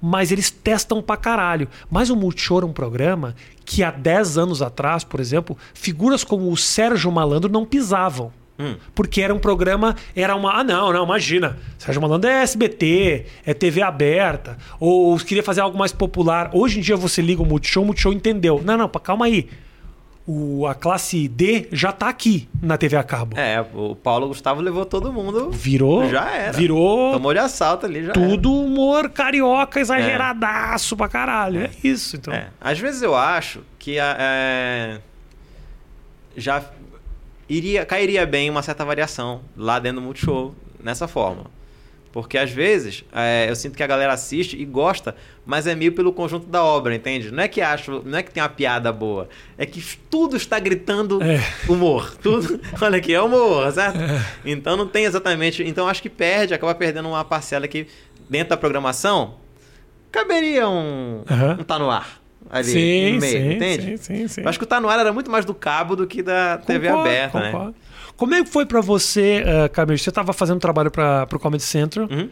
[0.00, 1.66] Mas eles testam pra caralho.
[1.90, 6.52] Mas o Multishow é um programa que há 10 anos atrás, por exemplo, figuras como
[6.52, 8.32] o Sérgio Malandro não pisavam.
[8.60, 8.76] Hum.
[8.94, 10.60] Porque era um programa, era uma.
[10.60, 11.56] Ah, não, não, imagina.
[11.78, 16.50] Sérgio Malandro é SBT, é TV aberta, ou queria fazer algo mais popular.
[16.52, 18.60] Hoje em dia você liga o Multishow, o Multishow entendeu.
[18.64, 19.48] Não, não, calma aí.
[20.26, 23.36] O, a classe D já tá aqui na TV a cabo.
[23.36, 25.50] É, o Paulo Gustavo levou todo mundo.
[25.50, 26.08] Virou.
[26.08, 26.52] Já era.
[26.52, 28.12] Virou Tomou de assalto ali, já era.
[28.12, 31.62] tudo humor carioca exageradaço pra caralho.
[31.62, 32.32] É isso, então.
[32.32, 34.98] É, às vezes eu acho que a- é,
[36.36, 36.62] já
[37.50, 41.44] iria, cairia bem uma certa variação lá dentro do Multishow, nessa forma.
[42.12, 45.14] Porque às vezes é, eu sinto que a galera assiste e gosta,
[45.46, 47.30] mas é meio pelo conjunto da obra, entende?
[47.30, 49.80] Não é que acho, não é que tem uma piada boa, é que
[50.10, 51.38] tudo está gritando É.
[51.68, 52.16] humor.
[52.20, 53.96] Tudo, olha aqui, é humor, certo?
[54.00, 54.24] É.
[54.44, 55.62] Então não tem exatamente.
[55.62, 57.86] Então acho que perde, acaba perdendo uma parcela que
[58.28, 59.34] dentro da programação
[60.10, 61.58] caberia um, Aham.
[61.60, 62.19] um tá no ar
[62.50, 63.82] ali sim, no meio, sim, entende?
[63.82, 64.40] sim, sim, sim.
[64.42, 66.58] Eu acho que o tá no ar era muito mais do cabo do que da
[66.58, 67.52] TV Concordo, aberta, né?
[67.52, 67.74] concordo.
[68.16, 70.02] Como é que foi pra você, uh, Camejo?
[70.02, 72.28] Você estava fazendo trabalho para o Comedy Central, Uhum.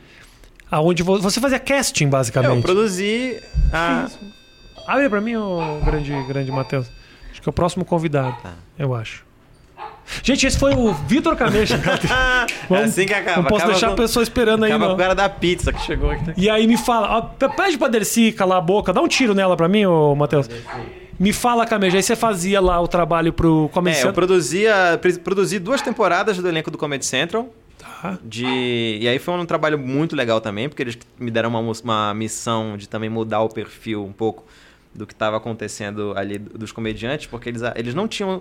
[0.71, 2.63] aonde vo- você fazia casting, Eu basicamente.
[2.63, 3.41] produzi
[3.73, 4.09] a.
[4.87, 6.91] Abre pra mim, o grande, grande Matheus.
[7.31, 8.55] Acho que é o próximo convidado, Tá.
[8.79, 9.25] eu acho.
[10.23, 11.75] Gente, esse foi o Vitor Camejo.
[12.71, 13.43] é assim que acaba.
[13.43, 14.93] Não posso acaba deixar com, a pessoa esperando aí, não.
[14.93, 16.33] o cara da pizza que chegou aqui.
[16.37, 19.57] E aí me fala, ó, pede pra Dercy calar a boca, dá um tiro nela
[19.57, 20.49] pra mim, ô Matheus.
[21.19, 25.59] Me fala, Camejo, aí você fazia lá o trabalho pro Comedy É, eu produzia, produzi
[25.59, 27.53] duas temporadas do elenco do Comedy Central.
[27.77, 28.19] Tá.
[28.23, 28.99] De...
[29.01, 32.77] E aí foi um trabalho muito legal também, porque eles me deram uma, uma missão
[32.77, 34.45] de também mudar o perfil um pouco
[34.95, 38.41] do que estava acontecendo ali dos comediantes, porque eles, eles não tinham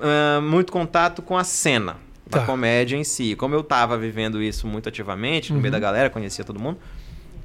[0.00, 2.46] ah, muito contato com a cena da Tá.
[2.46, 3.34] comédia em si.
[3.34, 6.78] Como eu estava vivendo isso muito ativamente, no meio da galera, conhecia todo mundo,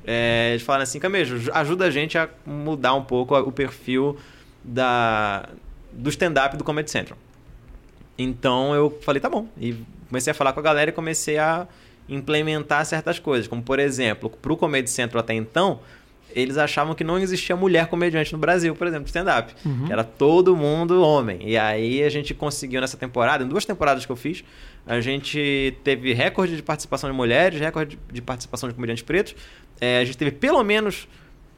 [0.06, 4.18] é, eles falaram assim, Camejo, ajuda a gente a mudar um pouco o perfil
[4.64, 5.48] da,
[5.92, 7.18] do stand-up do Comedy Central.
[8.18, 9.48] Então eu falei, tá bom.
[9.58, 9.76] E
[10.10, 11.66] comecei a falar com a galera e comecei a
[12.08, 13.48] implementar certas coisas.
[13.48, 15.80] Como, por exemplo, pro Comedy Central até então,
[16.36, 19.54] eles achavam que não existia mulher comediante no Brasil, por exemplo, stand-up.
[19.66, 19.88] Uhum.
[19.90, 21.40] Era todo mundo homem.
[21.44, 24.44] E aí a gente conseguiu nessa temporada, em duas temporadas que eu fiz,
[24.86, 29.36] a gente teve recorde de participação de mulheres, recorde de participação de comediantes pretos.
[29.80, 31.08] É, a gente teve pelo menos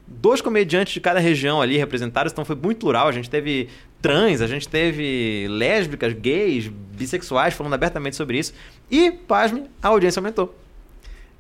[0.07, 3.07] dois comediantes de cada região ali representados, então foi muito plural.
[3.07, 3.69] A gente teve
[4.01, 8.53] trans, a gente teve lésbicas, gays, bissexuais falando abertamente sobre isso.
[8.89, 10.55] E, pasme, a audiência aumentou.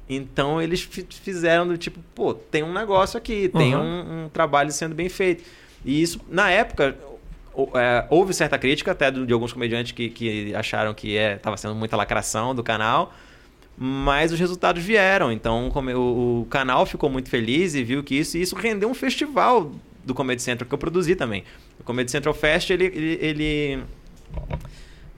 [0.07, 3.81] Então eles fi- fizeram do tipo, pô, tem um negócio aqui, tem Uhum.
[3.81, 5.43] um, um trabalho sendo bem feito.
[5.83, 6.95] E isso, na época,
[7.53, 11.73] o- é, houve certa crítica até de alguns comediantes que, que acharam que estava sendo
[11.75, 13.13] muita lacração do canal.
[13.77, 15.99] Mas os resultados vieram, então eu-
[16.41, 19.69] o canal ficou muito feliz e viu que isso, e isso rendeu um festival
[20.03, 21.43] do Comedy Central que eu produzi também.
[21.77, 23.83] O Comedy Central Fest, ele, ele, ele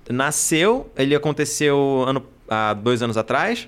[0.10, 3.68] nasceu, ele aconteceu ano, há dois anos atrás,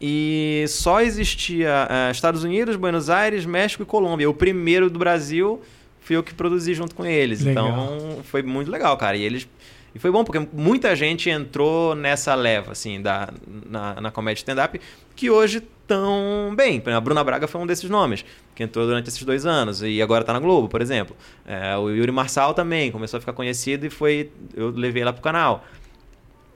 [0.00, 4.30] e só existia eh, Estados Unidos, Buenos Aires, México e Colômbia.
[4.30, 5.60] O primeiro do Brasil
[6.00, 7.42] fui eu que produzi junto com eles.
[7.42, 7.68] Legal.
[7.68, 9.16] Então foi muito legal, cara.
[9.16, 9.46] E eles
[9.94, 13.28] e foi bom porque muita gente entrou nessa leva assim da
[13.68, 14.80] na, na comédia stand-up
[15.16, 16.82] que hoje estão bem.
[16.86, 18.24] A Bruna Braga foi um desses nomes
[18.54, 21.16] que entrou durante esses dois anos e agora tá na Globo, por exemplo.
[21.44, 25.20] É, o Yuri Marçal também começou a ficar conhecido e foi eu levei lá pro
[25.20, 25.64] canal.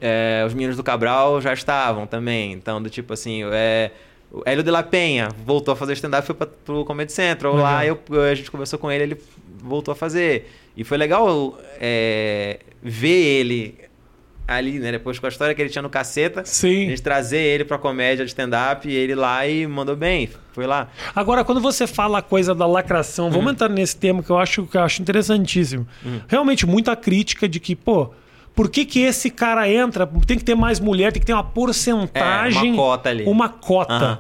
[0.06, 2.52] É, os meninos do Cabral já estavam também.
[2.52, 3.90] Então, do tipo assim, é,
[4.30, 7.54] o Hélio de la Penha voltou a fazer stand-up foi pra, pro Comedy Central.
[7.54, 7.72] Legal.
[7.72, 7.98] Lá eu,
[8.30, 9.18] a gente conversou com ele, ele
[9.62, 10.50] voltou a fazer.
[10.76, 13.78] E foi legal é, ver ele
[14.46, 14.92] ali, né?
[14.92, 16.42] Depois com a história que ele tinha no caceta.
[16.42, 16.90] A Sim.
[16.90, 20.28] gente trazer ele pra comédia de stand-up e ele lá e mandou bem.
[20.52, 20.88] Foi lá.
[21.16, 24.66] Agora, quando você fala a coisa da lacração, vamos entrar nesse tema que eu acho
[24.66, 25.88] que eu acho interessantíssimo.
[26.28, 28.12] Realmente, muita crítica de que, pô,
[28.54, 30.06] por que, que esse cara entra?
[30.26, 32.70] Tem que ter mais mulher, tem que ter uma porcentagem.
[32.70, 33.24] É, uma cota ali.
[33.24, 33.92] Uma cota.
[33.92, 34.18] Aham.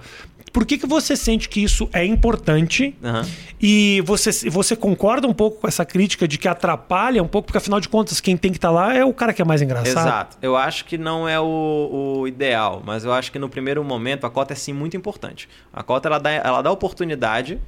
[0.52, 2.94] Por que, que você sente que isso é importante?
[3.02, 3.26] Aham.
[3.60, 7.58] E você, você concorda um pouco com essa crítica de que atrapalha um pouco, porque
[7.58, 10.06] afinal de contas, quem tem que estar lá é o cara que é mais engraçado.
[10.06, 10.36] Exato.
[10.42, 14.26] Eu acho que não é o, o ideal, mas eu acho que no primeiro momento
[14.26, 15.48] a cota é sim muito importante.
[15.72, 17.58] A cota ela dá, ela dá oportunidade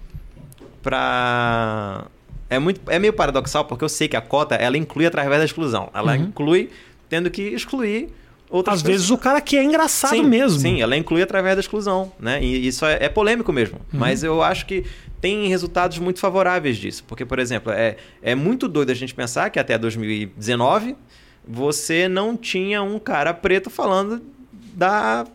[0.83, 2.05] para
[2.49, 5.45] é muito é meio paradoxal porque eu sei que a cota ela inclui através da
[5.45, 5.91] exclusão.
[5.93, 6.71] Ela inclui
[7.09, 8.11] tendo que excluir
[8.51, 8.87] outras Uhum.
[8.87, 10.59] Às vezes o cara que é engraçado sim, mesmo.
[10.59, 12.43] Sim, ela inclui através da exclusão, né?
[12.43, 13.79] E isso é, é polêmico mesmo.
[13.93, 13.99] Uhum.
[13.99, 14.85] Mas eu acho que
[15.21, 17.05] tem resultados muito favoráveis disso.
[17.07, 20.97] Porque, por exemplo, é, é muito doido a gente pensar que até 2019
[21.47, 24.23] você não tinha um cara preto falando
[24.75, 25.27] da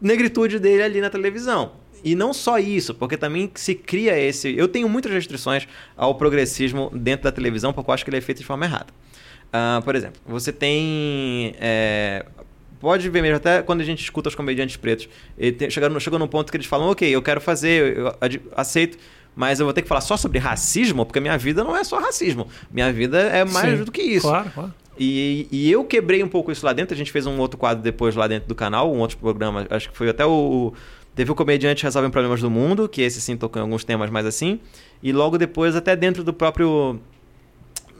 [0.00, 1.72] negritude dele ali na televisão.
[2.04, 4.56] E não só isso, porque também se cria esse.
[4.56, 8.20] Eu tenho muitas restrições ao progressismo dentro da televisão, porque eu acho que ele é
[8.20, 8.86] feito de forma errada.
[9.52, 11.54] Ah, por exemplo, você tem.
[11.60, 12.24] é,
[12.78, 15.08] pode ver mesmo, até quando a gente escuta os comediantes pretos,
[15.58, 18.96] tem, chegando, chegou num ponto que eles falam: ok, eu quero fazer, eu ad- aceito,
[19.34, 21.98] mas eu vou ter que falar só sobre racismo, porque minha vida não é só
[21.98, 22.46] racismo.
[22.70, 24.28] Minha vida é mais Sim, do que isso.
[24.28, 24.74] Claro, claro.
[24.98, 26.94] E, e eu quebrei um pouco isso lá dentro.
[26.94, 29.66] A gente fez um outro quadro depois lá dentro do canal, um outro programa.
[29.70, 30.74] Acho que foi até o.
[31.14, 34.26] teve o Comediante Resolvem Problemas do Mundo, que esse sim tocou em alguns temas mais
[34.26, 34.60] assim.
[35.02, 37.00] E logo depois, até dentro do próprio.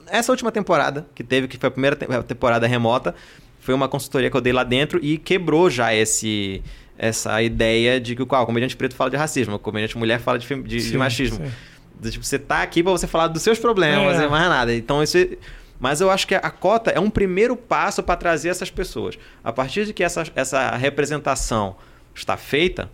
[0.07, 3.15] Essa última temporada que teve, que foi a primeira te- temporada remota,
[3.61, 6.63] foi uma consultoria que eu dei lá dentro e quebrou já esse.
[6.99, 10.47] essa ideia de que o comediante preto fala de racismo, o comediante mulher fala de,
[10.47, 11.39] de- de Sim, machismo.
[11.47, 11.53] sim.
[11.99, 14.25] Do tipo, você tá aqui pra você falar dos seus problemas É.
[14.25, 14.75] e mais nada.
[14.75, 15.17] Então isso.
[15.17, 15.37] é-
[15.79, 19.19] Mas eu acho que a cota é um primeiro passo para trazer essas pessoas.
[19.43, 21.75] A partir de que essa, essa representação
[22.15, 22.91] está feita,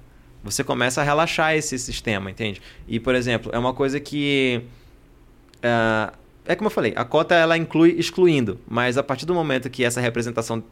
[0.47, 2.62] você começa a relaxar esse sistema, entende?
[2.89, 4.62] E, por exemplo, é uma coisa que.
[5.62, 6.12] ah,
[6.44, 9.82] é como eu falei, a cota ela inclui excluindo, mas a partir do momento que
[9.82, 10.62] essa representação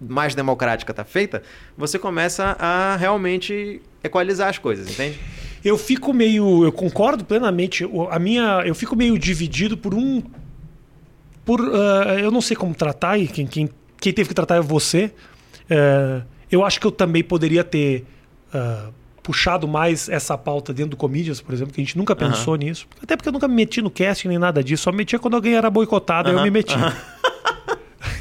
[0.00, 1.42] mais democrática está feita,
[1.76, 5.18] você começa a realmente equalizar as coisas, entende?
[5.62, 6.64] Eu fico meio.
[6.64, 7.88] Eu concordo plenamente.
[8.10, 8.62] A minha.
[8.64, 10.22] Eu fico meio dividido por um.
[11.44, 11.60] Por.
[11.60, 13.68] ah, eu não sei como tratar, e quem, quem,
[14.00, 15.12] quem teve que tratar é você.
[15.68, 18.04] Eh, eu acho que eu também poderia ter
[18.52, 18.90] ah,
[19.22, 22.86] puxado mais essa pauta dentro do Comedians, por exemplo, que a gente nunca pensou nisso.
[23.02, 24.82] Até porque eu nunca me meti no casting nem nada disso.
[24.84, 26.74] Só me metia quando alguém era boicotado, aí eu me meti.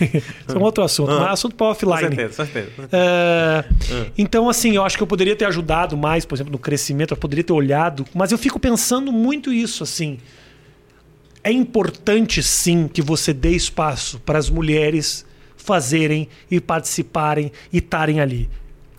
[0.01, 2.15] Isso é um outro assunto, mas é assunto para offline.
[2.15, 2.89] certeza, com certeza.
[2.91, 3.65] É,
[4.17, 7.17] Então, assim, eu acho que eu poderia ter ajudado mais, por exemplo, no crescimento, eu
[7.17, 10.17] poderia ter olhado, mas eu fico pensando muito isso, assim.
[11.43, 15.25] É importante, sim, que você dê espaço para as mulheres
[15.55, 18.49] fazerem e participarem e estarem ali.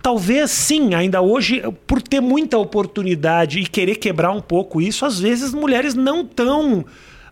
[0.03, 5.20] Talvez sim, ainda hoje, por ter muita oportunidade e querer quebrar um pouco isso, às
[5.20, 6.85] vezes mulheres não tão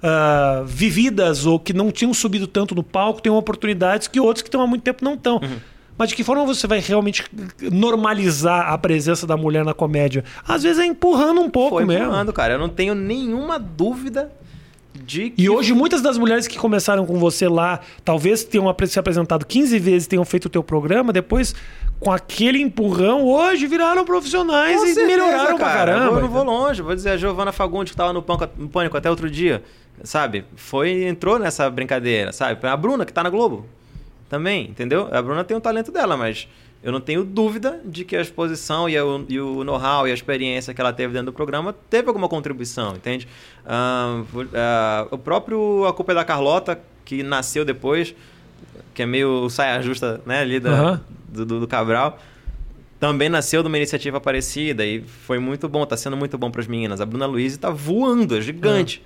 [0.03, 4.49] ah, vividas ou que não tinham subido tanto no palco têm oportunidades que outros que
[4.49, 5.41] estão há muito tempo não estão.
[5.99, 7.25] Mas de que forma você vai realmente
[7.61, 10.25] normalizar a presença da mulher na comédia?
[10.49, 12.05] Às vezes é empurrando um pouco Foi mesmo.
[12.05, 12.55] empurrando, cara.
[12.55, 14.33] Eu não tenho nenhuma dúvida
[15.11, 18.99] de que E hoje, muitas das mulheres que começaram com você lá, talvez tenham se
[18.99, 21.55] apresentado 15 vezes, tenham feito o teu programa, depois,
[21.99, 25.93] com aquele empurrão, hoje viraram profissionais Com e certeza, melhoraram pra cara.
[25.95, 26.17] caramba.
[26.17, 26.81] Eu não vou longe.
[26.81, 29.63] Vou dizer, a Giovana Fagundes, que tava no Pânico, no Pânico até outro dia,
[30.05, 30.45] sabe?
[30.55, 32.65] Foi, entrou nessa brincadeira, sabe?
[32.67, 33.67] A Bruna, que tá na Globo,
[34.29, 35.09] também, entendeu?
[35.11, 36.47] A Bruna tem o talento dela, mas
[36.83, 40.15] eu não tenho dúvida de que a exposição e, o- e o know-how e a
[40.15, 43.29] experiência que ela teve dentro do programa teve alguma contribuição, entende?
[44.33, 48.15] Vo- ah, o próprio A Culpa é da Carlota, que nasceu depois,
[48.95, 51.01] que é meio saia justa, né, ali da- Aham.
[51.29, 52.19] do, do- do Cabral,
[52.99, 56.61] também nasceu de uma iniciativa parecida e foi muito bom, tá sendo muito bom para
[56.61, 57.01] as meninas.
[57.01, 59.03] A Bruna Luiz tá voando, é gigante.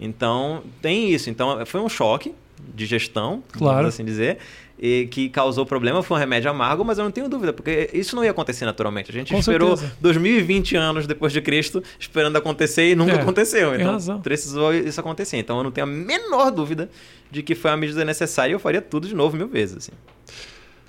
[0.00, 1.28] Então, tem isso.
[1.30, 2.34] Então, foi um choque
[2.74, 3.86] de gestão, Claro.
[3.86, 4.38] assim dizer,
[4.78, 8.16] e que causou problema, foi um remédio amargo, mas eu não tenho dúvida, porque isso
[8.16, 9.10] não ia acontecer naturalmente.
[9.10, 9.96] A gente Com esperou certeza.
[10.00, 13.74] 2020 anos depois de Cristo, esperando acontecer e nunca É, aconteceu.
[13.74, 14.20] Então, razão.
[14.20, 15.36] precisou isso acontecer.
[15.38, 16.90] Então, eu não tenho a menor dúvida
[17.30, 19.76] de que foi a medida necessária e eu faria tudo de novo mil vezes.
[19.76, 19.92] Assim.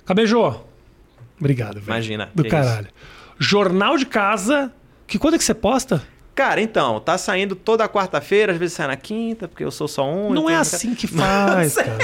[0.04, 0.60] Cabejô.
[1.38, 1.84] Obrigado, velho.
[1.86, 2.88] Imagina, Do caralho.
[3.38, 4.72] Jornal de casa.
[5.06, 6.02] Que quando é que você posta?
[6.36, 10.06] Cara, então, tá saindo toda quarta-feira, às vezes sai na quinta, porque eu sou só
[10.06, 10.24] um.
[10.28, 11.96] Não então é nunca- assim que faz, cara.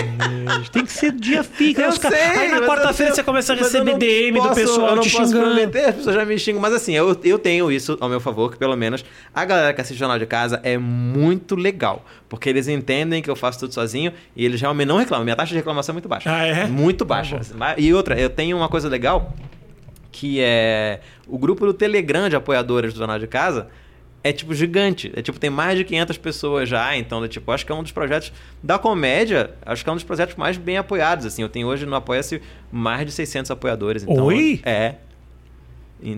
[0.72, 1.82] Tem que ser dia fixo.
[1.82, 5.02] Eu sei, Aí na quarta-feira você começa a receber DM do posso- pessoal eu não
[5.02, 5.44] te posso xingando.
[5.50, 8.50] prometer, as pessoas já me xingam, mas assim, eu, eu tenho isso ao meu favor,
[8.50, 9.04] que pelo menos
[9.34, 12.02] a galera que assiste Jornal de Casa é muito legal.
[12.26, 15.24] Porque eles entendem que eu faço tudo sozinho e eles realmente não reclamam.
[15.24, 16.34] Minha taxa de reclamação é muito baixa.
[16.34, 16.66] Ah, é?
[16.66, 17.38] Muito baixa.
[17.76, 19.34] e outra, eu tenho uma coisa legal
[20.10, 23.68] que é o grupo do Telegram de apoiadores do Jornal de Casa
[24.24, 25.12] é tipo gigante.
[25.16, 27.82] É tipo, tem mais de 500 pessoas já, então, é, tipo, acho que é um
[27.82, 28.32] dos projetos
[28.62, 31.42] da comédia, acho que é um dos projetos mais bem apoiados, assim.
[31.42, 32.40] Eu tenho hoje no Apoia-se
[32.70, 34.24] mais de 600 apoiadores, então...
[34.24, 34.60] Oi?
[34.64, 34.94] É.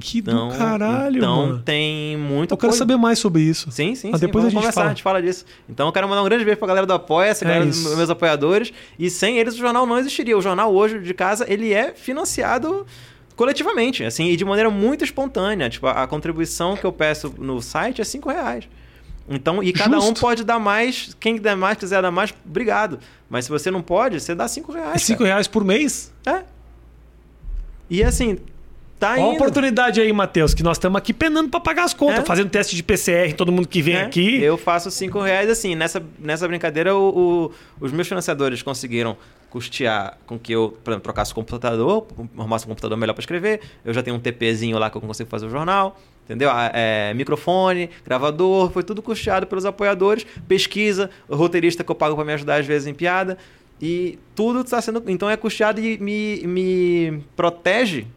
[0.00, 1.58] Que do Então, caralho, Então mano.
[1.62, 3.70] tem muito Eu quero saber mais sobre isso.
[3.70, 4.26] Sim, sim, Mas sim.
[4.26, 4.86] depois Vamos a gente conversar, fala.
[4.86, 5.44] a gente fala disso.
[5.68, 7.86] Então eu quero mandar um grande beijo pra galera do Apoia-se, É galera isso.
[7.86, 8.72] dos meus apoiadores.
[8.98, 10.38] E sem eles o jornal não existiria.
[10.38, 12.86] O jornal hoje de casa, ele é financiado
[13.36, 15.68] coletivamente, assim, e de maneira muito espontânea.
[15.68, 18.68] Tipo, a, a contribuição que eu peço no site é 5 reais.
[19.28, 20.20] Então, e cada um Justo.
[20.20, 22.98] pode dar mais, quem der mais, quiser dar mais, obrigado.
[23.28, 24.96] Mas se você não pode, você dá 5 reais.
[24.96, 26.12] É 5 reais por mês?
[26.26, 26.42] É.
[27.88, 28.38] E assim,
[28.98, 29.34] tá Olha a indo.
[29.36, 32.24] oportunidade aí, Matheus, que nós estamos aqui penando para pagar as contas, É.
[32.24, 34.42] fazendo teste de PCR, todo mundo que vem É, aqui.
[34.42, 35.74] Eu faço 5 reais assim.
[35.74, 37.48] Nessa, nessa brincadeira, o-
[37.80, 39.16] o- os meus financiadores conseguiram
[39.54, 43.60] custear com que eu, por exemplo, trocasse o computador, arrumasse um computador melhor para escrever.
[43.84, 45.96] Eu já tenho um TPzinho lá que eu consigo fazer o jornal.
[46.24, 46.50] Entendeu?
[46.50, 50.26] Ah, é, microfone, gravador, foi tudo custeado pelos apoiadores.
[50.48, 53.38] Pesquisa, roteirista que eu pago para me ajudar às vezes em piada.
[53.80, 55.04] E tudo está sendo.
[55.06, 58.08] Então é custeado e me, me protege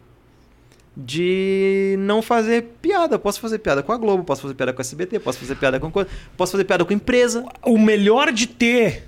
[0.95, 3.19] de não fazer piada.
[3.19, 5.79] Posso fazer piada com a Globo, posso fazer piada com a SBT, posso fazer piada
[5.79, 7.45] com coisa, posso fazer piada com empresa.
[7.63, 9.06] O melhor de ter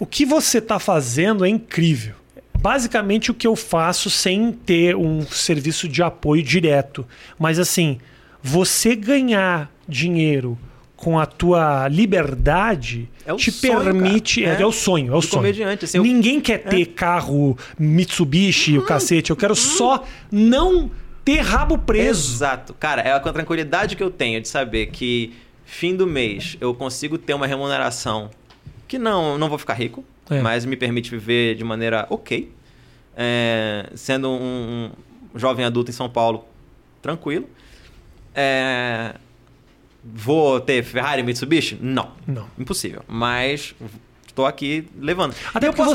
[0.00, 2.14] o que você está fazendo é incrível.
[2.58, 7.06] Basicamente o que eu faço sem ter um serviço de apoio direto.
[7.38, 7.98] Mas assim,
[8.42, 10.58] você ganhar dinheiro
[10.96, 14.44] com a tua liberdade É te sonho, permite.
[14.44, 14.62] É, É.
[14.62, 15.42] é o sonho, é o Do sonho.
[15.42, 19.30] comediante, assim, eu- Ninguém quer ter carro Mitsubishi, o cacete.
[19.30, 20.90] Eu quero só não
[21.24, 22.34] ter rabo preso.
[22.34, 22.74] Exato.
[22.74, 25.32] Cara, é a tranquilidade que eu tenho de saber que
[25.64, 28.28] fim do mês eu consigo ter uma remuneração
[28.90, 30.40] que não, não vou ficar rico, É.
[30.40, 32.52] mas me permite viver de maneira ok.
[33.16, 34.90] É, sendo um,
[35.32, 36.44] um jovem adulto em São Paulo,
[37.00, 37.48] tranquilo.
[38.34, 39.14] É,
[40.04, 41.78] vou ter Ferrari Mitsubishi?
[41.80, 42.10] Não.
[42.26, 42.48] Não.
[42.58, 43.02] Impossível.
[43.06, 43.74] Mas
[44.26, 45.34] estou aqui levando.
[45.54, 45.88] Até Eu porque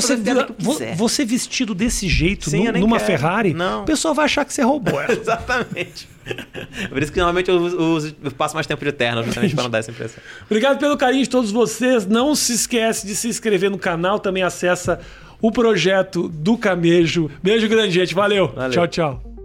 [0.58, 3.06] você, você vestido desse jeito, Sim, numa quero.
[3.06, 3.82] Ferrari, Não.
[3.82, 5.12] o pessoal vai achar que você roubou ela.
[5.18, 6.08] Exatamente.
[6.88, 9.70] Por isso que normalmente eu, uso- eu passo mais tempo de terno, justamente para não
[9.70, 10.22] dar essa impressão.
[10.50, 12.06] Obrigado pelo carinho de todos vocês.
[12.06, 14.18] Não se esquece de se inscrever no canal.
[14.18, 15.00] Também acessa
[15.40, 17.30] o projeto do Camejo.
[17.42, 18.14] Beijo grande, gente.
[18.14, 18.48] Valeu.
[18.48, 18.72] Valeu.
[18.72, 19.35] Tchau, tchau.